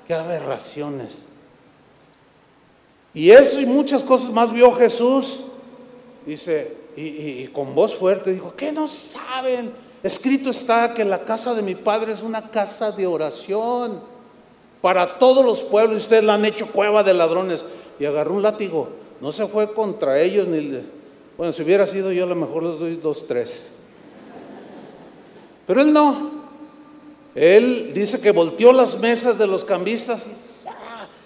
Qué 0.06 0.14
aberraciones. 0.14 1.20
Y 3.14 3.32
eso 3.32 3.62
y 3.62 3.66
muchas 3.66 4.04
cosas 4.04 4.34
más 4.34 4.52
vio 4.52 4.74
Jesús. 4.74 5.46
Dice, 6.26 6.76
y, 6.98 7.48
con 7.48 7.74
voz 7.74 7.96
fuerte 7.96 8.34
dijo, 8.34 8.54
¿qué 8.58 8.74
no 8.74 8.90
saben? 8.90 9.72
Escrito 10.04 10.50
está 10.50 10.94
que 10.94 11.06
la 11.06 11.20
casa 11.20 11.56
de 11.56 11.62
mi 11.62 11.76
padre 11.76 12.12
es 12.12 12.22
una 12.22 12.50
casa 12.50 12.92
de 12.92 13.08
oración. 13.08 14.02
para 14.82 15.18
todos 15.18 15.46
los 15.46 15.62
pueblos, 15.62 16.04
ustedes 16.04 16.26
la 16.26 16.34
han 16.34 16.44
hecho 16.44 16.68
cueva 16.68 17.04
de 17.04 17.14
ladrones. 17.14 17.64
Y 18.02 18.06
agarró 18.06 18.34
un 18.34 18.42
látigo. 18.42 18.90
No 19.22 19.32
se 19.32 19.48
fue 19.48 19.74
contra 19.74 20.20
ellos 20.20 20.50
ni... 20.50 20.82
Bueno, 21.38 21.54
si 21.54 21.62
hubiera 21.62 21.88
sido 21.88 22.12
yo, 22.12 22.26
a 22.26 22.28
lo 22.28 22.36
mejor 22.36 22.64
les 22.64 22.80
doy 22.80 22.98
dos, 22.98 23.28
tres. 23.30 23.68
Pero 25.66 25.82
él 25.82 25.94
no. 25.94 26.33
Él 27.36 27.92
dice 27.94 28.22
que 28.22 28.32
volteó 28.32 28.72
las 28.74 29.02
mesas 29.02 29.38
de 29.38 29.48
los 29.48 29.64
cambistas 29.64 30.28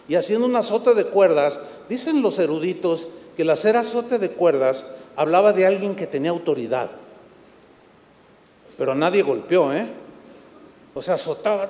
y 0.07 0.15
haciendo 0.15 0.45
un 0.45 0.55
azote 0.55 0.93
de 0.93 1.05
cuerdas, 1.05 1.59
dicen 1.89 2.21
los 2.21 2.39
eruditos 2.39 3.07
que 3.35 3.41
el 3.41 3.49
hacer 3.49 3.75
azote 3.75 4.17
de 4.17 4.29
cuerdas 4.29 4.91
hablaba 5.15 5.51
de 5.51 5.67
alguien 5.67 5.95
que 5.95 6.07
tenía 6.07 6.31
autoridad. 6.31 6.89
Pero 8.77 8.95
nadie 8.95 9.21
golpeó, 9.21 9.73
¿eh? 9.73 9.87
O 10.93 11.01
sea, 11.01 11.15
azotaba, 11.15 11.67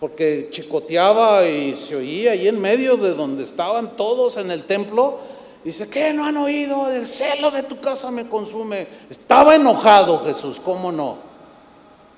porque 0.00 0.48
chicoteaba 0.50 1.46
y 1.46 1.76
se 1.76 1.96
oía 1.96 2.32
ahí 2.32 2.48
en 2.48 2.60
medio 2.60 2.96
de 2.96 3.14
donde 3.14 3.44
estaban 3.44 3.96
todos 3.96 4.36
en 4.38 4.50
el 4.50 4.64
templo. 4.64 5.18
Dice, 5.64 5.88
¿qué 5.88 6.12
no 6.12 6.24
han 6.24 6.36
oído? 6.36 6.90
El 6.90 7.06
celo 7.06 7.50
de 7.50 7.62
tu 7.62 7.80
casa 7.80 8.10
me 8.10 8.26
consume. 8.26 8.88
Estaba 9.08 9.54
enojado 9.54 10.24
Jesús, 10.24 10.60
¿cómo 10.60 10.90
no? 10.90 11.25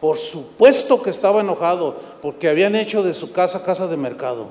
Por 0.00 0.16
supuesto 0.16 1.02
que 1.02 1.10
estaba 1.10 1.40
enojado, 1.40 2.00
porque 2.22 2.48
habían 2.48 2.76
hecho 2.76 3.02
de 3.02 3.14
su 3.14 3.32
casa 3.32 3.64
casa 3.64 3.88
de 3.88 3.96
mercado. 3.96 4.48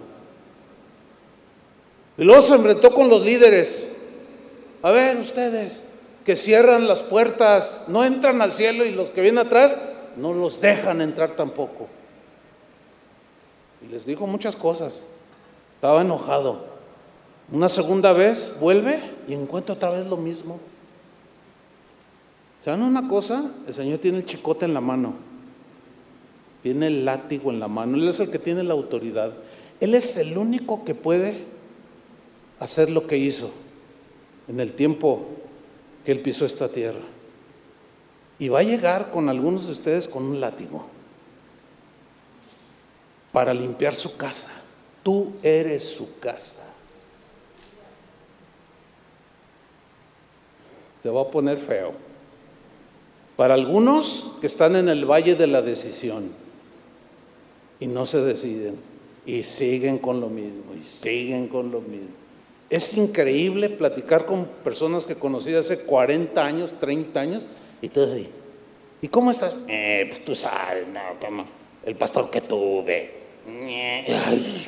Y 2.18 2.24
luego 2.24 2.42
se 2.42 2.56
enfrentó 2.56 2.92
con 2.92 3.10
los 3.10 3.22
líderes. 3.22 3.90
A 4.82 4.92
ver, 4.92 5.18
ustedes 5.18 5.86
que 6.26 6.36
cierran 6.36 6.88
las 6.88 7.04
puertas, 7.04 7.86
no 7.88 8.04
entran 8.04 8.42
al 8.42 8.52
cielo 8.52 8.84
y 8.84 8.92
los 8.92 9.10
que 9.10 9.22
vienen 9.22 9.46
atrás 9.46 9.78
no 10.18 10.34
los 10.34 10.60
dejan 10.60 11.02
entrar 11.02 11.36
tampoco. 11.36 11.88
Y 13.82 13.92
les 13.92 14.06
dijo 14.06 14.28
muchas 14.28 14.56
cosas. 14.56 15.00
Estaba 15.76 16.02
enojado. 16.02 16.66
Una 17.52 17.70
segunda 17.70 18.12
vez 18.12 18.58
vuelve 18.60 19.00
y 19.28 19.34
encuentra 19.34 19.76
otra 19.76 19.92
vez 19.92 20.08
lo 20.08 20.18
mismo. 20.18 20.60
¿Saben 22.60 22.82
una 22.82 23.08
cosa? 23.08 23.50
El 23.66 23.74
Señor 23.74 24.00
tiene 24.00 24.18
el 24.18 24.26
chicote 24.26 24.66
en 24.66 24.74
la 24.74 24.82
mano. 24.82 25.14
Tiene 26.64 26.88
el 26.88 27.06
látigo 27.06 27.52
en 27.52 27.60
la 27.60 27.68
mano. 27.68 27.98
Él 27.98 28.08
es 28.08 28.20
el 28.20 28.32
que 28.32 28.40
tiene 28.40 28.64
la 28.64 28.74
autoridad. 28.74 29.34
Él 29.80 29.94
es 29.94 30.18
el 30.18 30.38
único 30.38 30.84
que 30.84 30.96
puede 30.96 31.44
hacer 32.60 32.90
lo 32.90 33.08
que 33.08 33.18
hizo 33.18 33.52
en 34.48 34.60
el 34.60 34.74
tiempo 34.74 35.28
que 36.06 36.12
Él 36.12 36.22
pisó 36.22 36.46
esta 36.46 36.70
tierra. 36.70 37.02
Y 38.40 38.50
va 38.50 38.60
a 38.60 38.64
llegar 38.64 39.12
con 39.12 39.30
algunos 39.30 39.68
de 39.68 39.74
ustedes 39.74 40.08
con 40.08 40.24
un 40.24 40.40
látigo 40.40 40.86
para 43.32 43.54
limpiar 43.54 43.96
su 43.96 44.18
casa. 44.18 44.62
Tú 45.04 45.34
eres 45.44 45.84
su 45.84 46.20
casa. 46.20 46.66
Se 51.02 51.10
va 51.10 51.22
a 51.22 51.28
poner 51.32 51.60
feo. 51.60 51.94
Para 53.36 53.54
algunos 53.54 54.34
que 54.42 54.48
están 54.48 54.76
en 54.76 54.90
el 54.90 55.06
valle 55.06 55.36
de 55.36 55.48
la 55.48 55.62
decisión 55.62 56.32
y 57.80 57.88
no 57.88 58.06
se 58.06 58.22
deciden 58.22 58.76
y 59.26 59.44
siguen 59.44 59.98
con 59.98 60.22
lo 60.22 60.30
mismo 60.30 60.74
y 60.74 60.84
siguen 60.84 61.48
con 61.48 61.72
lo 61.72 61.82
mismo. 61.82 62.16
Es 62.70 62.98
increíble 62.98 63.70
platicar 63.70 64.26
con 64.26 64.46
personas 64.64 65.06
que 65.06 65.16
conocí 65.16 65.54
hace 65.54 65.84
40 65.84 66.46
años, 66.46 66.74
30 66.74 67.20
años, 67.20 67.46
y 67.82 67.90
todo 67.90 68.12
así. 68.12 68.30
¿Y 69.02 69.08
cómo 69.08 69.32
estás? 69.32 69.56
Eh, 69.68 70.06
pues 70.10 70.22
tú 70.26 70.34
sabes, 70.34 70.88
no, 70.88 71.00
toma, 71.20 71.46
el 71.86 71.96
pastor 71.96 72.30
que 72.30 72.42
tuve. 72.42 73.12
Ay, 73.48 74.68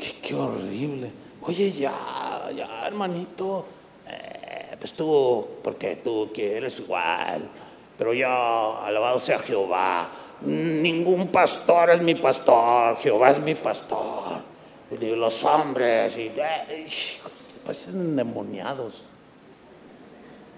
qué, 0.00 0.12
qué, 0.22 0.34
horrible. 0.34 1.10
Oye, 1.42 1.72
ya, 1.72 2.50
ya, 2.54 2.86
hermanito. 2.86 3.66
Eh, 4.08 4.76
pues 4.78 4.92
tú, 4.92 5.46
porque 5.62 5.96
tú 5.96 6.30
quieres 6.32 6.78
igual. 6.80 7.48
Pero 7.98 8.12
yo, 8.12 8.28
alabado 8.28 9.18
sea 9.18 9.38
Jehová. 9.40 10.08
Ningún 10.42 11.28
pastor 11.28 11.90
es 11.90 12.02
mi 12.02 12.14
pastor. 12.14 12.96
Jehová 12.98 13.30
es 13.30 13.40
mi 13.40 13.54
pastor 13.54 14.56
y 14.90 15.16
los 15.16 15.44
hombres, 15.44 16.16
y, 16.16 16.30
parecen 17.64 18.00
endemoniados. 18.00 19.02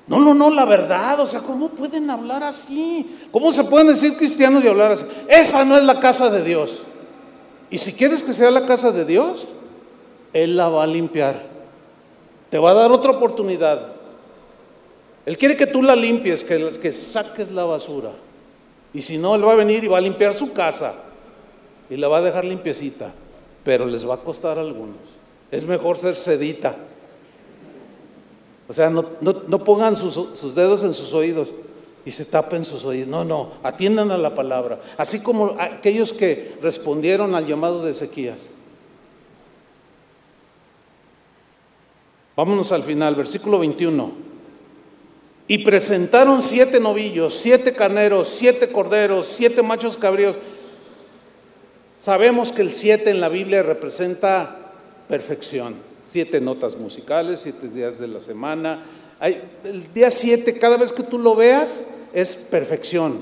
No, 0.06 0.18
no, 0.18 0.32
no, 0.32 0.50
la 0.50 0.64
verdad, 0.64 1.20
o 1.20 1.26
sea, 1.26 1.40
¿cómo 1.40 1.68
pueden 1.68 2.08
hablar 2.08 2.42
así? 2.42 3.18
¿Cómo 3.30 3.52
se 3.52 3.64
pueden 3.64 3.88
decir 3.88 4.16
cristianos 4.16 4.64
y 4.64 4.68
hablar 4.68 4.92
así? 4.92 5.04
Esa 5.28 5.64
no 5.64 5.76
es 5.76 5.84
la 5.84 6.00
casa 6.00 6.30
de 6.30 6.42
Dios. 6.42 6.82
Y 7.70 7.76
si 7.76 7.92
quieres 7.92 8.22
que 8.22 8.32
sea 8.32 8.50
la 8.50 8.64
casa 8.64 8.90
de 8.90 9.04
Dios, 9.04 9.48
Él 10.32 10.56
la 10.56 10.68
va 10.68 10.84
a 10.84 10.86
limpiar. 10.86 11.42
Te 12.50 12.58
va 12.58 12.70
a 12.70 12.74
dar 12.74 12.90
otra 12.90 13.10
oportunidad. 13.10 13.92
Él 15.26 15.36
quiere 15.36 15.56
que 15.56 15.66
tú 15.66 15.82
la 15.82 15.94
limpies, 15.94 16.42
que 16.42 16.92
saques 16.92 17.50
la 17.50 17.64
basura. 17.64 18.12
Y 18.94 19.02
si 19.02 19.18
no, 19.18 19.34
Él 19.34 19.46
va 19.46 19.52
a 19.52 19.56
venir 19.56 19.84
y 19.84 19.88
va 19.88 19.98
a 19.98 20.00
limpiar 20.00 20.34
su 20.34 20.52
casa. 20.52 20.94
Y 21.90 21.96
la 21.96 22.08
va 22.08 22.18
a 22.18 22.22
dejar 22.22 22.44
limpiecita 22.44 23.12
pero 23.68 23.84
les 23.84 24.08
va 24.08 24.14
a 24.14 24.16
costar 24.16 24.56
a 24.56 24.62
algunos. 24.62 24.96
Es 25.50 25.66
mejor 25.66 25.98
ser 25.98 26.16
sedita. 26.16 26.74
O 28.66 28.72
sea, 28.72 28.88
no, 28.88 29.04
pongan 29.58 29.94
sus, 29.94 30.14
sus, 30.14 30.54
dedos 30.54 30.82
en 30.84 30.94
sus 30.94 31.12
oídos 31.12 31.52
y 32.06 32.10
se 32.10 32.24
tapen 32.24 32.64
sus 32.64 32.86
oídos. 32.86 33.08
No, 33.08 33.24
no, 33.24 33.52
atiendan 33.62 34.10
a 34.10 34.16
la 34.16 34.34
palabra. 34.34 34.80
Así 34.96 35.22
como 35.22 35.54
aquellos 35.58 36.14
que 36.14 36.56
respondieron 36.62 37.34
al 37.34 37.46
llamado 37.46 37.84
de 37.84 37.90
Ezequías. 37.90 38.38
Vámonos 42.36 42.72
al 42.72 42.84
final, 42.84 43.16
versículo 43.16 43.58
21. 43.58 44.27
Y 45.48 45.64
presentaron 45.64 46.42
siete 46.42 46.78
novillos, 46.78 47.34
siete 47.34 47.72
carneros, 47.72 48.28
siete 48.28 48.68
corderos, 48.68 49.26
siete 49.26 49.62
machos 49.62 49.96
cabríos 49.96 50.36
Sabemos 52.00 52.52
que 52.52 52.62
el 52.62 52.72
7 52.72 53.10
en 53.10 53.20
la 53.20 53.28
Biblia 53.28 53.62
representa 53.62 54.56
perfección. 55.08 55.74
Siete 56.04 56.40
notas 56.40 56.78
musicales, 56.78 57.40
siete 57.40 57.68
días 57.68 57.98
de 57.98 58.06
la 58.06 58.20
semana. 58.20 58.84
el 59.20 59.92
día 59.92 60.10
7, 60.10 60.58
cada 60.58 60.76
vez 60.76 60.92
que 60.92 61.02
tú 61.02 61.18
lo 61.18 61.34
veas, 61.34 61.88
es 62.12 62.46
perfección. 62.50 63.18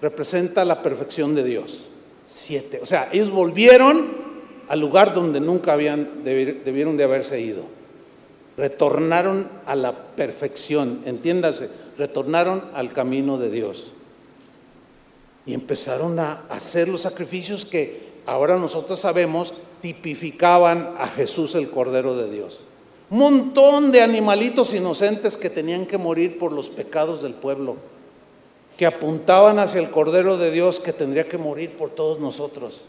Representa 0.00 0.64
la 0.64 0.82
perfección 0.82 1.34
de 1.34 1.42
Dios. 1.42 1.88
Siete. 2.24 2.78
O 2.80 2.86
sea, 2.86 3.08
ellos 3.12 3.30
volvieron 3.30 4.06
al 4.68 4.78
lugar 4.78 5.14
donde 5.14 5.40
nunca 5.40 5.72
habían, 5.72 6.22
debieron 6.24 6.96
de 6.96 7.04
haberse 7.04 7.40
ido. 7.40 7.64
Retornaron 8.56 9.48
a 9.66 9.74
la 9.76 9.92
perfección, 9.92 11.02
entiéndase, 11.06 11.70
retornaron 11.96 12.70
al 12.74 12.92
camino 12.92 13.38
de 13.38 13.50
Dios. 13.50 13.92
Y 15.46 15.54
empezaron 15.54 16.18
a 16.18 16.42
hacer 16.50 16.88
los 16.88 17.02
sacrificios 17.02 17.64
que 17.64 18.12
ahora 18.26 18.56
nosotros 18.56 19.00
sabemos, 19.00 19.54
tipificaban 19.80 20.94
a 20.98 21.08
Jesús 21.08 21.54
el 21.54 21.70
Cordero 21.70 22.16
de 22.16 22.30
Dios. 22.30 22.60
Un 23.10 23.18
montón 23.18 23.92
de 23.92 24.02
animalitos 24.02 24.72
inocentes 24.72 25.36
que 25.36 25.50
tenían 25.50 25.86
que 25.86 25.98
morir 25.98 26.38
por 26.38 26.52
los 26.52 26.70
pecados 26.70 27.22
del 27.22 27.34
pueblo, 27.34 27.76
que 28.76 28.86
apuntaban 28.86 29.58
hacia 29.58 29.80
el 29.80 29.90
Cordero 29.90 30.38
de 30.38 30.50
Dios 30.50 30.80
que 30.80 30.92
tendría 30.92 31.28
que 31.28 31.38
morir 31.38 31.76
por 31.76 31.90
todos 31.90 32.20
nosotros. 32.20 32.82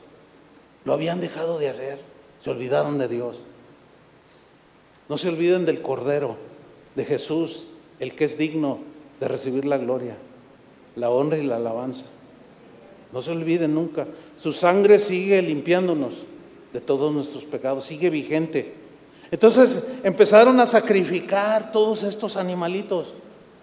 Lo 0.85 0.93
habían 0.93 1.19
dejado 1.19 1.59
de 1.59 1.69
hacer, 1.69 1.99
se 2.39 2.49
olvidaron 2.49 2.97
de 2.97 3.07
Dios. 3.07 3.37
No 5.09 5.17
se 5.17 5.29
olviden 5.29 5.65
del 5.65 5.81
Cordero, 5.81 6.37
de 6.95 7.05
Jesús, 7.05 7.67
el 7.99 8.13
que 8.13 8.25
es 8.25 8.37
digno 8.37 8.79
de 9.19 9.27
recibir 9.27 9.65
la 9.65 9.77
gloria, 9.77 10.15
la 10.95 11.09
honra 11.09 11.37
y 11.37 11.43
la 11.43 11.57
alabanza. 11.57 12.05
No 13.11 13.21
se 13.21 13.31
olviden 13.31 13.75
nunca. 13.75 14.07
Su 14.37 14.53
sangre 14.53 14.99
sigue 14.99 15.41
limpiándonos 15.41 16.15
de 16.73 16.81
todos 16.81 17.13
nuestros 17.13 17.43
pecados, 17.43 17.85
sigue 17.85 18.09
vigente. 18.09 18.73
Entonces 19.31 19.99
empezaron 20.03 20.59
a 20.59 20.65
sacrificar 20.65 21.71
todos 21.71 22.03
estos 22.03 22.35
animalitos 22.37 23.13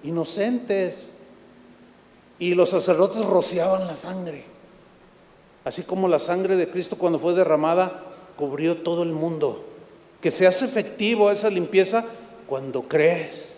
inocentes 0.03 1.11
y 2.38 2.55
los 2.55 2.70
sacerdotes 2.70 3.24
rociaban 3.24 3.86
la 3.86 3.97
sangre. 3.97 4.45
Así 5.64 5.82
como 5.82 6.09
la 6.09 6.18
sangre 6.18 6.57
de 6.57 6.68
Cristo 6.68 6.97
cuando 6.97 7.18
fue 7.18 7.34
derramada 7.34 8.05
cubrió 8.36 8.78
todo 8.78 9.03
el 9.03 9.12
mundo. 9.12 9.64
Que 10.21 10.31
se 10.31 10.47
hace 10.47 10.64
efectivo 10.64 11.31
esa 11.31 11.51
limpieza 11.51 12.05
cuando 12.47 12.83
crees, 12.83 13.55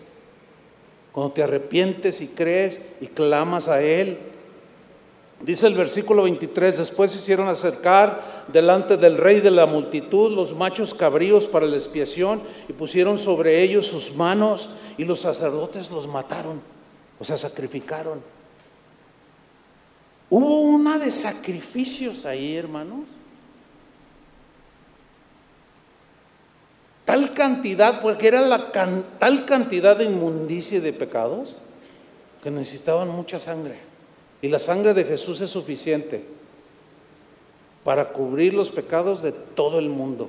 cuando 1.13 1.33
te 1.33 1.43
arrepientes 1.43 2.21
y 2.21 2.29
crees 2.29 2.87
y 3.01 3.07
clamas 3.07 3.69
a 3.69 3.83
Él 3.83 4.19
Dice 5.43 5.67
el 5.67 5.75
versículo 5.75 6.23
23, 6.23 6.79
después 6.79 7.15
hicieron 7.17 7.49
acercar 7.49 8.45
delante 8.53 8.97
del 8.97 9.19
rey 9.19 9.41
de 9.41 9.51
la 9.51 9.67
multitud 9.67 10.31
los 10.31 10.57
machos 10.57 10.95
cabríos 10.95 11.49
para 11.49 11.67
la 11.67 11.77
expiación 11.77 12.41
y 12.69 12.73
pusieron 12.73 13.19
sobre 13.19 13.61
ellos 13.61 13.89
sus 13.89 14.17
manos 14.17 14.77
y 14.97 15.05
los 15.05 15.19
sacerdotes 15.19 15.91
los 15.91 16.07
mataron, 16.07 16.61
o 17.19 17.25
sea, 17.25 17.37
sacrificaron. 17.37 18.23
Hubo 20.31 20.61
una 20.61 20.97
de 20.97 21.11
sacrificios 21.11 22.25
ahí, 22.25 22.55
hermanos. 22.55 23.07
Tal 27.05 27.35
cantidad, 27.35 28.01
porque 28.01 28.29
era 28.29 28.41
la 28.43 28.71
tal 28.73 29.45
cantidad 29.45 29.97
de 29.97 30.05
inmundicia 30.05 30.79
y 30.79 30.81
de 30.81 30.93
pecados, 30.93 31.57
que 32.43 32.51
necesitaban 32.51 33.09
mucha 33.09 33.39
sangre. 33.39 33.79
Y 34.41 34.49
la 34.49 34.59
sangre 34.59 34.95
de 34.95 35.05
Jesús 35.05 35.41
es 35.41 35.51
suficiente 35.51 36.25
para 37.85 38.09
cubrir 38.09 38.55
los 38.55 38.71
pecados 38.71 39.23
de 39.23 39.33
todo 39.33 39.79
el 39.79 39.89
mundo. 39.89 40.29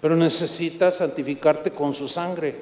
Pero 0.00 0.16
necesitas 0.16 0.96
santificarte 0.96 1.70
con 1.70 1.92
su 1.92 2.08
sangre. 2.08 2.60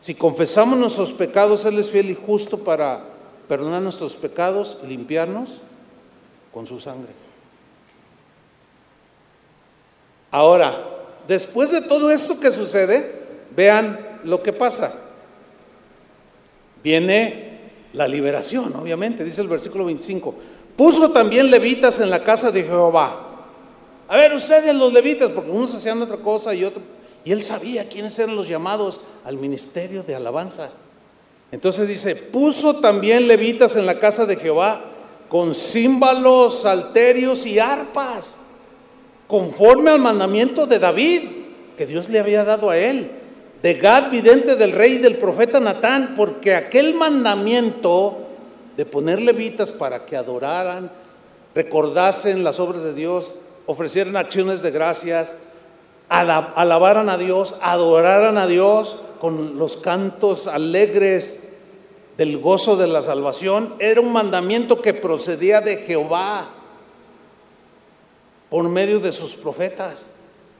Si 0.00 0.14
confesamos 0.14 0.78
nuestros 0.78 1.12
pecados, 1.12 1.64
Él 1.64 1.78
es 1.78 1.90
fiel 1.90 2.10
y 2.10 2.14
justo 2.14 2.58
para 2.58 3.04
perdonar 3.48 3.82
nuestros 3.82 4.14
pecados 4.14 4.80
y 4.82 4.86
limpiarnos 4.86 5.50
con 6.52 6.66
su 6.66 6.80
sangre. 6.80 7.12
Ahora, 10.30 10.89
después 11.30 11.70
de 11.70 11.82
todo 11.82 12.10
esto 12.10 12.40
que 12.40 12.50
sucede, 12.50 13.08
vean 13.54 14.18
lo 14.24 14.42
que 14.42 14.52
pasa. 14.52 14.92
Viene 16.82 17.60
la 17.92 18.08
liberación, 18.08 18.74
obviamente, 18.74 19.22
dice 19.22 19.40
el 19.40 19.46
versículo 19.46 19.84
25. 19.84 20.34
Puso 20.76 21.12
también 21.12 21.48
levitas 21.48 22.00
en 22.00 22.10
la 22.10 22.24
casa 22.24 22.50
de 22.50 22.64
Jehová. 22.64 23.28
A 24.08 24.16
ver, 24.16 24.32
ustedes 24.32 24.74
los 24.74 24.92
levitas, 24.92 25.30
porque 25.32 25.52
unos 25.52 25.72
hacían 25.72 26.02
otra 26.02 26.16
cosa 26.16 26.52
y 26.52 26.64
otro. 26.64 26.82
Y 27.24 27.30
él 27.30 27.44
sabía 27.44 27.88
quiénes 27.88 28.18
eran 28.18 28.34
los 28.34 28.48
llamados 28.48 29.02
al 29.24 29.36
ministerio 29.36 30.02
de 30.02 30.16
alabanza. 30.16 30.68
Entonces 31.52 31.86
dice, 31.86 32.16
puso 32.16 32.80
también 32.80 33.28
levitas 33.28 33.76
en 33.76 33.86
la 33.86 34.00
casa 34.00 34.26
de 34.26 34.34
Jehová 34.34 34.84
con 35.28 35.54
címbalos, 35.54 36.62
salterios 36.62 37.46
y 37.46 37.60
arpas, 37.60 38.39
conforme 39.30 39.92
al 39.92 40.00
mandamiento 40.00 40.66
de 40.66 40.80
David, 40.80 41.22
que 41.78 41.86
Dios 41.86 42.08
le 42.08 42.18
había 42.18 42.44
dado 42.44 42.68
a 42.68 42.76
él, 42.76 43.08
de 43.62 43.74
Gad, 43.74 44.10
vidente 44.10 44.56
del 44.56 44.72
rey 44.72 44.94
y 44.94 44.98
del 44.98 45.18
profeta 45.18 45.60
Natán, 45.60 46.14
porque 46.16 46.56
aquel 46.56 46.94
mandamiento 46.94 48.26
de 48.76 48.84
poner 48.84 49.20
levitas 49.20 49.70
para 49.70 50.04
que 50.04 50.16
adoraran, 50.16 50.90
recordasen 51.54 52.42
las 52.42 52.58
obras 52.58 52.82
de 52.82 52.92
Dios, 52.92 53.36
ofrecieran 53.66 54.16
acciones 54.16 54.62
de 54.62 54.72
gracias, 54.72 55.36
alabaran 56.08 57.08
a 57.08 57.16
Dios, 57.16 57.60
adoraran 57.62 58.36
a 58.36 58.48
Dios 58.48 59.02
con 59.20 59.58
los 59.58 59.76
cantos 59.76 60.48
alegres 60.48 61.50
del 62.16 62.38
gozo 62.38 62.76
de 62.76 62.88
la 62.88 63.02
salvación, 63.02 63.74
era 63.78 64.00
un 64.00 64.12
mandamiento 64.12 64.74
que 64.82 64.92
procedía 64.92 65.60
de 65.60 65.76
Jehová 65.76 66.48
por 68.50 68.68
medio 68.68 68.98
de 68.98 69.12
sus 69.12 69.34
profetas. 69.34 70.12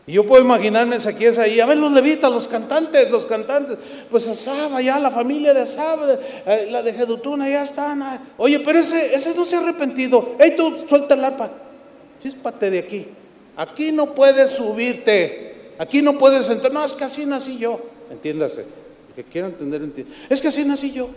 Y 0.06 0.14
yo 0.14 0.26
puedo 0.26 0.42
imaginarme 0.42 0.96
es 0.96 1.38
ahí, 1.38 1.60
a 1.60 1.66
ver 1.66 1.76
los 1.76 1.92
levitas, 1.92 2.32
los 2.32 2.48
cantantes, 2.48 3.10
los 3.10 3.26
cantantes, 3.26 3.78
pues 4.10 4.26
Asaba, 4.26 4.80
ya 4.80 4.98
la 4.98 5.10
familia 5.10 5.52
de 5.52 5.60
Asaba, 5.60 6.06
eh, 6.46 6.68
la 6.70 6.82
de 6.82 6.92
Jedutuna, 6.92 7.48
ya 7.48 7.62
están. 7.62 8.02
Ah. 8.02 8.20
Oye, 8.38 8.60
pero 8.60 8.78
ese, 8.78 9.14
ese 9.14 9.34
no 9.34 9.44
se 9.44 9.56
ha 9.56 9.60
arrepentido. 9.60 10.34
Hey, 10.38 10.54
tú, 10.56 10.84
suelta 10.88 11.14
el 11.14 11.24
arpa, 11.24 11.50
chíspate 12.22 12.70
de 12.70 12.78
aquí. 12.78 13.06
Aquí 13.56 13.92
no 13.92 14.06
puedes 14.06 14.50
subirte, 14.50 15.74
aquí 15.78 16.02
no 16.02 16.18
puedes 16.18 16.48
entrar. 16.48 16.72
No, 16.72 16.84
es 16.84 16.92
que 16.92 17.04
así 17.04 17.26
nací 17.26 17.58
yo. 17.58 17.80
Entiéndase, 18.10 18.62
el 19.10 19.14
que 19.14 19.24
quiera 19.24 19.48
entender, 19.48 19.82
entiende. 19.82 20.12
Es 20.28 20.40
que 20.40 20.48
así 20.48 20.64
nací 20.64 20.92
yo. 20.92 21.08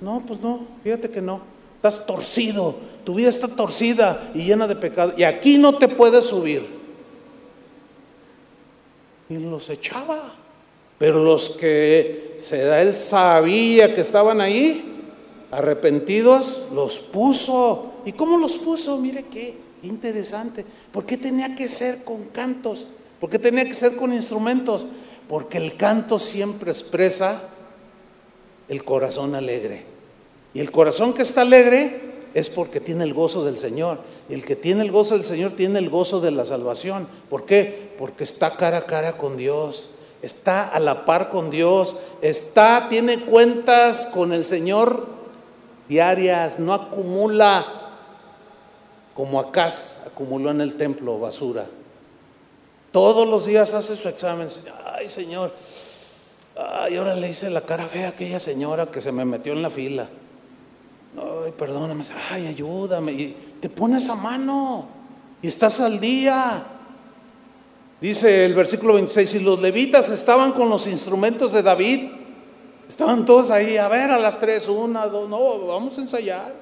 No, 0.00 0.22
pues 0.26 0.40
no, 0.40 0.66
fíjate 0.82 1.08
que 1.08 1.22
no. 1.22 1.55
Estás 1.76 2.06
torcido, 2.06 2.74
tu 3.04 3.14
vida 3.14 3.28
está 3.28 3.48
torcida 3.48 4.30
y 4.34 4.44
llena 4.44 4.66
de 4.66 4.74
pecado. 4.76 5.12
Y 5.16 5.22
aquí 5.22 5.58
no 5.58 5.78
te 5.78 5.86
puedes 5.88 6.24
subir. 6.24 6.66
Y 9.28 9.36
los 9.36 9.70
echaba. 9.70 10.32
Pero 10.98 11.22
los 11.22 11.56
que 11.56 12.36
se 12.38 12.64
da 12.64 12.80
él 12.82 12.94
sabía 12.94 13.94
que 13.94 14.00
estaban 14.00 14.40
ahí, 14.40 14.82
arrepentidos, 15.50 16.68
los 16.74 16.98
puso. 16.98 17.94
¿Y 18.04 18.12
cómo 18.12 18.38
los 18.38 18.54
puso? 18.54 18.96
Mire 18.98 19.24
qué 19.24 19.56
interesante. 19.82 20.64
¿Por 20.90 21.04
qué 21.04 21.16
tenía 21.16 21.54
que 21.54 21.68
ser 21.68 22.02
con 22.04 22.24
cantos? 22.24 22.86
¿Por 23.20 23.30
qué 23.30 23.38
tenía 23.38 23.64
que 23.64 23.74
ser 23.74 23.96
con 23.96 24.12
instrumentos? 24.12 24.86
Porque 25.28 25.58
el 25.58 25.76
canto 25.76 26.18
siempre 26.18 26.70
expresa 26.70 27.42
el 28.68 28.82
corazón 28.84 29.34
alegre. 29.34 29.95
Y 30.56 30.60
el 30.60 30.70
corazón 30.70 31.12
que 31.12 31.20
está 31.20 31.42
alegre 31.42 32.00
es 32.32 32.48
porque 32.48 32.80
tiene 32.80 33.04
el 33.04 33.12
gozo 33.12 33.44
del 33.44 33.58
Señor. 33.58 33.98
Y 34.30 34.32
el 34.32 34.42
que 34.42 34.56
tiene 34.56 34.80
el 34.80 34.90
gozo 34.90 35.12
del 35.12 35.22
Señor 35.26 35.52
tiene 35.52 35.78
el 35.78 35.90
gozo 35.90 36.22
de 36.22 36.30
la 36.30 36.46
salvación. 36.46 37.06
¿Por 37.28 37.44
qué? 37.44 37.92
Porque 37.98 38.24
está 38.24 38.56
cara 38.56 38.78
a 38.78 38.86
cara 38.86 39.18
con 39.18 39.36
Dios. 39.36 39.90
Está 40.22 40.66
a 40.66 40.80
la 40.80 41.04
par 41.04 41.28
con 41.28 41.50
Dios. 41.50 42.00
Está, 42.22 42.86
tiene 42.88 43.18
cuentas 43.18 44.12
con 44.14 44.32
el 44.32 44.46
Señor 44.46 45.06
diarias. 45.90 46.58
No 46.58 46.72
acumula 46.72 47.62
como 49.12 49.38
Acaz 49.38 50.06
acumuló 50.06 50.50
en 50.52 50.62
el 50.62 50.78
templo 50.78 51.20
basura. 51.20 51.66
Todos 52.92 53.28
los 53.28 53.44
días 53.44 53.74
hace 53.74 53.94
su 53.94 54.08
examen. 54.08 54.48
Ay, 54.86 55.10
Señor. 55.10 55.52
Ay, 56.56 56.96
ahora 56.96 57.14
le 57.14 57.28
hice 57.28 57.50
la 57.50 57.60
cara 57.60 57.88
fea 57.88 58.06
a 58.06 58.10
aquella 58.12 58.40
señora 58.40 58.86
que 58.86 59.02
se 59.02 59.12
me 59.12 59.26
metió 59.26 59.52
en 59.52 59.60
la 59.60 59.68
fila. 59.68 60.08
Ay, 61.16 61.52
perdóname. 61.56 62.04
Ay, 62.30 62.46
ayúdame. 62.46 63.12
Y 63.12 63.36
te 63.60 63.68
pones 63.68 64.08
a 64.10 64.16
mano 64.16 64.86
y 65.40 65.48
estás 65.48 65.80
al 65.80 65.98
día. 65.98 66.62
Dice 68.00 68.44
el 68.44 68.54
versículo 68.54 68.94
26, 68.94 69.34
y 69.34 69.38
los 69.40 69.60
levitas 69.60 70.10
estaban 70.10 70.52
con 70.52 70.68
los 70.68 70.86
instrumentos 70.86 71.52
de 71.52 71.62
David, 71.62 72.10
estaban 72.86 73.24
todos 73.24 73.50
ahí, 73.50 73.78
a 73.78 73.88
ver, 73.88 74.10
a 74.10 74.18
las 74.18 74.36
tres, 74.38 74.68
una, 74.68 75.06
dos, 75.06 75.30
no, 75.30 75.66
vamos 75.66 75.96
a 75.96 76.02
ensayar. 76.02 76.54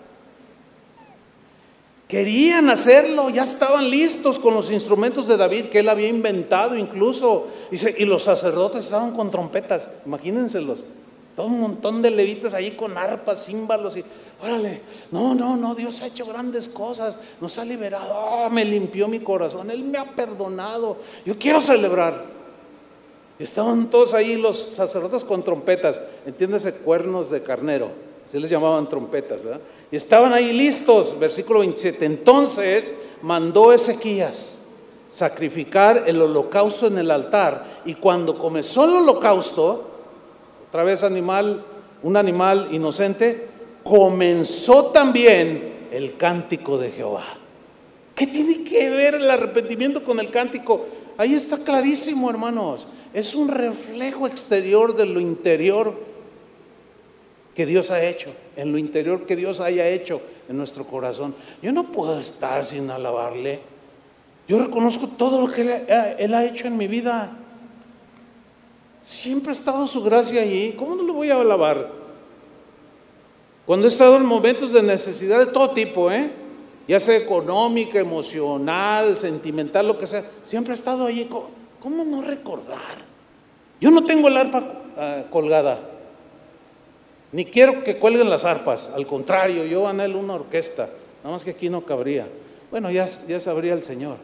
Querían 2.06 2.70
hacerlo, 2.70 3.30
ya 3.30 3.42
estaban 3.42 3.90
listos 3.90 4.38
con 4.38 4.54
los 4.54 4.70
instrumentos 4.70 5.26
de 5.26 5.36
David 5.36 5.64
que 5.64 5.80
él 5.80 5.88
había 5.88 6.08
inventado 6.08 6.78
incluso. 6.78 7.48
y 7.72 8.04
los 8.04 8.22
sacerdotes 8.22 8.84
estaban 8.84 9.10
con 9.10 9.32
trompetas, 9.32 9.96
imagínenselos. 10.06 10.84
Todo 11.36 11.46
un 11.48 11.60
montón 11.60 12.00
de 12.00 12.10
levitas 12.10 12.54
ahí 12.54 12.72
con 12.72 12.96
arpas, 12.96 13.44
címbalos 13.44 13.96
y 13.96 14.04
órale, 14.42 14.80
no, 15.10 15.34
no, 15.34 15.56
no, 15.56 15.74
Dios 15.74 16.00
ha 16.02 16.06
hecho 16.06 16.24
grandes 16.24 16.68
cosas, 16.68 17.18
nos 17.40 17.58
ha 17.58 17.64
liberado, 17.64 18.14
oh, 18.14 18.50
me 18.50 18.64
limpió 18.64 19.08
mi 19.08 19.20
corazón, 19.20 19.70
Él 19.70 19.82
me 19.82 19.98
ha 19.98 20.14
perdonado, 20.14 20.96
yo 21.24 21.36
quiero 21.36 21.60
celebrar. 21.60 22.34
Estaban 23.36 23.90
todos 23.90 24.14
ahí 24.14 24.36
los 24.36 24.56
sacerdotes 24.56 25.24
con 25.24 25.42
trompetas, 25.42 26.00
entiéndese, 26.24 26.72
cuernos 26.72 27.30
de 27.30 27.42
carnero, 27.42 27.90
así 28.24 28.38
les 28.38 28.48
llamaban 28.48 28.88
trompetas, 28.88 29.42
¿verdad? 29.42 29.60
Y 29.90 29.96
estaban 29.96 30.32
ahí 30.32 30.52
listos, 30.52 31.18
versículo 31.18 31.60
27. 31.60 32.04
Entonces 32.04 33.00
mandó 33.22 33.72
Ezequías 33.72 34.64
sacrificar 35.14 36.04
el 36.06 36.20
holocausto 36.20 36.88
en 36.88 36.98
el 36.98 37.10
altar. 37.10 37.64
Y 37.84 37.94
cuando 37.94 38.34
comenzó 38.34 38.84
el 38.84 38.96
holocausto, 38.96 39.93
otra 40.74 40.82
vez 40.82 41.04
animal, 41.04 41.64
un 42.02 42.16
animal 42.16 42.66
inocente, 42.72 43.46
comenzó 43.84 44.86
también 44.86 45.72
el 45.92 46.16
cántico 46.16 46.78
de 46.78 46.90
Jehová. 46.90 47.22
¿Qué 48.12 48.26
tiene 48.26 48.64
que 48.64 48.90
ver 48.90 49.14
el 49.14 49.30
arrepentimiento 49.30 50.02
con 50.02 50.18
el 50.18 50.30
cántico? 50.30 50.84
Ahí 51.16 51.32
está 51.34 51.58
clarísimo, 51.58 52.28
hermanos. 52.28 52.88
Es 53.12 53.36
un 53.36 53.50
reflejo 53.50 54.26
exterior 54.26 54.96
de 54.96 55.06
lo 55.06 55.20
interior 55.20 55.94
que 57.54 57.66
Dios 57.66 57.92
ha 57.92 58.04
hecho, 58.04 58.32
en 58.56 58.72
lo 58.72 58.78
interior 58.78 59.26
que 59.26 59.36
Dios 59.36 59.60
haya 59.60 59.86
hecho 59.86 60.20
en 60.48 60.56
nuestro 60.56 60.88
corazón. 60.88 61.36
Yo 61.62 61.70
no 61.70 61.84
puedo 61.84 62.18
estar 62.18 62.64
sin 62.64 62.90
alabarle. 62.90 63.60
Yo 64.48 64.58
reconozco 64.58 65.06
todo 65.16 65.40
lo 65.40 65.46
que 65.46 65.84
Él 66.18 66.34
ha 66.34 66.44
hecho 66.44 66.66
en 66.66 66.76
mi 66.76 66.88
vida. 66.88 67.43
Siempre 69.04 69.50
ha 69.50 69.52
estado 69.52 69.86
su 69.86 70.02
gracia 70.02 70.40
allí. 70.40 70.72
¿Cómo 70.72 70.96
no 70.96 71.02
lo 71.02 71.12
voy 71.12 71.30
a 71.30 71.38
alabar? 71.38 71.90
Cuando 73.66 73.86
he 73.86 73.88
estado 73.88 74.16
en 74.16 74.24
momentos 74.24 74.72
de 74.72 74.82
necesidad 74.82 75.38
de 75.38 75.46
todo 75.46 75.70
tipo, 75.70 76.10
¿eh? 76.10 76.30
ya 76.88 76.98
sea 76.98 77.16
económica, 77.16 77.98
emocional, 77.98 79.16
sentimental, 79.16 79.86
lo 79.86 79.98
que 79.98 80.06
sea, 80.06 80.24
siempre 80.42 80.72
ha 80.72 80.74
estado 80.74 81.06
allí. 81.06 81.28
¿Cómo 81.80 82.04
no 82.04 82.22
recordar? 82.22 83.04
Yo 83.80 83.90
no 83.90 84.04
tengo 84.04 84.28
el 84.28 84.36
arpa 84.38 84.64
ah, 84.96 85.24
colgada. 85.30 85.78
Ni 87.32 87.44
quiero 87.44 87.84
que 87.84 87.98
cuelguen 87.98 88.30
las 88.30 88.44
arpas, 88.44 88.92
al 88.94 89.06
contrario, 89.06 89.64
yo 89.64 89.86
anhelo 89.86 90.18
una 90.18 90.34
orquesta, 90.34 90.88
nada 91.22 91.34
más 91.34 91.44
que 91.44 91.50
aquí 91.50 91.68
no 91.68 91.84
cabría. 91.84 92.28
Bueno, 92.70 92.90
ya, 92.90 93.04
ya 93.04 93.40
sabría 93.40 93.74
el 93.74 93.82
Señor. 93.82 94.16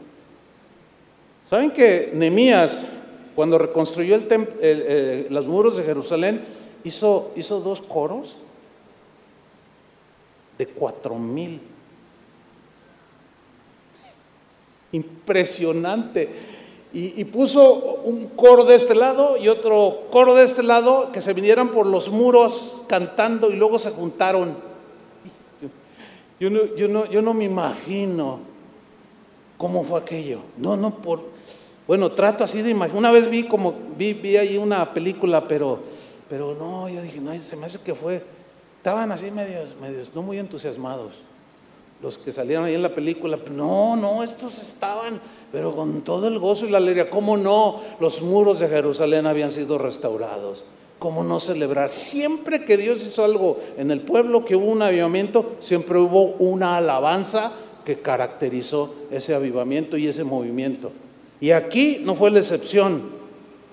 ¿Saben 1.44 1.70
que 1.70 2.10
Nemías, 2.14 2.99
cuando 3.40 3.56
reconstruyó 3.56 4.16
el 4.16 5.26
los 5.30 5.46
muros 5.46 5.78
de 5.78 5.82
Jerusalén, 5.82 6.44
hizo, 6.84 7.32
hizo 7.36 7.60
dos 7.60 7.80
coros? 7.80 8.36
de 10.60 10.66
cuatro 10.66 11.14
mil. 11.14 11.58
Impresionante. 14.92 16.28
Y, 16.92 17.24
puso 17.24 18.02
un 18.04 18.26
coro 18.26 18.66
de 18.66 18.74
este 18.74 18.94
lado 18.94 19.38
y 19.38 19.48
otro 19.48 20.02
coro 20.10 20.34
de 20.34 20.44
este 20.44 20.62
lado 20.62 21.12
que 21.12 21.22
se 21.22 21.32
vinieran 21.32 21.70
por 21.70 21.86
los 21.86 22.10
muros 22.10 22.82
cantando 22.88 23.50
y 23.50 23.56
luego 23.56 23.78
se 23.78 23.88
juntaron. 23.88 24.54
Yo 26.38 26.50
no, 26.50 26.76
yo 26.76 26.88
no, 26.88 27.06
yo 27.06 27.22
no 27.22 27.32
me 27.32 27.46
imagino 27.46 28.40
cómo 29.56 29.82
fue 29.82 29.98
aquello. 29.98 30.40
No, 30.58 30.76
no, 30.76 30.90
por. 30.90 31.39
Bueno, 31.90 32.08
trato 32.12 32.44
así 32.44 32.62
de 32.62 32.70
imaginar. 32.70 32.96
Una 32.96 33.10
vez 33.10 33.28
vi 33.28 33.48
como, 33.48 33.74
vi, 33.98 34.36
ahí 34.36 34.56
una 34.56 34.94
película, 34.94 35.48
pero, 35.48 35.80
pero 36.28 36.54
no, 36.54 36.88
yo 36.88 37.02
dije, 37.02 37.20
no, 37.20 37.36
se 37.36 37.56
me 37.56 37.66
hace 37.66 37.80
que 37.80 37.96
fue. 37.96 38.22
Estaban 38.76 39.10
así 39.10 39.32
medios, 39.32 39.70
medios, 39.80 40.14
no 40.14 40.22
muy 40.22 40.38
entusiasmados. 40.38 41.14
Los 42.00 42.16
que 42.16 42.30
salieron 42.30 42.66
ahí 42.66 42.74
en 42.74 42.82
la 42.82 42.94
película, 42.94 43.36
no, 43.50 43.96
no, 43.96 44.22
estos 44.22 44.56
estaban 44.56 45.20
pero 45.50 45.74
con 45.74 46.02
todo 46.02 46.28
el 46.28 46.38
gozo 46.38 46.64
y 46.64 46.70
la 46.70 46.78
alegría. 46.78 47.10
¿Cómo 47.10 47.36
no? 47.36 47.80
Los 47.98 48.22
muros 48.22 48.60
de 48.60 48.68
Jerusalén 48.68 49.26
habían 49.26 49.50
sido 49.50 49.76
restaurados. 49.76 50.62
¿Cómo 51.00 51.24
no 51.24 51.40
celebrar? 51.40 51.88
Siempre 51.88 52.64
que 52.64 52.76
Dios 52.76 53.04
hizo 53.04 53.24
algo 53.24 53.58
en 53.76 53.90
el 53.90 54.02
pueblo, 54.02 54.44
que 54.44 54.54
hubo 54.54 54.66
un 54.66 54.82
avivamiento, 54.82 55.56
siempre 55.58 55.98
hubo 55.98 56.34
una 56.38 56.76
alabanza 56.76 57.50
que 57.84 57.98
caracterizó 57.98 58.94
ese 59.10 59.34
avivamiento 59.34 59.96
y 59.96 60.06
ese 60.06 60.22
movimiento. 60.22 60.92
Y 61.40 61.52
aquí 61.52 62.02
no 62.04 62.14
fue 62.14 62.30
la 62.30 62.40
excepción, 62.40 63.02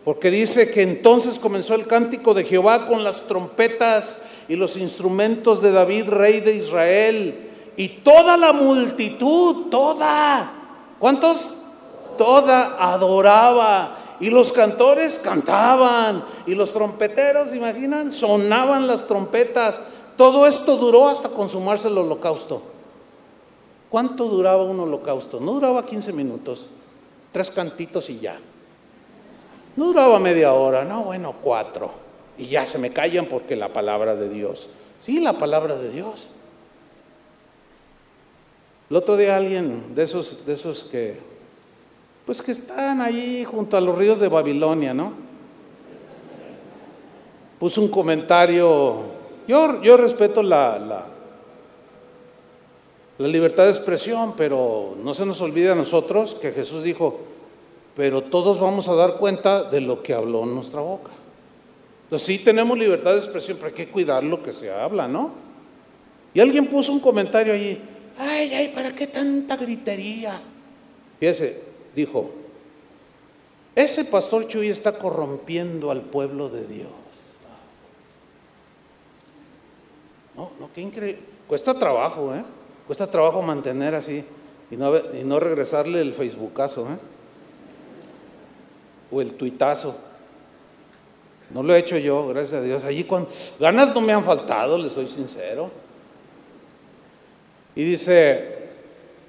porque 0.05 0.32
dice 0.32 0.72
que 0.72 0.84
entonces 0.84 1.38
comenzó 1.38 1.76
el 1.76 1.86
cántico 1.86 2.34
de 2.34 2.45
Jehová 2.45 2.86
con 2.86 3.03
las 3.03 3.28
trompetas 3.28 4.26
y 4.47 4.55
los 4.55 4.78
instrumentos 4.78 5.61
de 5.61 5.72
David, 5.72 6.09
rey 6.09 6.39
de 6.39 6.55
Israel, 6.55 7.36
y 7.76 7.89
toda 7.89 8.38
la 8.38 8.53
multitud, 8.53 9.70
toda. 9.70 10.53
¿Cuántos? 10.99 11.63
toda 12.18 12.76
adoraba. 12.80 13.97
Y 14.20 14.30
los 14.32 14.51
cantores 14.51 15.20
cantaban. 15.20 16.24
Y 16.45 16.55
los 16.55 16.74
trompeteros, 16.74 17.53
imaginan, 17.53 18.11
sonaban 18.11 18.88
las 18.88 19.03
trompetas. 19.03 19.88
Todo 20.18 20.47
esto 20.47 20.76
duró 20.76 21.07
hasta 21.07 21.30
consumarse 21.30 21.88
el 21.88 21.97
holocausto. 21.97 22.63
¿Cuánto 23.89 24.26
duraba 24.26 24.63
un 24.63 24.80
holocausto? 24.80 25.39
No 25.39 25.53
duraba 25.53 25.86
15 25.86 26.11
minutos. 26.13 26.65
Tres 27.32 27.51
cantitos 27.51 28.09
y 28.09 28.19
ya. 28.19 28.38
No 29.75 29.86
duraba 29.86 30.19
media 30.19 30.53
hora, 30.53 30.84
no, 30.84 31.03
bueno, 31.03 31.36
cuatro. 31.41 31.91
Y 32.38 32.47
ya 32.47 32.65
se 32.65 32.80
me 32.80 32.91
callan 32.91 33.25
porque 33.25 33.55
la 33.55 33.69
palabra 33.69 34.15
de 34.15 34.30
Dios. 34.30 34.69
Sí, 34.99 35.19
la 35.19 35.34
palabra 35.34 35.75
de 35.75 35.91
Dios. 35.91 36.28
El 38.89 38.95
otro 38.95 39.17
día 39.17 39.36
alguien 39.36 39.93
de 39.95 40.03
esos, 40.03 40.45
de 40.45 40.53
esos 40.53 40.84
que 40.84 41.19
pues 42.28 42.41
que 42.41 42.51
están 42.51 42.99
ahí 42.99 43.45
junto 43.45 43.78
a 43.78 43.82
los 43.82 43.97
ríos 43.97 44.19
de 44.19 44.28
Babilonia, 44.28 44.93
¿no? 44.93 45.13
Puso 47.57 47.82
un 47.82 47.88
comentario, 47.88 49.03
yo, 49.47 49.82
yo 49.82 49.95
respeto 49.95 50.43
la, 50.43 50.78
la, 50.78 51.05
la 53.18 53.28
libertad 53.28 53.63
de 53.63 53.72
expresión, 53.72 54.34
pero 54.38 54.95
no 55.03 55.13
se 55.13 55.26
nos 55.26 55.41
olvide 55.41 55.72
a 55.72 55.76
nosotros 55.76 56.36
que 56.36 56.51
Jesús 56.51 56.84
dijo, 56.84 57.20
pero 57.95 58.22
todos 58.22 58.59
vamos 58.59 58.88
a 58.88 58.95
dar 58.95 59.15
cuenta 59.15 59.63
de 59.63 59.82
lo 59.82 60.03
que 60.03 60.13
habló 60.13 60.43
en 60.43 60.53
nuestra 60.53 60.82
boca. 60.82 61.11
Entonces 62.03 62.28
sí 62.28 62.43
tenemos 62.43 62.78
libertad 62.78 63.13
de 63.13 63.18
expresión, 63.18 63.57
pero 63.57 63.70
hay 63.70 63.74
que 63.74 63.88
cuidar 63.88 64.24
lo 64.24 64.41
que 64.43 64.53
se 64.53 64.72
habla, 64.72 65.07
¿no? 65.07 65.32
Y 66.34 66.39
alguien 66.39 66.68
puso 66.68 66.91
un 66.91 66.99
comentario 66.99 67.53
allí, 67.53 67.80
ay, 68.20 68.53
ay, 68.53 68.72
¿para 68.74 68.93
qué 68.93 69.07
tanta 69.07 69.57
gritería? 69.57 70.39
Fíjese, 71.20 71.63
dijo, 71.95 72.30
ese 73.74 74.05
pastor 74.05 74.47
Chuy 74.47 74.70
está 74.70 74.91
corrompiendo 74.97 75.89
al 75.89 76.01
pueblo 76.01 76.49
de 76.49 76.68
Dios. 76.68 76.91
No, 80.36 80.51
no, 80.59 80.70
qué 80.74 80.82
increíble. 80.82 81.22
Cuesta 81.47 81.74
trabajo, 81.74 82.36
¿eh? 82.36 82.43
Cuesta 82.88 83.07
trabajo 83.07 83.41
mantener 83.41 83.93
así 83.93 84.23
y 84.71 84.75
no, 84.75 85.39
regresarle 85.39 86.01
el 86.01 86.13
Facebookazo, 86.13 86.88
¿eh? 86.88 86.97
O 89.11 89.21
el 89.21 89.33
tuitazo. 89.33 89.95
No 91.51 91.63
lo 91.63 91.75
he 91.75 91.79
hecho 91.79 91.97
yo, 91.97 92.27
gracias 92.27 92.61
a 92.61 92.63
Dios. 92.63 92.83
Allí 92.83 93.05
ganas 93.59 93.93
no 93.93 94.01
me 94.01 94.13
han 94.13 94.23
faltado, 94.23 94.77
le 94.77 94.89
soy 94.89 95.07
sincero. 95.07 95.69
Y 97.75 97.83
dice, 97.83 98.57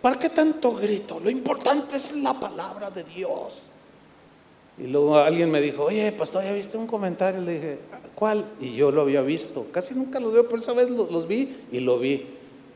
¿Para 0.00 0.18
qué 0.18 0.28
tanto 0.28 0.74
grito? 0.74 1.18
Lo 1.20 1.30
importante 1.30 1.96
es 1.96 2.16
la 2.18 2.32
palabra 2.32 2.90
de 2.90 3.02
Dios. 3.02 3.62
Y 4.78 4.86
luego 4.86 5.16
alguien 5.18 5.50
me 5.50 5.60
dijo, 5.60 5.84
oye, 5.84 6.12
pastor, 6.12 6.44
¿ya 6.44 6.52
viste 6.52 6.76
un 6.76 6.86
comentario? 6.86 7.40
Le 7.40 7.54
dije, 7.54 7.78
¿cuál? 8.14 8.44
Y 8.60 8.76
yo 8.76 8.92
lo 8.92 9.02
había 9.02 9.22
visto. 9.22 9.66
Casi 9.72 9.94
nunca 9.94 10.20
lo 10.20 10.30
veo, 10.30 10.44
pero 10.44 10.58
esa 10.58 10.72
vez 10.72 10.88
los, 10.88 11.26
vi 11.26 11.64
y 11.72 11.80
lo 11.80 11.98
vi. 11.98 12.26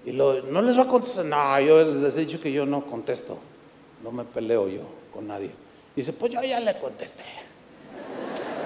Y 0.04 0.12
lo, 0.12 0.42
no 0.42 0.62
les 0.62 0.76
va 0.76 0.82
a 0.82 0.88
contestar. 0.88 1.24
No, 1.24 1.60
yo 1.60 1.84
les 1.84 2.16
he 2.16 2.20
dicho 2.20 2.40
que 2.40 2.52
yo 2.52 2.66
no 2.66 2.84
contesto. 2.84 3.38
No 4.02 4.10
me 4.10 4.24
peleo 4.24 4.68
yo 4.68 4.82
con 5.12 5.26
nadie. 5.26 5.50
Dice, 5.94 6.12
pues 6.12 6.32
yo 6.32 6.42
ya 6.42 6.58
le 6.60 6.74
contesté. 6.74 7.22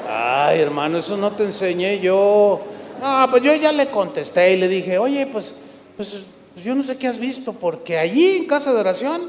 Ay, 0.08 0.60
hermano, 0.60 0.98
eso 0.98 1.16
no 1.16 1.32
te 1.32 1.44
enseñé 1.44 2.00
yo. 2.00 2.62
No, 3.00 3.26
pues 3.30 3.42
yo 3.42 3.54
ya 3.54 3.72
le 3.72 3.86
contesté 3.88 4.52
y 4.52 4.56
le 4.56 4.68
dije, 4.68 4.98
oye, 4.98 5.26
pues, 5.26 5.60
pues 5.96 6.24
pues 6.56 6.64
yo 6.64 6.74
no 6.74 6.82
sé 6.82 6.96
qué 6.96 7.06
has 7.06 7.18
visto, 7.18 7.52
porque 7.52 7.98
allí 7.98 8.38
en 8.38 8.46
casa 8.46 8.72
de 8.72 8.80
oración, 8.80 9.20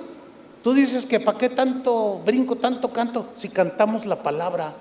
tú 0.63 0.73
dices 0.73 1.05
que 1.05 1.19
para 1.19 1.37
qué 1.37 1.49
tanto 1.49 2.21
brinco, 2.25 2.55
tanto 2.55 2.87
canto, 2.87 3.27
si 3.33 3.49
cantamos 3.49 4.05
la 4.05 4.23
palabra. 4.23 4.73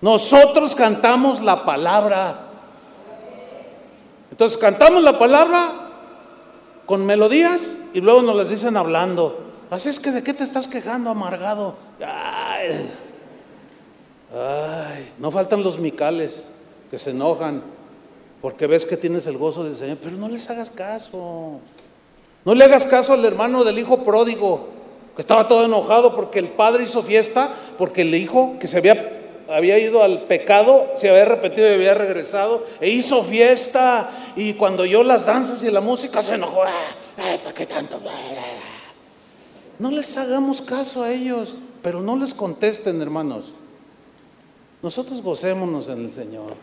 Nosotros 0.00 0.74
cantamos 0.74 1.42
la 1.42 1.64
palabra. 1.64 2.49
Entonces 4.40 4.58
cantamos 4.58 5.04
la 5.04 5.18
palabra 5.18 5.68
con 6.86 7.04
melodías 7.04 7.80
y 7.92 8.00
luego 8.00 8.22
nos 8.22 8.34
las 8.34 8.48
dicen 8.48 8.74
hablando. 8.74 9.38
Así 9.68 9.90
es 9.90 10.00
que 10.00 10.12
de 10.12 10.22
qué 10.22 10.32
te 10.32 10.44
estás 10.44 10.66
quejando, 10.66 11.10
amargado. 11.10 11.74
Ay, 14.32 15.12
no 15.18 15.30
faltan 15.30 15.62
los 15.62 15.78
micales 15.78 16.46
que 16.90 16.98
se 16.98 17.10
enojan 17.10 17.62
porque 18.40 18.66
ves 18.66 18.86
que 18.86 18.96
tienes 18.96 19.26
el 19.26 19.36
gozo 19.36 19.62
del 19.62 19.76
Señor, 19.76 19.98
pero 20.02 20.16
no 20.16 20.26
les 20.26 20.48
hagas 20.48 20.70
caso. 20.70 21.60
No 22.42 22.54
le 22.54 22.64
hagas 22.64 22.86
caso 22.86 23.12
al 23.12 23.22
hermano 23.26 23.62
del 23.62 23.78
hijo 23.78 24.04
pródigo, 24.04 24.70
que 25.16 25.20
estaba 25.20 25.48
todo 25.48 25.66
enojado 25.66 26.16
porque 26.16 26.38
el 26.38 26.48
padre 26.48 26.84
hizo 26.84 27.02
fiesta, 27.02 27.50
porque 27.76 28.00
el 28.00 28.14
hijo 28.14 28.56
que 28.58 28.68
se 28.68 28.78
había, 28.78 29.19
había 29.50 29.78
ido 29.78 30.02
al 30.02 30.22
pecado, 30.22 30.86
se 30.96 31.08
había 31.08 31.24
repetido 31.24 31.68
y 31.70 31.74
había 31.74 31.94
regresado, 31.94 32.64
e 32.80 32.90
hizo 32.90 33.22
fiesta, 33.22 34.10
y 34.36 34.54
cuando 34.54 34.84
oyó 34.84 35.02
las 35.02 35.26
danzas 35.26 35.62
y 35.64 35.70
la 35.70 35.80
música 35.80 36.22
se 36.22 36.34
enojó. 36.34 36.62
Ah, 36.62 36.70
ay, 37.18 37.38
¿para 37.38 37.54
qué 37.54 37.66
tanto? 37.66 38.00
No 39.78 39.90
les 39.90 40.16
hagamos 40.16 40.60
caso 40.60 41.02
a 41.02 41.10
ellos, 41.10 41.54
pero 41.82 42.00
no 42.00 42.16
les 42.16 42.34
contesten, 42.34 43.00
hermanos. 43.00 43.46
Nosotros 44.82 45.22
gocémonos 45.22 45.88
en 45.88 46.04
el 46.04 46.12
Señor. 46.12 46.54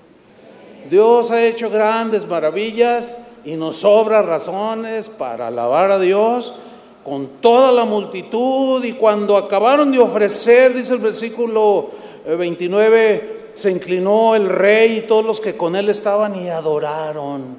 Dios 0.89 1.31
ha 1.31 1.43
hecho 1.43 1.69
grandes 1.69 2.27
maravillas 2.27 3.23
y 3.43 3.55
nos 3.55 3.77
sobra 3.77 4.21
razones 4.21 5.09
para 5.09 5.47
alabar 5.47 5.91
a 5.91 5.99
Dios 5.99 6.59
con 7.03 7.27
toda 7.41 7.71
la 7.71 7.85
multitud 7.85 8.83
y 8.83 8.93
cuando 8.93 9.37
acabaron 9.37 9.91
de 9.91 9.99
ofrecer, 9.99 10.73
dice 10.73 10.93
el 10.93 10.99
versículo 10.99 11.89
29, 12.35 13.15
eh, 13.15 13.49
se 13.53 13.71
inclinó 13.71 14.35
el 14.35 14.49
rey 14.49 14.97
y 14.97 15.01
todos 15.07 15.25
los 15.25 15.39
que 15.39 15.55
con 15.55 15.75
él 15.75 15.89
estaban 15.89 16.35
y 16.35 16.49
adoraron. 16.49 17.57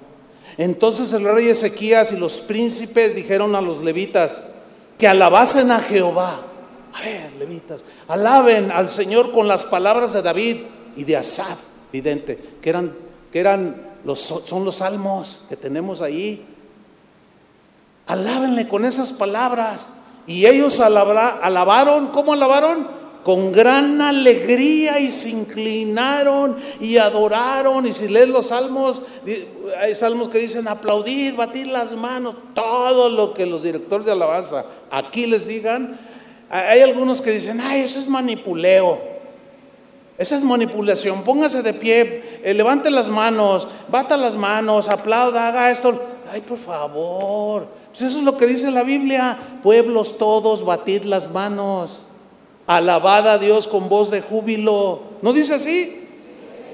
Entonces 0.56 1.12
el 1.12 1.24
rey 1.24 1.48
Ezequías 1.48 2.12
y 2.12 2.16
los 2.16 2.40
príncipes 2.40 3.14
dijeron 3.14 3.54
a 3.54 3.60
los 3.60 3.82
levitas 3.82 4.50
que 4.98 5.08
alabasen 5.08 5.70
a 5.70 5.80
Jehová. 5.80 6.40
A 6.94 7.00
ver, 7.00 7.32
levitas, 7.38 7.84
alaben 8.08 8.70
al 8.72 8.88
Señor 8.88 9.32
con 9.32 9.46
las 9.46 9.66
palabras 9.66 10.12
de 10.12 10.22
David 10.22 10.56
y 10.96 11.04
de 11.04 11.16
Asaf, 11.16 11.58
vidente, 11.92 12.38
que 12.60 12.70
eran 12.70 13.08
que 13.32 13.40
eran 13.40 13.82
los, 14.04 14.20
son 14.20 14.64
los 14.64 14.76
salmos 14.76 15.44
que 15.48 15.56
tenemos 15.56 16.00
ahí. 16.00 16.46
Alábenle 18.06 18.68
con 18.68 18.84
esas 18.84 19.12
palabras. 19.12 19.94
Y 20.26 20.46
ellos 20.46 20.80
alabaron, 20.80 22.08
¿cómo 22.08 22.32
alabaron? 22.32 22.86
Con 23.28 23.52
gran 23.52 24.00
alegría 24.00 25.00
y 25.00 25.12
se 25.12 25.28
inclinaron 25.28 26.56
y 26.80 26.96
adoraron. 26.96 27.84
Y 27.84 27.92
si 27.92 28.08
lees 28.08 28.30
los 28.30 28.46
salmos, 28.46 29.02
hay 29.78 29.94
salmos 29.94 30.30
que 30.30 30.38
dicen 30.38 30.66
aplaudir, 30.66 31.36
batir 31.36 31.66
las 31.66 31.92
manos, 31.92 32.36
todo 32.54 33.10
lo 33.10 33.34
que 33.34 33.44
los 33.44 33.62
directores 33.62 34.06
de 34.06 34.12
alabanza 34.12 34.64
aquí 34.90 35.26
les 35.26 35.46
digan. 35.46 36.00
Hay 36.48 36.80
algunos 36.80 37.20
que 37.20 37.32
dicen, 37.32 37.60
ay, 37.60 37.82
eso 37.82 37.98
es 37.98 38.08
manipuleo. 38.08 38.98
Esa 40.16 40.34
es 40.34 40.42
manipulación. 40.42 41.22
Póngase 41.22 41.62
de 41.62 41.74
pie, 41.74 42.40
eh, 42.42 42.54
levante 42.54 42.90
las 42.90 43.10
manos, 43.10 43.68
bata 43.90 44.16
las 44.16 44.38
manos, 44.38 44.88
aplauda, 44.88 45.48
haga 45.48 45.70
esto. 45.70 46.00
Ay, 46.32 46.40
por 46.40 46.56
favor. 46.56 47.68
Pues 47.90 48.00
eso 48.00 48.20
es 48.20 48.24
lo 48.24 48.38
que 48.38 48.46
dice 48.46 48.70
la 48.70 48.84
Biblia. 48.84 49.36
Pueblos 49.62 50.16
todos, 50.16 50.64
batid 50.64 51.02
las 51.02 51.30
manos. 51.34 52.07
Alabad 52.68 53.26
a 53.26 53.38
Dios 53.38 53.66
con 53.66 53.88
voz 53.88 54.10
de 54.10 54.20
júbilo. 54.20 55.00
¿No 55.22 55.32
dice 55.32 55.54
así? 55.54 56.04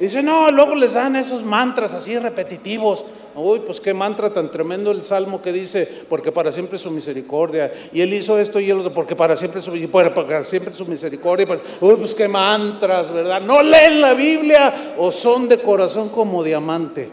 Dice, 0.01 0.25
no, 0.25 0.51
luego 0.51 0.75
les 0.75 0.95
dan 0.95 1.15
esos 1.15 1.45
mantras 1.45 1.95
así 1.95 2.19
repetitivos. 2.19 3.05
Uy, 3.37 3.61
pues 3.61 3.79
qué 3.79 3.95
mantra 3.95 4.29
tan 4.31 4.51
tremendo 4.51 4.91
el 4.91 5.05
salmo 5.05 5.41
que 5.41 5.53
dice, 5.53 5.89
porque 6.09 6.33
para 6.33 6.51
siempre 6.51 6.79
su 6.79 6.91
misericordia. 6.91 7.73
Y 7.93 8.01
él 8.01 8.13
hizo 8.13 8.41
esto 8.41 8.59
y 8.59 8.71
él 8.71 8.91
porque 8.93 9.15
para 9.15 9.37
siempre 9.37 9.63
su, 9.63 9.71
para 9.89 10.43
siempre 10.43 10.73
su 10.75 10.85
misericordia. 10.87 11.47
Uy, 11.81 11.95
pues 11.97 12.13
qué 12.13 12.27
mantras, 12.27 13.13
¿verdad? 13.15 13.41
No 13.41 13.63
leen 13.63 14.01
la 14.01 14.15
Biblia 14.15 14.95
o 14.99 15.13
son 15.13 15.49
de 15.49 15.59
corazón 15.59 16.09
como 16.09 16.43
diamante, 16.43 17.09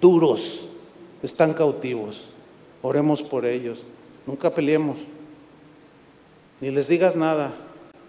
duros, 0.00 0.68
están 1.22 1.54
cautivos. 1.54 2.22
Oremos 2.82 3.22
por 3.22 3.46
ellos. 3.46 3.78
Nunca 4.26 4.50
peleemos. 4.50 4.98
Ni 6.60 6.72
les 6.72 6.88
digas 6.88 7.14
nada. 7.14 7.54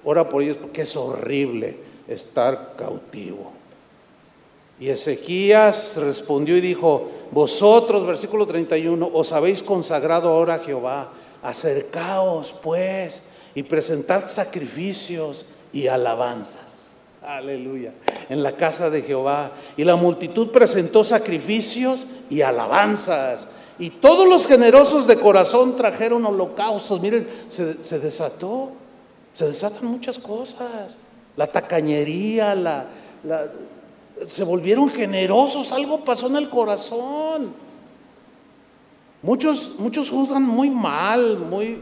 Ora 0.06 0.30
por 0.30 0.44
ellos 0.44 0.58
porque 0.58 0.84
es 0.84 0.96
horrible 0.96 1.76
estar 2.08 2.76
cautivo. 2.78 3.52
Y 4.80 4.90
Ezequías 4.90 5.98
respondió 5.98 6.56
y 6.58 6.62
dijo, 6.62 7.10
vosotros, 7.32 8.06
versículo 8.06 8.46
31, 8.46 9.10
os 9.12 9.32
habéis 9.32 9.64
consagrado 9.64 10.30
ahora 10.30 10.56
a 10.56 10.60
Jehová, 10.60 11.12
acercaos 11.42 12.60
pues 12.62 13.30
y 13.56 13.64
presentad 13.64 14.28
sacrificios 14.28 15.48
y 15.74 15.88
alabanzas. 15.88 16.90
Aleluya. 17.24 17.94
En 18.30 18.44
la 18.44 18.52
casa 18.52 18.90
de 18.90 19.02
Jehová. 19.02 19.52
Y 19.78 19.84
la 19.84 19.96
multitud 19.96 20.52
presentó 20.52 21.04
sacrificios 21.04 22.08
y 22.30 22.42
alabanzas. 22.42 23.54
Y 23.80 23.90
todos 23.90 24.28
los 24.28 24.46
generosos 24.46 25.08
de 25.08 25.18
corazón 25.18 25.76
trajeron 25.76 26.26
holocaustos. 26.26 27.02
Miren, 27.02 27.28
se, 27.50 27.84
se 27.84 28.00
desató. 28.00 28.72
Se 29.36 29.46
desatan 29.46 29.86
muchas 29.86 30.18
cosas. 30.18 30.96
La 31.36 31.46
tacañería, 31.46 32.56
la, 32.56 32.88
la 33.24 33.52
se 34.26 34.44
volvieron 34.44 34.90
generosos, 34.90 35.72
algo 35.74 36.04
pasó 36.04 36.28
en 36.28 36.38
el 36.38 36.50
corazón. 36.50 37.54
Muchos, 39.22 39.76
muchos 39.80 40.10
juzgan 40.10 40.44
muy 40.44 40.70
mal, 40.70 41.40
muy, 41.40 41.80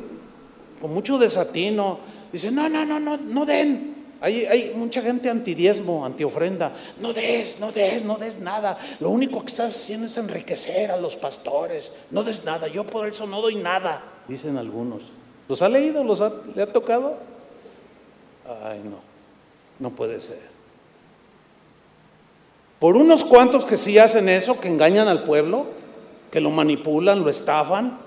con 0.82 0.94
mucho 0.94 1.18
desatino. 1.18 2.00
Dicen, 2.32 2.56
no, 2.56 2.68
no, 2.70 2.86
no, 2.86 3.00
no, 3.00 3.18
no 3.18 3.46
den. 3.46 3.94
Hay, 4.22 4.46
hay 4.46 4.74
mucha 4.76 5.02
gente 5.02 5.30
antidiesmo, 5.30 6.06
antiofrenda. 6.06 6.72
No 7.02 7.14
des, 7.14 7.60
no 7.60 7.72
des, 7.72 8.06
no 8.06 8.18
des 8.18 8.40
nada. 8.40 8.80
Lo 9.00 9.10
único 9.10 9.42
que 9.42 9.48
estás 9.52 9.76
haciendo 9.76 10.08
es 10.08 10.18
enriquecer 10.18 10.90
a 10.90 10.98
los 10.98 11.18
pastores. 11.18 11.92
No 12.10 12.24
des 12.24 12.46
nada. 12.46 12.68
Yo 12.68 12.86
por 12.86 13.08
eso 13.08 13.28
no 13.28 13.42
doy 13.42 13.56
nada, 13.56 14.02
dicen 14.28 14.58
algunos. 14.58 15.04
¿Los 15.50 15.62
ha 15.62 15.70
leído? 15.70 16.04
¿Los 16.04 16.24
le 16.56 16.64
ha 16.64 16.72
tocado? 16.72 17.33
Ay, 18.46 18.82
no, 18.84 18.98
no 19.80 19.96
puede 19.96 20.20
ser. 20.20 20.54
Por 22.80 22.98
unos 22.98 23.24
cuantos 23.24 23.64
que 23.64 23.78
sí 23.78 23.98
hacen 23.98 24.28
eso, 24.28 24.60
que 24.60 24.68
engañan 24.68 25.08
al 25.08 25.24
pueblo, 25.24 25.68
que 26.30 26.42
lo 26.42 26.50
manipulan, 26.52 27.24
lo 27.24 27.30
estafan, 27.30 27.98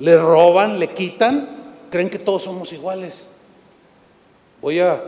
le 0.00 0.16
roban, 0.16 0.80
le 0.80 0.88
quitan, 0.88 1.48
creen 1.90 2.10
que 2.10 2.18
todos 2.18 2.42
somos 2.42 2.72
iguales. 2.72 3.28
Voy 4.60 4.80
a, 4.80 5.00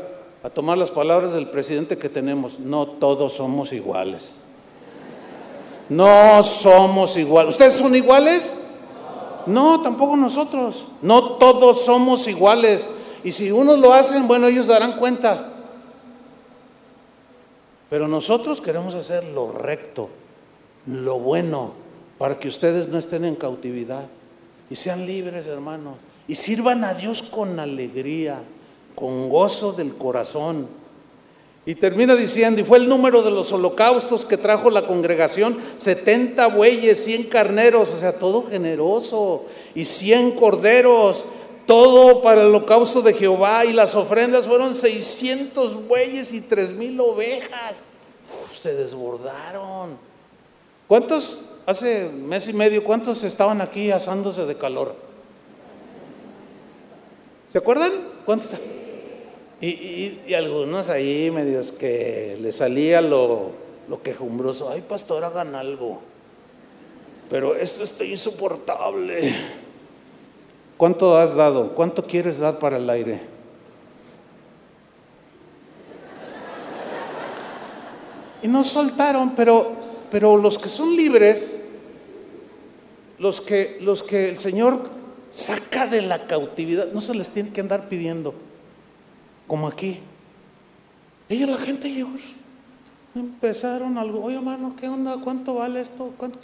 tomar 0.54 0.78
las 0.78 0.90
palabras 0.90 1.32
del 1.32 1.48
presidente 1.48 1.98
que 1.98 2.08
tenemos. 2.08 2.60
No 2.60 2.86
todos 2.86 3.32
somos 3.32 3.72
iguales. 3.72 4.36
No 5.88 6.42
somos 6.42 7.16
iguales. 7.16 7.50
¿Ustedes 7.50 7.74
son 7.74 7.94
iguales? 7.94 8.62
No, 9.46 9.82
tampoco 9.82 10.16
nosotros. 10.16 10.86
No 11.02 11.22
todos 11.38 11.84
somos 11.84 12.28
iguales. 12.28 12.88
Y 13.24 13.32
si 13.32 13.50
unos 13.50 13.78
lo 13.78 13.92
hacen, 13.92 14.26
bueno, 14.26 14.46
ellos 14.48 14.66
darán 14.66 14.96
cuenta. 14.96 15.52
Pero 17.88 18.08
nosotros 18.08 18.60
queremos 18.60 18.94
hacer 18.94 19.24
lo 19.24 19.52
recto, 19.52 20.08
lo 20.86 21.18
bueno, 21.18 21.74
para 22.18 22.38
que 22.38 22.48
ustedes 22.48 22.88
no 22.88 22.98
estén 22.98 23.24
en 23.24 23.36
cautividad 23.36 24.06
y 24.70 24.76
sean 24.76 25.06
libres, 25.06 25.46
hermanos, 25.46 25.96
y 26.26 26.34
sirvan 26.34 26.84
a 26.84 26.94
Dios 26.94 27.30
con 27.30 27.60
alegría, 27.60 28.40
con 28.94 29.28
gozo 29.28 29.72
del 29.72 29.94
corazón. 29.94 30.66
Y 31.66 31.74
termina 31.74 32.16
diciendo, 32.16 32.60
y 32.60 32.64
fue 32.64 32.78
el 32.78 32.88
número 32.88 33.22
de 33.22 33.30
los 33.30 33.52
holocaustos 33.52 34.24
que 34.24 34.38
trajo 34.38 34.70
la 34.70 34.86
congregación, 34.86 35.58
70 35.76 36.46
bueyes, 36.46 37.04
100 37.04 37.24
carneros, 37.24 37.90
o 37.90 37.96
sea, 37.96 38.14
todo 38.18 38.48
generoso, 38.48 39.44
y 39.74 39.84
100 39.84 40.30
corderos, 40.32 41.26
todo 41.66 42.22
para 42.22 42.42
el 42.42 42.48
holocausto 42.48 43.02
de 43.02 43.14
Jehová 43.14 43.64
y 43.64 43.72
las 43.72 43.94
ofrendas 43.94 44.46
fueron 44.46 44.74
600 44.74 45.86
bueyes 45.88 46.32
y 46.32 46.40
3 46.40 46.76
mil 46.76 47.00
ovejas. 47.00 47.82
se 48.54 48.74
desbordaron. 48.74 49.96
¿Cuántos, 50.88 51.46
hace 51.66 52.08
mes 52.10 52.48
y 52.48 52.52
medio, 52.54 52.84
cuántos 52.84 53.22
estaban 53.22 53.60
aquí 53.60 53.90
asándose 53.90 54.46
de 54.46 54.56
calor? 54.56 54.94
¿Se 57.50 57.58
acuerdan? 57.58 57.92
¿Cuántos? 58.24 58.50
Y, 59.60 60.20
y, 60.26 60.34
algunos 60.34 60.88
ahí 60.88 61.30
medios 61.30 61.72
que 61.72 62.36
le 62.40 62.50
salía 62.50 63.00
lo, 63.00 63.52
lo 63.88 64.02
quejumbroso. 64.02 64.70
Ay, 64.70 64.80
pastor, 64.80 65.24
hagan 65.24 65.54
algo. 65.54 66.00
Pero 67.30 67.54
esto 67.54 67.84
está 67.84 68.04
insoportable. 68.04 69.34
¿Cuánto 70.82 71.16
has 71.16 71.36
dado? 71.36 71.76
¿Cuánto 71.76 72.02
quieres 72.02 72.40
dar 72.40 72.58
para 72.58 72.76
el 72.76 72.90
aire? 72.90 73.20
Y 78.42 78.48
nos 78.48 78.66
soltaron, 78.66 79.36
pero, 79.36 79.76
pero 80.10 80.36
los 80.36 80.58
que 80.58 80.68
son 80.68 80.96
libres, 80.96 81.62
los 83.20 83.40
que, 83.40 83.78
los 83.80 84.02
que 84.02 84.28
el 84.28 84.38
Señor 84.38 84.82
saca 85.30 85.86
de 85.86 86.02
la 86.02 86.26
cautividad, 86.26 86.90
no 86.90 87.00
se 87.00 87.14
les 87.14 87.30
tiene 87.30 87.50
que 87.50 87.60
andar 87.60 87.88
pidiendo, 87.88 88.34
como 89.46 89.68
aquí. 89.68 90.00
Ella, 91.28 91.46
la 91.46 91.58
gente 91.58 91.92
llegó, 91.92 92.10
empezaron 93.14 93.98
algo, 93.98 94.20
oye 94.24 94.34
hermano, 94.34 94.74
¿qué 94.74 94.88
onda? 94.88 95.16
¿Cuánto 95.22 95.54
vale 95.54 95.80
esto? 95.80 96.12
¿Cuánto, 96.16 96.40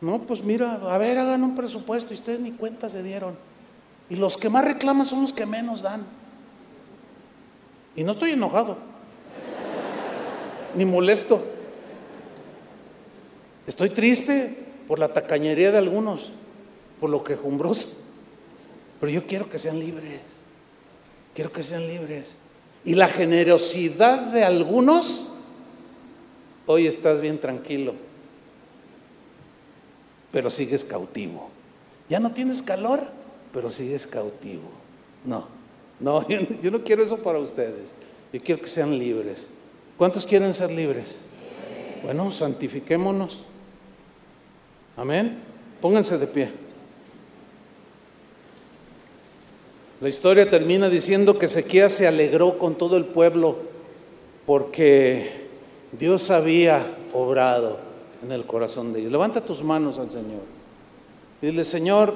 No, 0.00 0.18
pues 0.18 0.42
mira, 0.42 0.80
a 0.92 0.98
ver, 0.98 1.16
hagan 1.16 1.44
un 1.44 1.54
presupuesto 1.54 2.12
y 2.12 2.16
ustedes 2.16 2.40
ni 2.40 2.50
cuenta 2.50 2.90
se 2.90 3.04
dieron. 3.04 3.51
Y 4.12 4.16
los 4.16 4.36
que 4.36 4.50
más 4.50 4.62
reclaman 4.62 5.06
son 5.06 5.22
los 5.22 5.32
que 5.32 5.46
menos 5.46 5.80
dan. 5.80 6.04
Y 7.96 8.04
no 8.04 8.12
estoy 8.12 8.32
enojado, 8.32 8.76
ni 10.74 10.84
molesto. 10.84 11.42
Estoy 13.66 13.88
triste 13.88 14.66
por 14.86 14.98
la 14.98 15.08
tacañería 15.08 15.72
de 15.72 15.78
algunos, 15.78 16.28
por 17.00 17.08
lo 17.08 17.24
quejumbroso. 17.24 18.02
Pero 19.00 19.10
yo 19.10 19.26
quiero 19.26 19.48
que 19.48 19.58
sean 19.58 19.80
libres. 19.80 20.20
Quiero 21.34 21.50
que 21.50 21.62
sean 21.62 21.86
libres. 21.86 22.32
Y 22.84 22.96
la 22.96 23.08
generosidad 23.08 24.18
de 24.30 24.44
algunos, 24.44 25.28
hoy 26.66 26.86
estás 26.86 27.22
bien 27.22 27.38
tranquilo, 27.38 27.94
pero 30.30 30.50
sigues 30.50 30.84
cautivo. 30.84 31.48
¿Ya 32.10 32.20
no 32.20 32.30
tienes 32.32 32.60
calor? 32.60 33.21
Pero 33.52 33.70
sigues 33.70 34.06
cautivo. 34.06 34.62
No, 35.24 35.46
no, 36.00 36.26
yo, 36.62 36.70
no 36.70 36.82
quiero 36.82 37.02
eso 37.02 37.18
para 37.22 37.38
ustedes. 37.38 37.88
Yo 38.32 38.40
quiero 38.40 38.60
que 38.60 38.68
sean 38.68 38.98
libres. 38.98 39.48
¿Cuántos 39.96 40.26
quieren 40.26 40.52
ser 40.54 40.70
libres? 40.70 41.16
Bueno, 42.02 42.32
santifiquémonos. 42.32 43.44
Amén. 44.96 45.36
Pónganse 45.80 46.18
de 46.18 46.26
pie. 46.26 46.50
La 50.00 50.08
historia 50.08 50.50
termina 50.50 50.88
diciendo 50.88 51.38
que 51.38 51.46
Ezequías 51.46 51.92
se 51.92 52.08
alegró 52.08 52.58
con 52.58 52.74
todo 52.74 52.96
el 52.96 53.04
pueblo 53.04 53.58
porque 54.46 55.46
Dios 55.92 56.30
había 56.30 56.84
obrado 57.12 57.78
en 58.24 58.32
el 58.32 58.44
corazón 58.44 58.92
de 58.92 59.00
ellos. 59.00 59.12
Levanta 59.12 59.40
tus 59.40 59.62
manos 59.62 59.98
al 59.98 60.10
Señor. 60.10 60.42
dile, 61.40 61.64
Señor, 61.64 62.14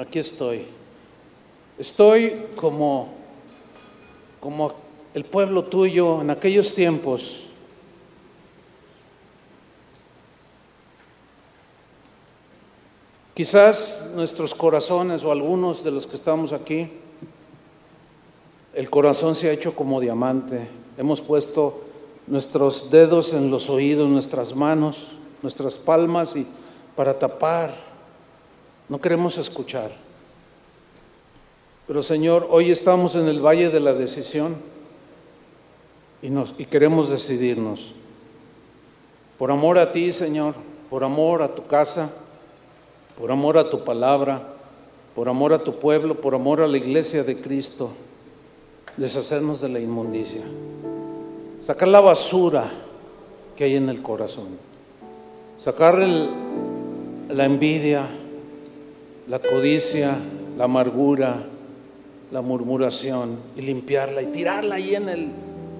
aquí 0.00 0.18
estoy. 0.18 0.64
Estoy 1.78 2.46
como, 2.56 3.08
como 4.40 4.72
el 5.12 5.24
pueblo 5.24 5.62
tuyo 5.62 6.22
en 6.22 6.30
aquellos 6.30 6.74
tiempos. 6.74 7.48
Quizás 13.34 14.12
nuestros 14.14 14.54
corazones 14.54 15.22
o 15.22 15.32
algunos 15.32 15.84
de 15.84 15.90
los 15.90 16.06
que 16.06 16.16
estamos 16.16 16.52
aquí, 16.52 16.90
el 18.72 18.88
corazón 18.88 19.34
se 19.34 19.50
ha 19.50 19.52
hecho 19.52 19.74
como 19.74 20.00
diamante. 20.00 20.68
Hemos 20.96 21.20
puesto 21.20 21.82
nuestros 22.26 22.90
dedos 22.90 23.34
en 23.34 23.50
los 23.50 23.68
oídos, 23.68 24.08
nuestras 24.08 24.56
manos, 24.56 25.16
nuestras 25.42 25.76
palmas 25.76 26.36
y 26.36 26.46
para 26.96 27.18
tapar. 27.18 27.89
No 28.90 29.00
queremos 29.00 29.38
escuchar. 29.38 29.92
Pero 31.86 32.02
Señor, 32.02 32.48
hoy 32.50 32.72
estamos 32.72 33.14
en 33.14 33.28
el 33.28 33.40
valle 33.40 33.70
de 33.70 33.78
la 33.78 33.94
decisión 33.94 34.56
y, 36.20 36.64
queremos 36.66 37.08
decidirnos. 37.08 37.94
Por 39.38 39.52
amor 39.52 39.78
a 39.78 39.92
ti, 39.92 40.12
Señor, 40.12 40.54
por 40.90 41.04
amor 41.04 41.40
a 41.40 41.54
tu 41.54 41.66
casa, 41.68 42.10
por 43.16 43.30
amor 43.30 43.58
a 43.58 43.70
tu 43.70 43.84
palabra, 43.84 44.54
por 45.14 45.28
amor 45.28 45.52
a 45.52 45.62
tu 45.62 45.78
pueblo, 45.78 46.16
por 46.16 46.34
amor 46.34 46.60
a 46.60 46.66
la 46.66 46.76
iglesia 46.76 47.22
de 47.22 47.40
Cristo, 47.40 47.92
deshacernos 48.96 49.60
de 49.60 49.68
la 49.68 49.78
inmundicia, 49.78 50.42
sacar 51.64 51.86
la 51.86 52.00
basura 52.00 52.68
que 53.56 53.64
hay 53.64 53.76
en 53.76 53.88
el 53.88 54.02
corazón, 54.02 54.48
sacar 55.58 55.96
la 55.98 57.44
envidia, 57.44 58.08
la 59.30 59.38
codicia, 59.38 60.18
la 60.58 60.64
amargura, 60.64 61.40
la 62.32 62.42
murmuración 62.42 63.36
y 63.56 63.62
limpiarla 63.62 64.22
y 64.22 64.26
tirarla 64.26 64.74
ahí 64.74 64.96
en 64.96 65.08
el 65.08 65.28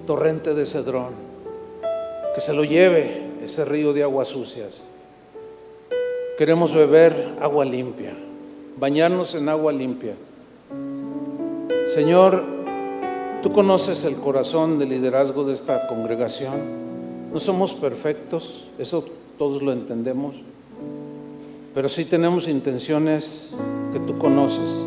torrente 0.07 0.53
de 0.53 0.65
Cedrón, 0.65 1.13
que 2.33 2.39
se 2.39 2.53
lo 2.53 2.63
lleve 2.63 3.23
ese 3.43 3.65
río 3.65 3.91
de 3.91 4.03
aguas 4.03 4.29
sucias. 4.29 4.83
Queremos 6.37 6.73
beber 6.73 7.35
agua 7.41 7.65
limpia, 7.65 8.13
bañarnos 8.77 9.35
en 9.35 9.49
agua 9.49 9.73
limpia. 9.73 10.13
Señor, 11.87 12.45
tú 13.43 13.51
conoces 13.51 14.05
el 14.05 14.15
corazón 14.15 14.79
del 14.79 14.87
liderazgo 14.87 15.43
de 15.43 15.55
esta 15.55 15.87
congregación. 15.87 16.53
No 17.33 17.39
somos 17.41 17.73
perfectos, 17.73 18.69
eso 18.79 19.03
todos 19.37 19.61
lo 19.61 19.73
entendemos, 19.73 20.37
pero 21.73 21.87
sí 21.87 22.05
tenemos 22.05 22.47
intenciones 22.47 23.53
que 23.93 23.99
tú 23.99 24.17
conoces 24.17 24.85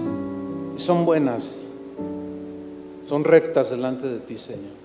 y 0.76 0.80
son 0.80 1.04
buenas, 1.04 1.56
son 3.08 3.24
rectas 3.24 3.70
delante 3.70 4.06
de 4.06 4.18
ti, 4.18 4.36
Señor. 4.36 4.84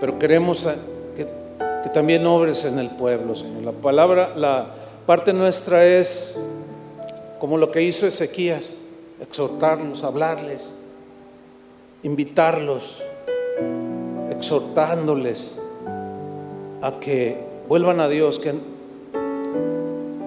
Pero 0.00 0.18
queremos 0.18 0.66
que, 1.16 1.26
también 1.92 2.24
obres 2.26 2.64
en 2.66 2.78
el 2.78 2.90
pueblo, 2.90 3.34
Señor. 3.34 3.62
La 3.64 3.72
palabra, 3.72 4.36
la 4.36 4.74
parte 5.06 5.32
nuestra 5.32 5.84
es 5.86 6.36
como 7.40 7.56
lo 7.56 7.70
que 7.70 7.82
hizo 7.82 8.06
Ezequías, 8.06 8.78
exhortarlos, 9.20 10.04
hablarles, 10.04 10.76
invitarlos, 12.02 13.02
exhortándoles 14.30 15.58
a 16.82 17.00
que 17.00 17.47
vuelvan 17.68 18.00
a 18.00 18.08
Dios, 18.08 18.38
que 18.38 18.54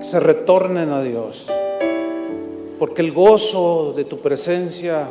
se 0.01 0.19
retornen 0.19 0.91
a 0.91 1.01
Dios. 1.01 1.47
Porque 2.77 3.01
el 3.01 3.11
gozo 3.11 3.93
de 3.95 4.05
tu 4.05 4.19
presencia 4.19 5.07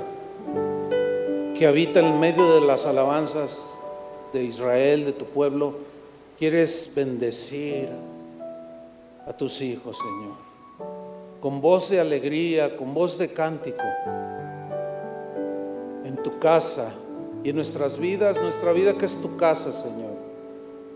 que 1.57 1.67
habita 1.67 2.01
en 2.01 2.19
medio 2.19 2.55
de 2.55 2.67
las 2.67 2.87
alabanzas 2.87 3.71
de 4.33 4.45
Israel, 4.45 5.05
de 5.05 5.13
tu 5.13 5.25
pueblo, 5.25 5.75
quieres 6.39 6.93
bendecir 6.95 7.89
a 9.27 9.33
tus 9.33 9.61
hijos, 9.61 9.99
Señor. 9.99 10.37
Con 11.41 11.61
voz 11.61 11.91
de 11.91 12.01
alegría, 12.01 12.77
con 12.77 12.95
voz 12.95 13.19
de 13.19 13.29
cántico, 13.33 13.83
en 16.05 16.17
tu 16.23 16.39
casa 16.39 16.93
y 17.43 17.51
en 17.51 17.57
nuestras 17.57 17.99
vidas, 17.99 18.41
nuestra 18.41 18.73
vida 18.73 18.95
que 18.95 19.07
es 19.07 19.21
tu 19.21 19.37
casa, 19.37 19.73
Señor. 19.73 20.10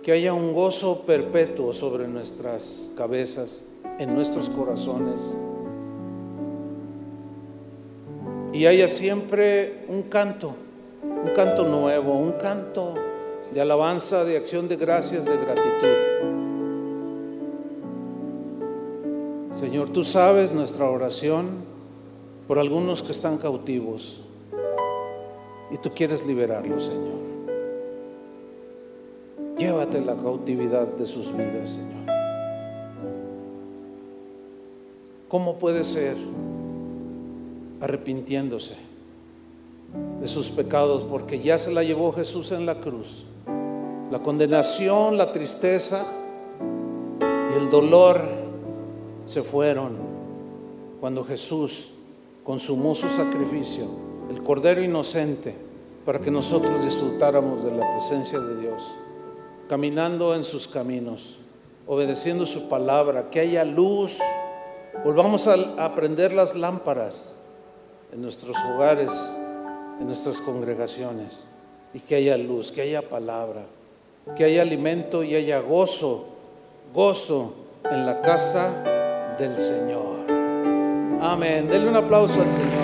Que 0.05 0.13
haya 0.13 0.35
un 0.35 0.53
gozo 0.53 1.05
perpetuo 1.07 1.73
sobre 1.73 2.07
nuestras 2.07 2.93
cabezas 2.95 3.71
en 3.99 4.15
nuestros 4.15 4.51
corazones. 4.51 5.23
Y 8.53 8.67
haya 8.67 8.87
siempre 8.87 9.85
un 9.89 10.03
canto, 10.03 10.55
un 11.03 11.31
canto 11.35 11.65
nuevo, 11.65 12.13
un 12.19 12.33
canto 12.33 12.95
de 13.53 13.61
alabanza, 13.61 14.25
de 14.25 14.37
acción 14.37 14.69
de 14.69 14.77
gracias, 14.77 15.25
de 15.25 15.37
gratitud. 15.39 16.35
Señor, 19.59 19.91
tú 19.91 20.05
sabes 20.05 20.53
nuestra 20.53 20.91
oración 20.91 21.65
por 22.47 22.59
algunos 22.59 23.03
que 23.03 23.13
están 23.13 23.39
cautivos 23.39 24.21
y 25.71 25.79
tú 25.79 25.91
quieres 25.91 26.27
liberarlos, 26.27 26.85
Señor. 26.85 27.34
Llévate 29.65 29.99
la 30.03 30.15
cautividad 30.15 30.87
de 30.89 31.07
sus 31.07 31.35
vidas, 31.35 31.71
Señor. 31.71 32.05
¿Cómo 35.27 35.57
puede 35.57 35.85
ser 35.85 36.19
arrepintiéndose 37.81 38.77
de 40.21 40.29
sus 40.29 40.51
pecados? 40.51 41.05
Porque 41.05 41.41
ya 41.41 41.57
se 41.57 41.73
la 41.73 41.83
llevó 41.83 42.13
Jesús 42.13 42.53
en 42.53 42.67
la 42.67 42.83
cruz. 42.83 43.25
La 44.11 44.19
condenación, 44.19 45.17
la 45.17 45.33
tristeza 45.33 46.05
y 47.51 47.57
el 47.57 47.71
dolor 47.71 48.21
se 49.25 49.41
fueron 49.41 49.93
cuando 51.01 51.25
Jesús 51.25 51.95
consumó 52.45 52.95
su 52.95 53.09
sacrificio, 53.09 53.87
el 54.31 54.43
Cordero 54.43 54.83
inocente, 54.83 55.55
para 56.05 56.19
que 56.19 56.31
nosotros 56.31 56.85
disfrutáramos 56.85 57.65
de 57.65 57.75
la 57.75 57.91
presencia 57.93 58.39
de 58.39 58.61
Dios, 58.61 58.83
caminando 59.69 60.35
en 60.35 60.45
sus 60.45 60.69
caminos, 60.69 61.37
obedeciendo 61.87 62.47
su 62.47 62.69
palabra, 62.69 63.31
que 63.31 63.41
haya 63.41 63.65
luz 63.65 64.21
Volvamos 65.03 65.49
a 65.49 65.85
aprender 65.85 66.33
las 66.33 66.57
lámparas 66.57 67.33
en 68.13 68.23
nuestros 68.23 68.57
hogares, 68.71 69.13
en 70.01 70.07
nuestras 70.07 70.39
congregaciones, 70.39 71.45
y 71.93 72.01
que 72.01 72.15
haya 72.15 72.39
luz, 72.39 72.71
que 72.71 72.83
haya 72.83 73.03
palabra, 73.03 73.65
que 74.37 74.45
haya 74.45 74.63
alimento 74.63 75.23
y 75.23 75.35
haya 75.35 75.59
gozo, 75.59 76.27
gozo 76.95 77.55
en 77.91 78.07
la 78.07 78.23
casa 78.23 79.35
del 79.39 79.59
Señor. 79.59 80.21
Amén. 81.21 81.69
Denle 81.69 81.89
un 81.89 81.97
aplauso 81.97 82.41
al 82.41 82.51
Señor. 82.51 82.84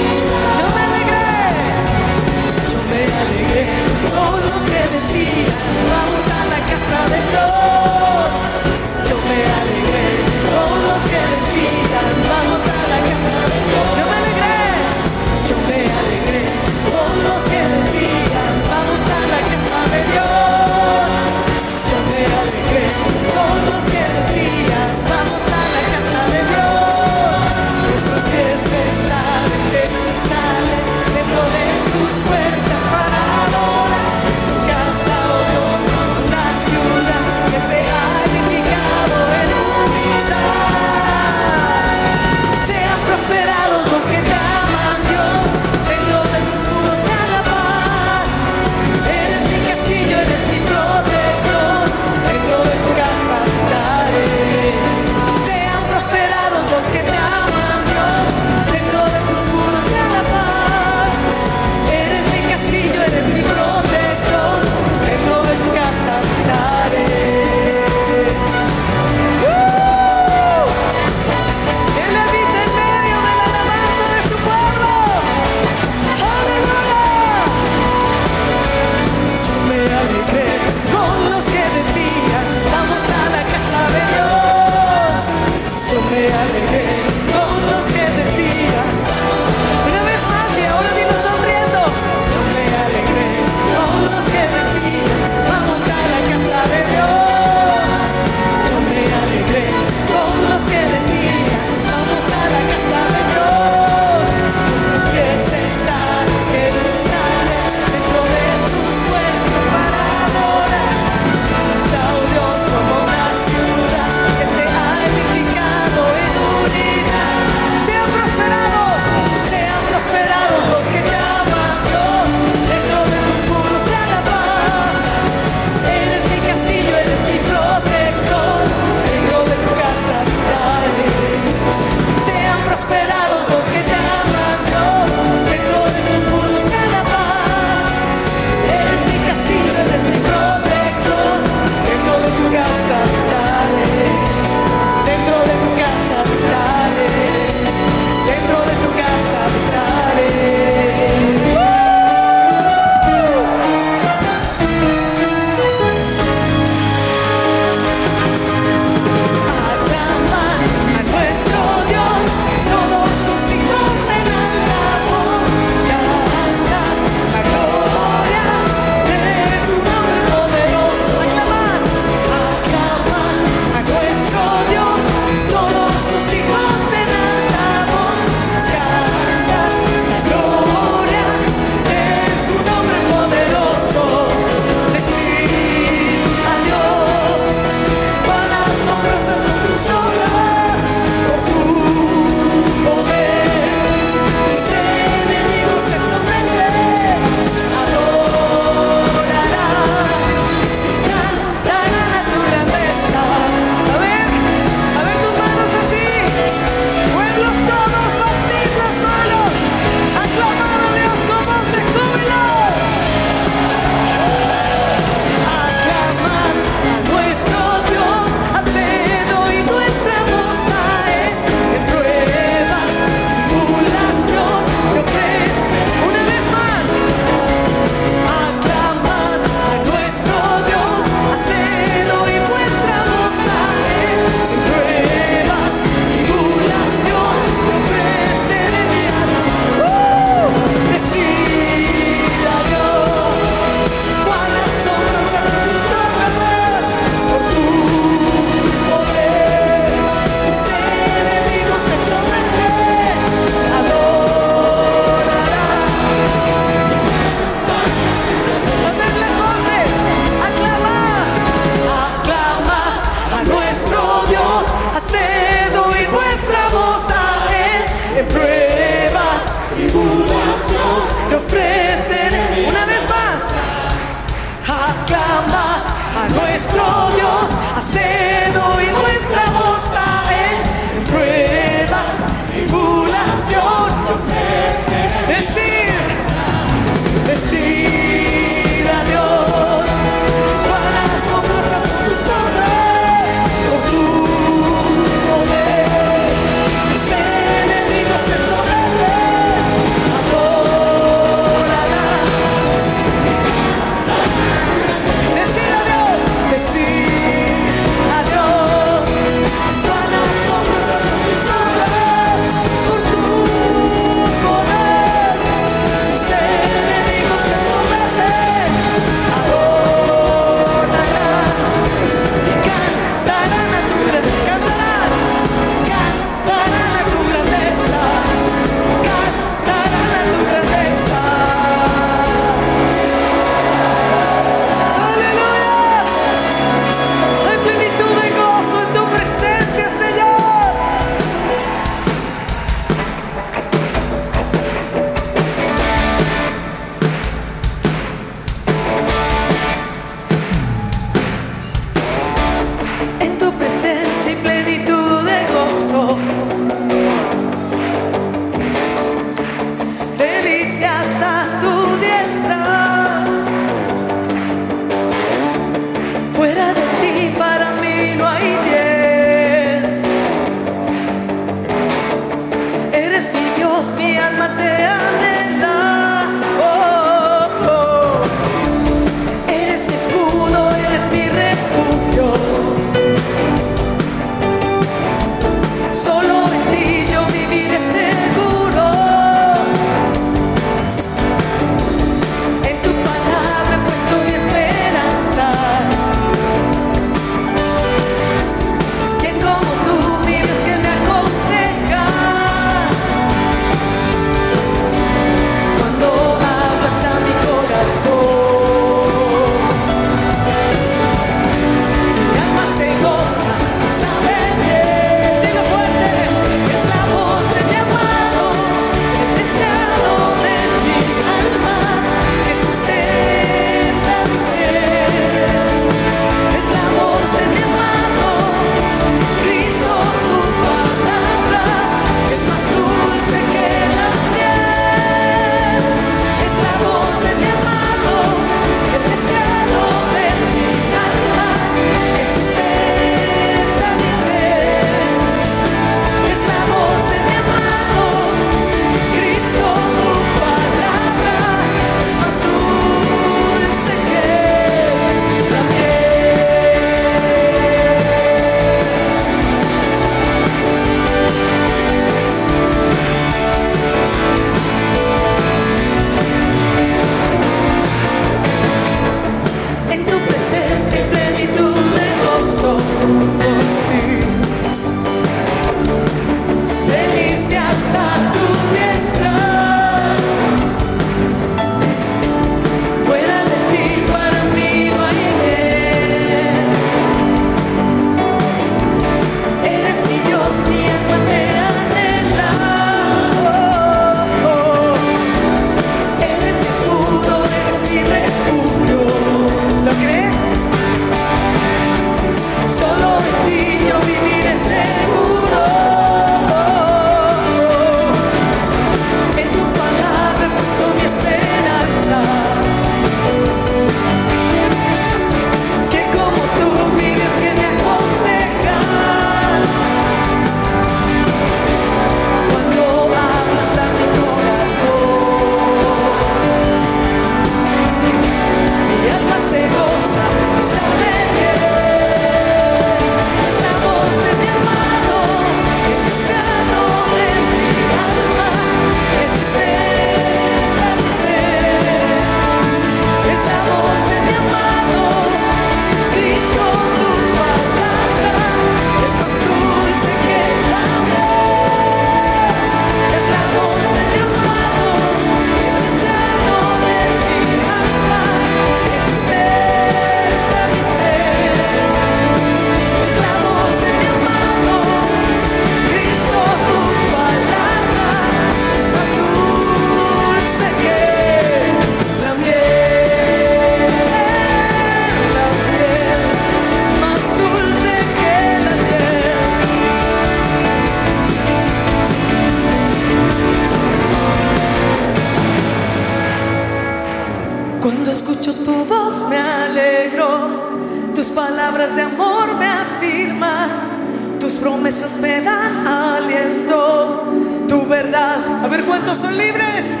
Cuando 587.86 588.10
escucho 588.10 588.52
tu 588.52 588.84
voz 588.84 589.28
me 589.28 589.38
alegro, 589.38 591.12
tus 591.14 591.28
palabras 591.28 591.94
de 591.94 592.02
amor 592.02 592.52
me 592.58 592.66
afirman, 592.66 594.40
tus 594.40 594.54
promesas 594.54 595.20
me 595.20 595.40
dan 595.40 595.86
aliento, 595.86 597.22
tu 597.68 597.86
verdad. 597.86 598.64
A 598.64 598.66
ver 598.66 598.82
cuántos 598.82 599.18
son 599.18 599.38
libres. 599.38 600.00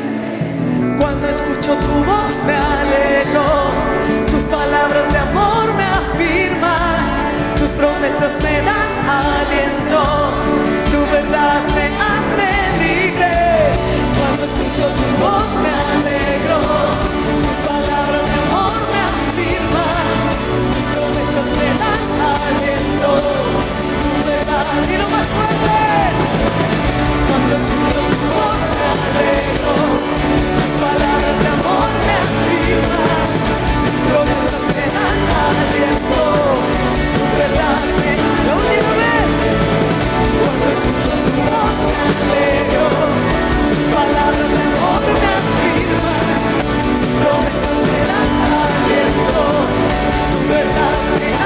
Cuando 0.98 1.28
escucho 1.28 1.74
tu 1.74 1.94
voz 2.02 2.34
me 2.44 2.56
alegro, 2.56 3.44
tus 4.32 4.42
palabras 4.46 5.12
de 5.12 5.18
amor 5.18 5.72
me 5.74 5.84
afirman, 5.84 7.54
tus 7.56 7.70
promesas 7.70 8.42
me 8.42 8.62
dan 8.62 8.90
aliento, 9.22 10.02
tu 10.90 11.12
verdad 11.12 11.60
me 11.76 11.86
hace 12.02 12.48
libre. 12.82 13.30
Cuando 14.18 14.42
escucho 14.42 14.88
tu 14.88 15.24
voz 15.24 15.46
me 15.62 15.68
alegro. 15.70 17.25
Cuando 27.28 27.54
escucho 27.56 28.00
tu 28.10 28.26
voz 28.34 28.60
me 29.14 29.30
tus 29.56 30.70
palabras 30.82 31.36
de 31.42 31.48
amor 31.54 31.90
me 32.02 32.14
afirman, 32.26 33.28
tus 33.86 33.96
promesas 34.10 34.64
me 34.74 34.86
dan 34.96 35.18
aliento, 35.46 36.22
tu 37.14 37.22
verdad 37.38 37.80
me 37.98 38.12
La 38.46 38.52
última 38.58 38.92
vez. 39.02 39.32
Cuando 40.40 40.66
escucho 40.76 41.14
tu 41.26 41.40
voz 41.46 41.76
me 41.86 41.94
alegro, 42.10 42.86
tus 43.70 43.82
palabras 43.94 44.50
de 44.50 44.62
amor 44.66 45.02
me 45.14 45.28
afirman, 45.38 46.42
tus 47.00 47.12
promesas 47.22 47.78
me 47.86 48.00
dan 48.10 48.30
aliento, 48.62 49.44
tu 50.30 50.38
verdad 50.50 50.98
me 51.20 51.45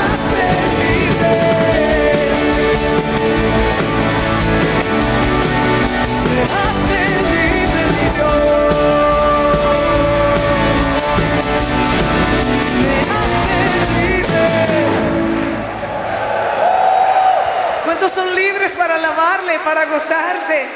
libres 18.71 18.75
para 18.75 18.95
alabarle, 18.97 19.59
para 19.61 19.87
gozarse? 19.87 20.67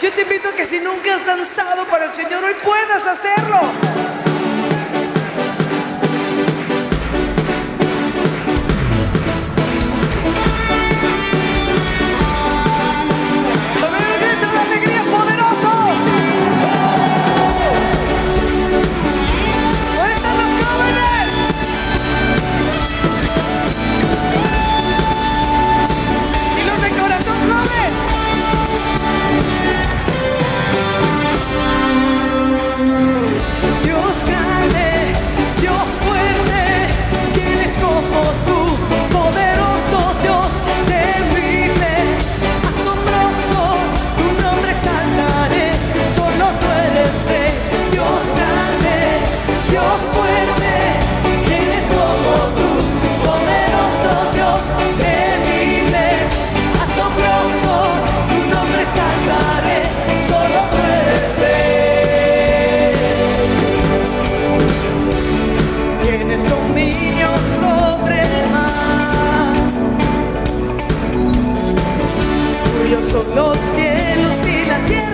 Yo 0.00 0.12
te 0.12 0.22
invito 0.22 0.48
a 0.48 0.52
que 0.52 0.64
si 0.64 0.80
nunca 0.80 1.14
has 1.14 1.24
danzado 1.26 1.84
para 1.86 2.06
el 2.06 2.10
Señor, 2.10 2.42
hoy 2.44 2.54
puedas 2.62 3.06
hacerlo. 3.06 3.81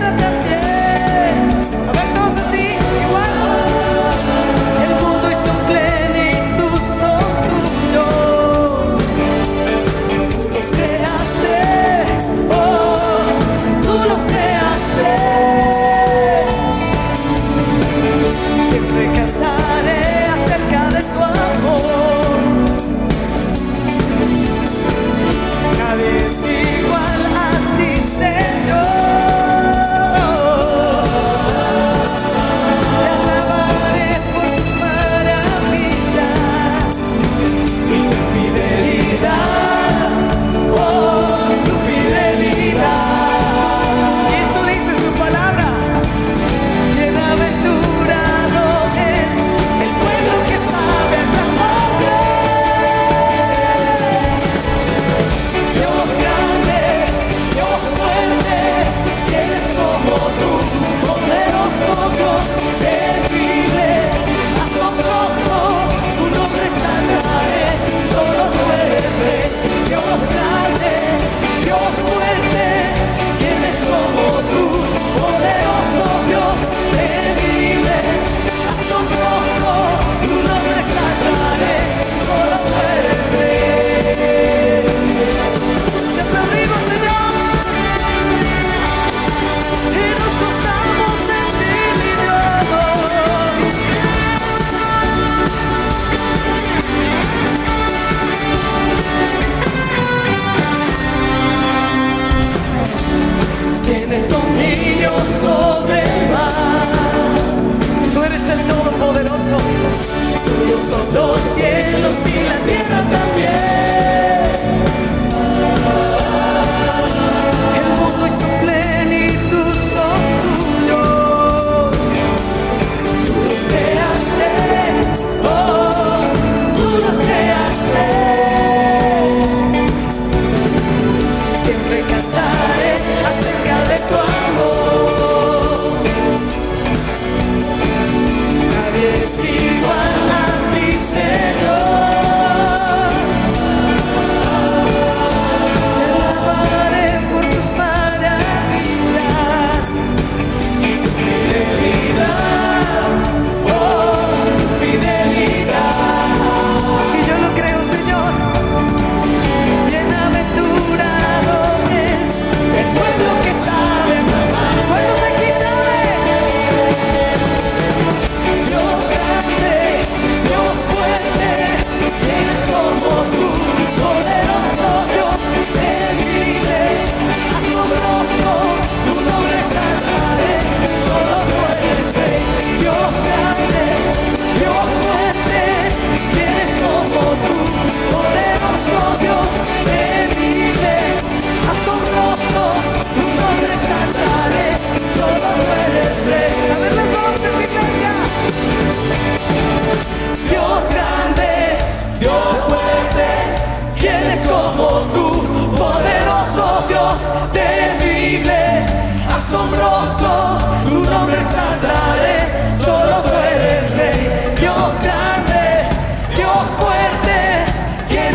La 0.09 0.17
tierra 0.17 0.39
también. 0.39 0.58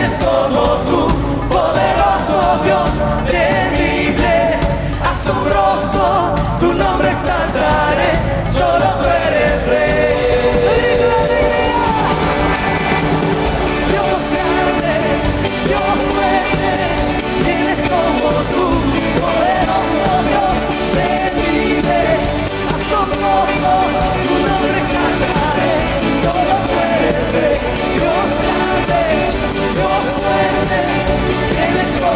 grandes 0.05 0.18
como 0.18 0.60
tú, 0.89 1.09
poderoso 1.48 2.60
Dios, 2.62 2.90
terrible, 3.31 4.59
asombroso, 5.09 6.35
tu 6.59 6.72
nombre 6.74 7.10
exaltaré. 7.10 8.44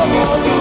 amor. 0.08 0.57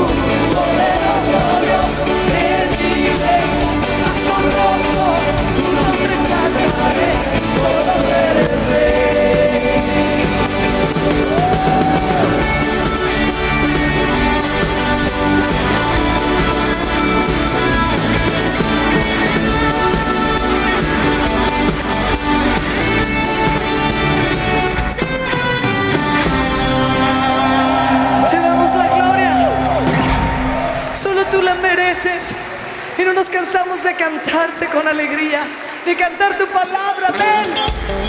cansamos 33.37 33.83
de 33.83 33.93
cantarte 33.93 34.65
con 34.65 34.87
alegría, 34.87 35.41
de 35.85 35.95
cantar 35.95 36.35
tu 36.39 36.47
palabra. 36.47 37.11
Ven. 37.11 38.06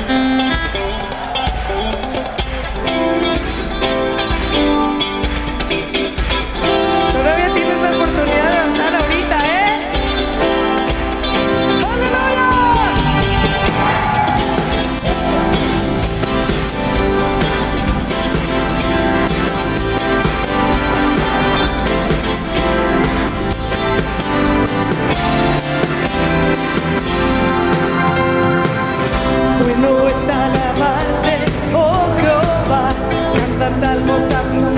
no 34.19 34.78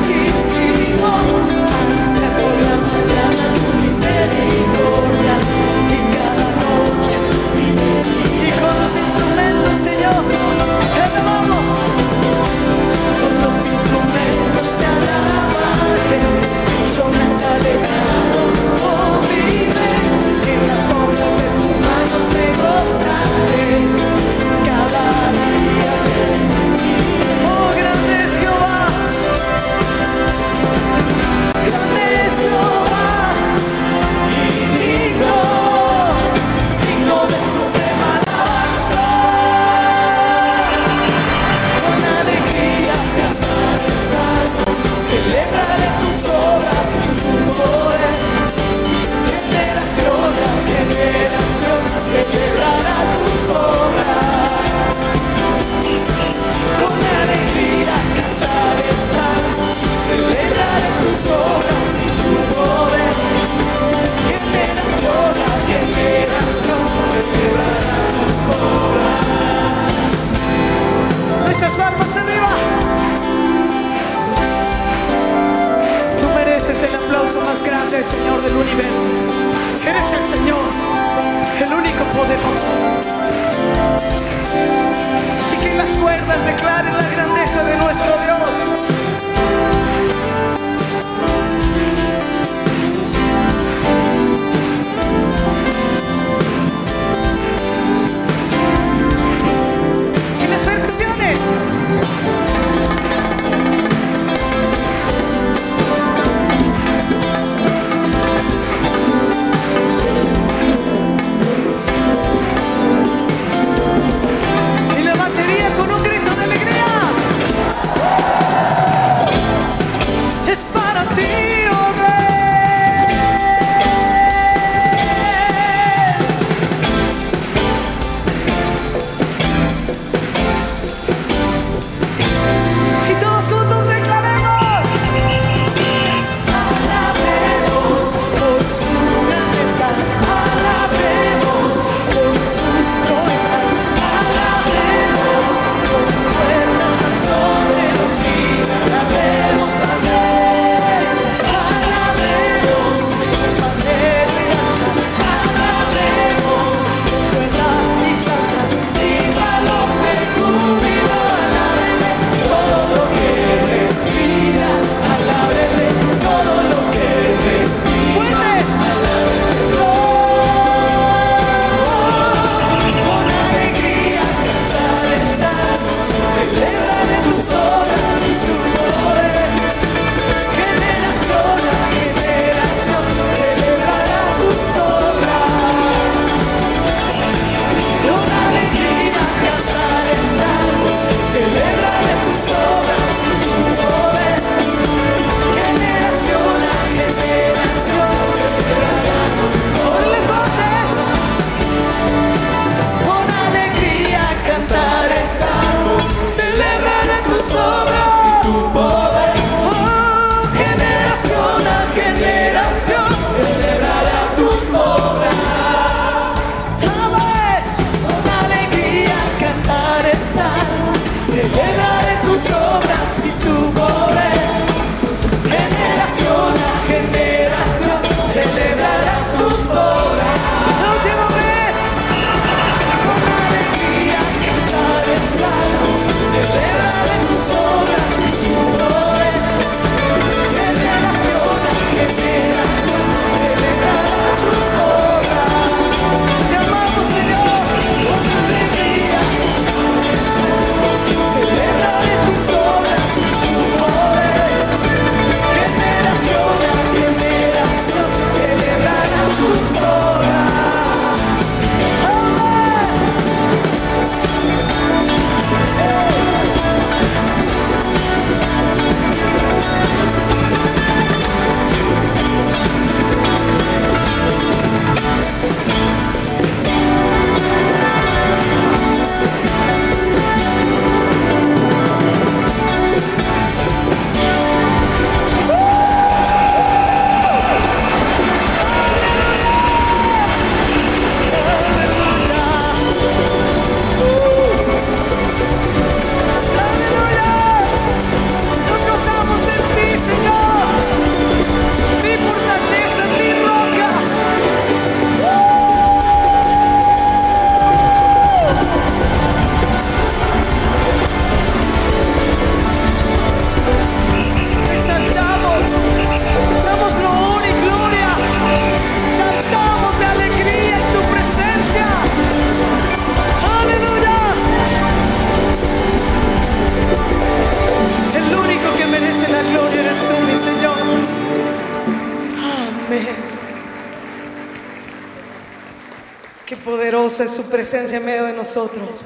su 337.29 337.49
presencia 337.49 337.97
en 337.97 338.05
medio 338.05 338.25
de 338.25 338.33
nosotros. 338.33 339.05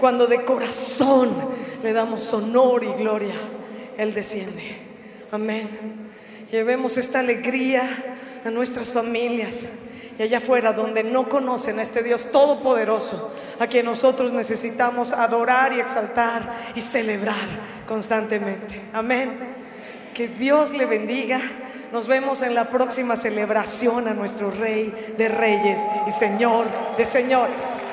Cuando 0.00 0.26
de 0.26 0.44
corazón 0.44 1.30
le 1.82 1.92
damos 1.92 2.32
honor 2.34 2.84
y 2.84 2.92
gloria, 2.92 3.34
Él 3.96 4.14
desciende. 4.14 4.76
Amén. 5.30 5.68
Llevemos 6.50 6.96
esta 6.96 7.20
alegría 7.20 7.82
a 8.44 8.50
nuestras 8.50 8.92
familias 8.92 9.72
y 10.18 10.22
allá 10.22 10.38
afuera 10.38 10.72
donde 10.72 11.02
no 11.02 11.28
conocen 11.28 11.78
a 11.78 11.82
este 11.82 12.02
Dios 12.02 12.30
todopoderoso, 12.30 13.34
a 13.58 13.66
quien 13.66 13.86
nosotros 13.86 14.32
necesitamos 14.32 15.12
adorar 15.12 15.72
y 15.72 15.80
exaltar 15.80 16.54
y 16.74 16.80
celebrar 16.80 17.34
constantemente. 17.88 18.80
Amén. 18.92 19.54
Que 20.14 20.28
Dios 20.28 20.76
le 20.76 20.86
bendiga. 20.86 21.40
Nos 21.92 22.06
vemos 22.06 22.42
en 22.42 22.54
la 22.54 22.70
próxima 22.70 23.16
celebración 23.16 24.08
a 24.08 24.14
nuestro 24.14 24.50
Rey 24.50 24.92
de 25.16 25.28
Reyes 25.28 25.80
y 26.06 26.12
Señor 26.12 26.66
de 26.96 27.04
Señores. 27.04 27.83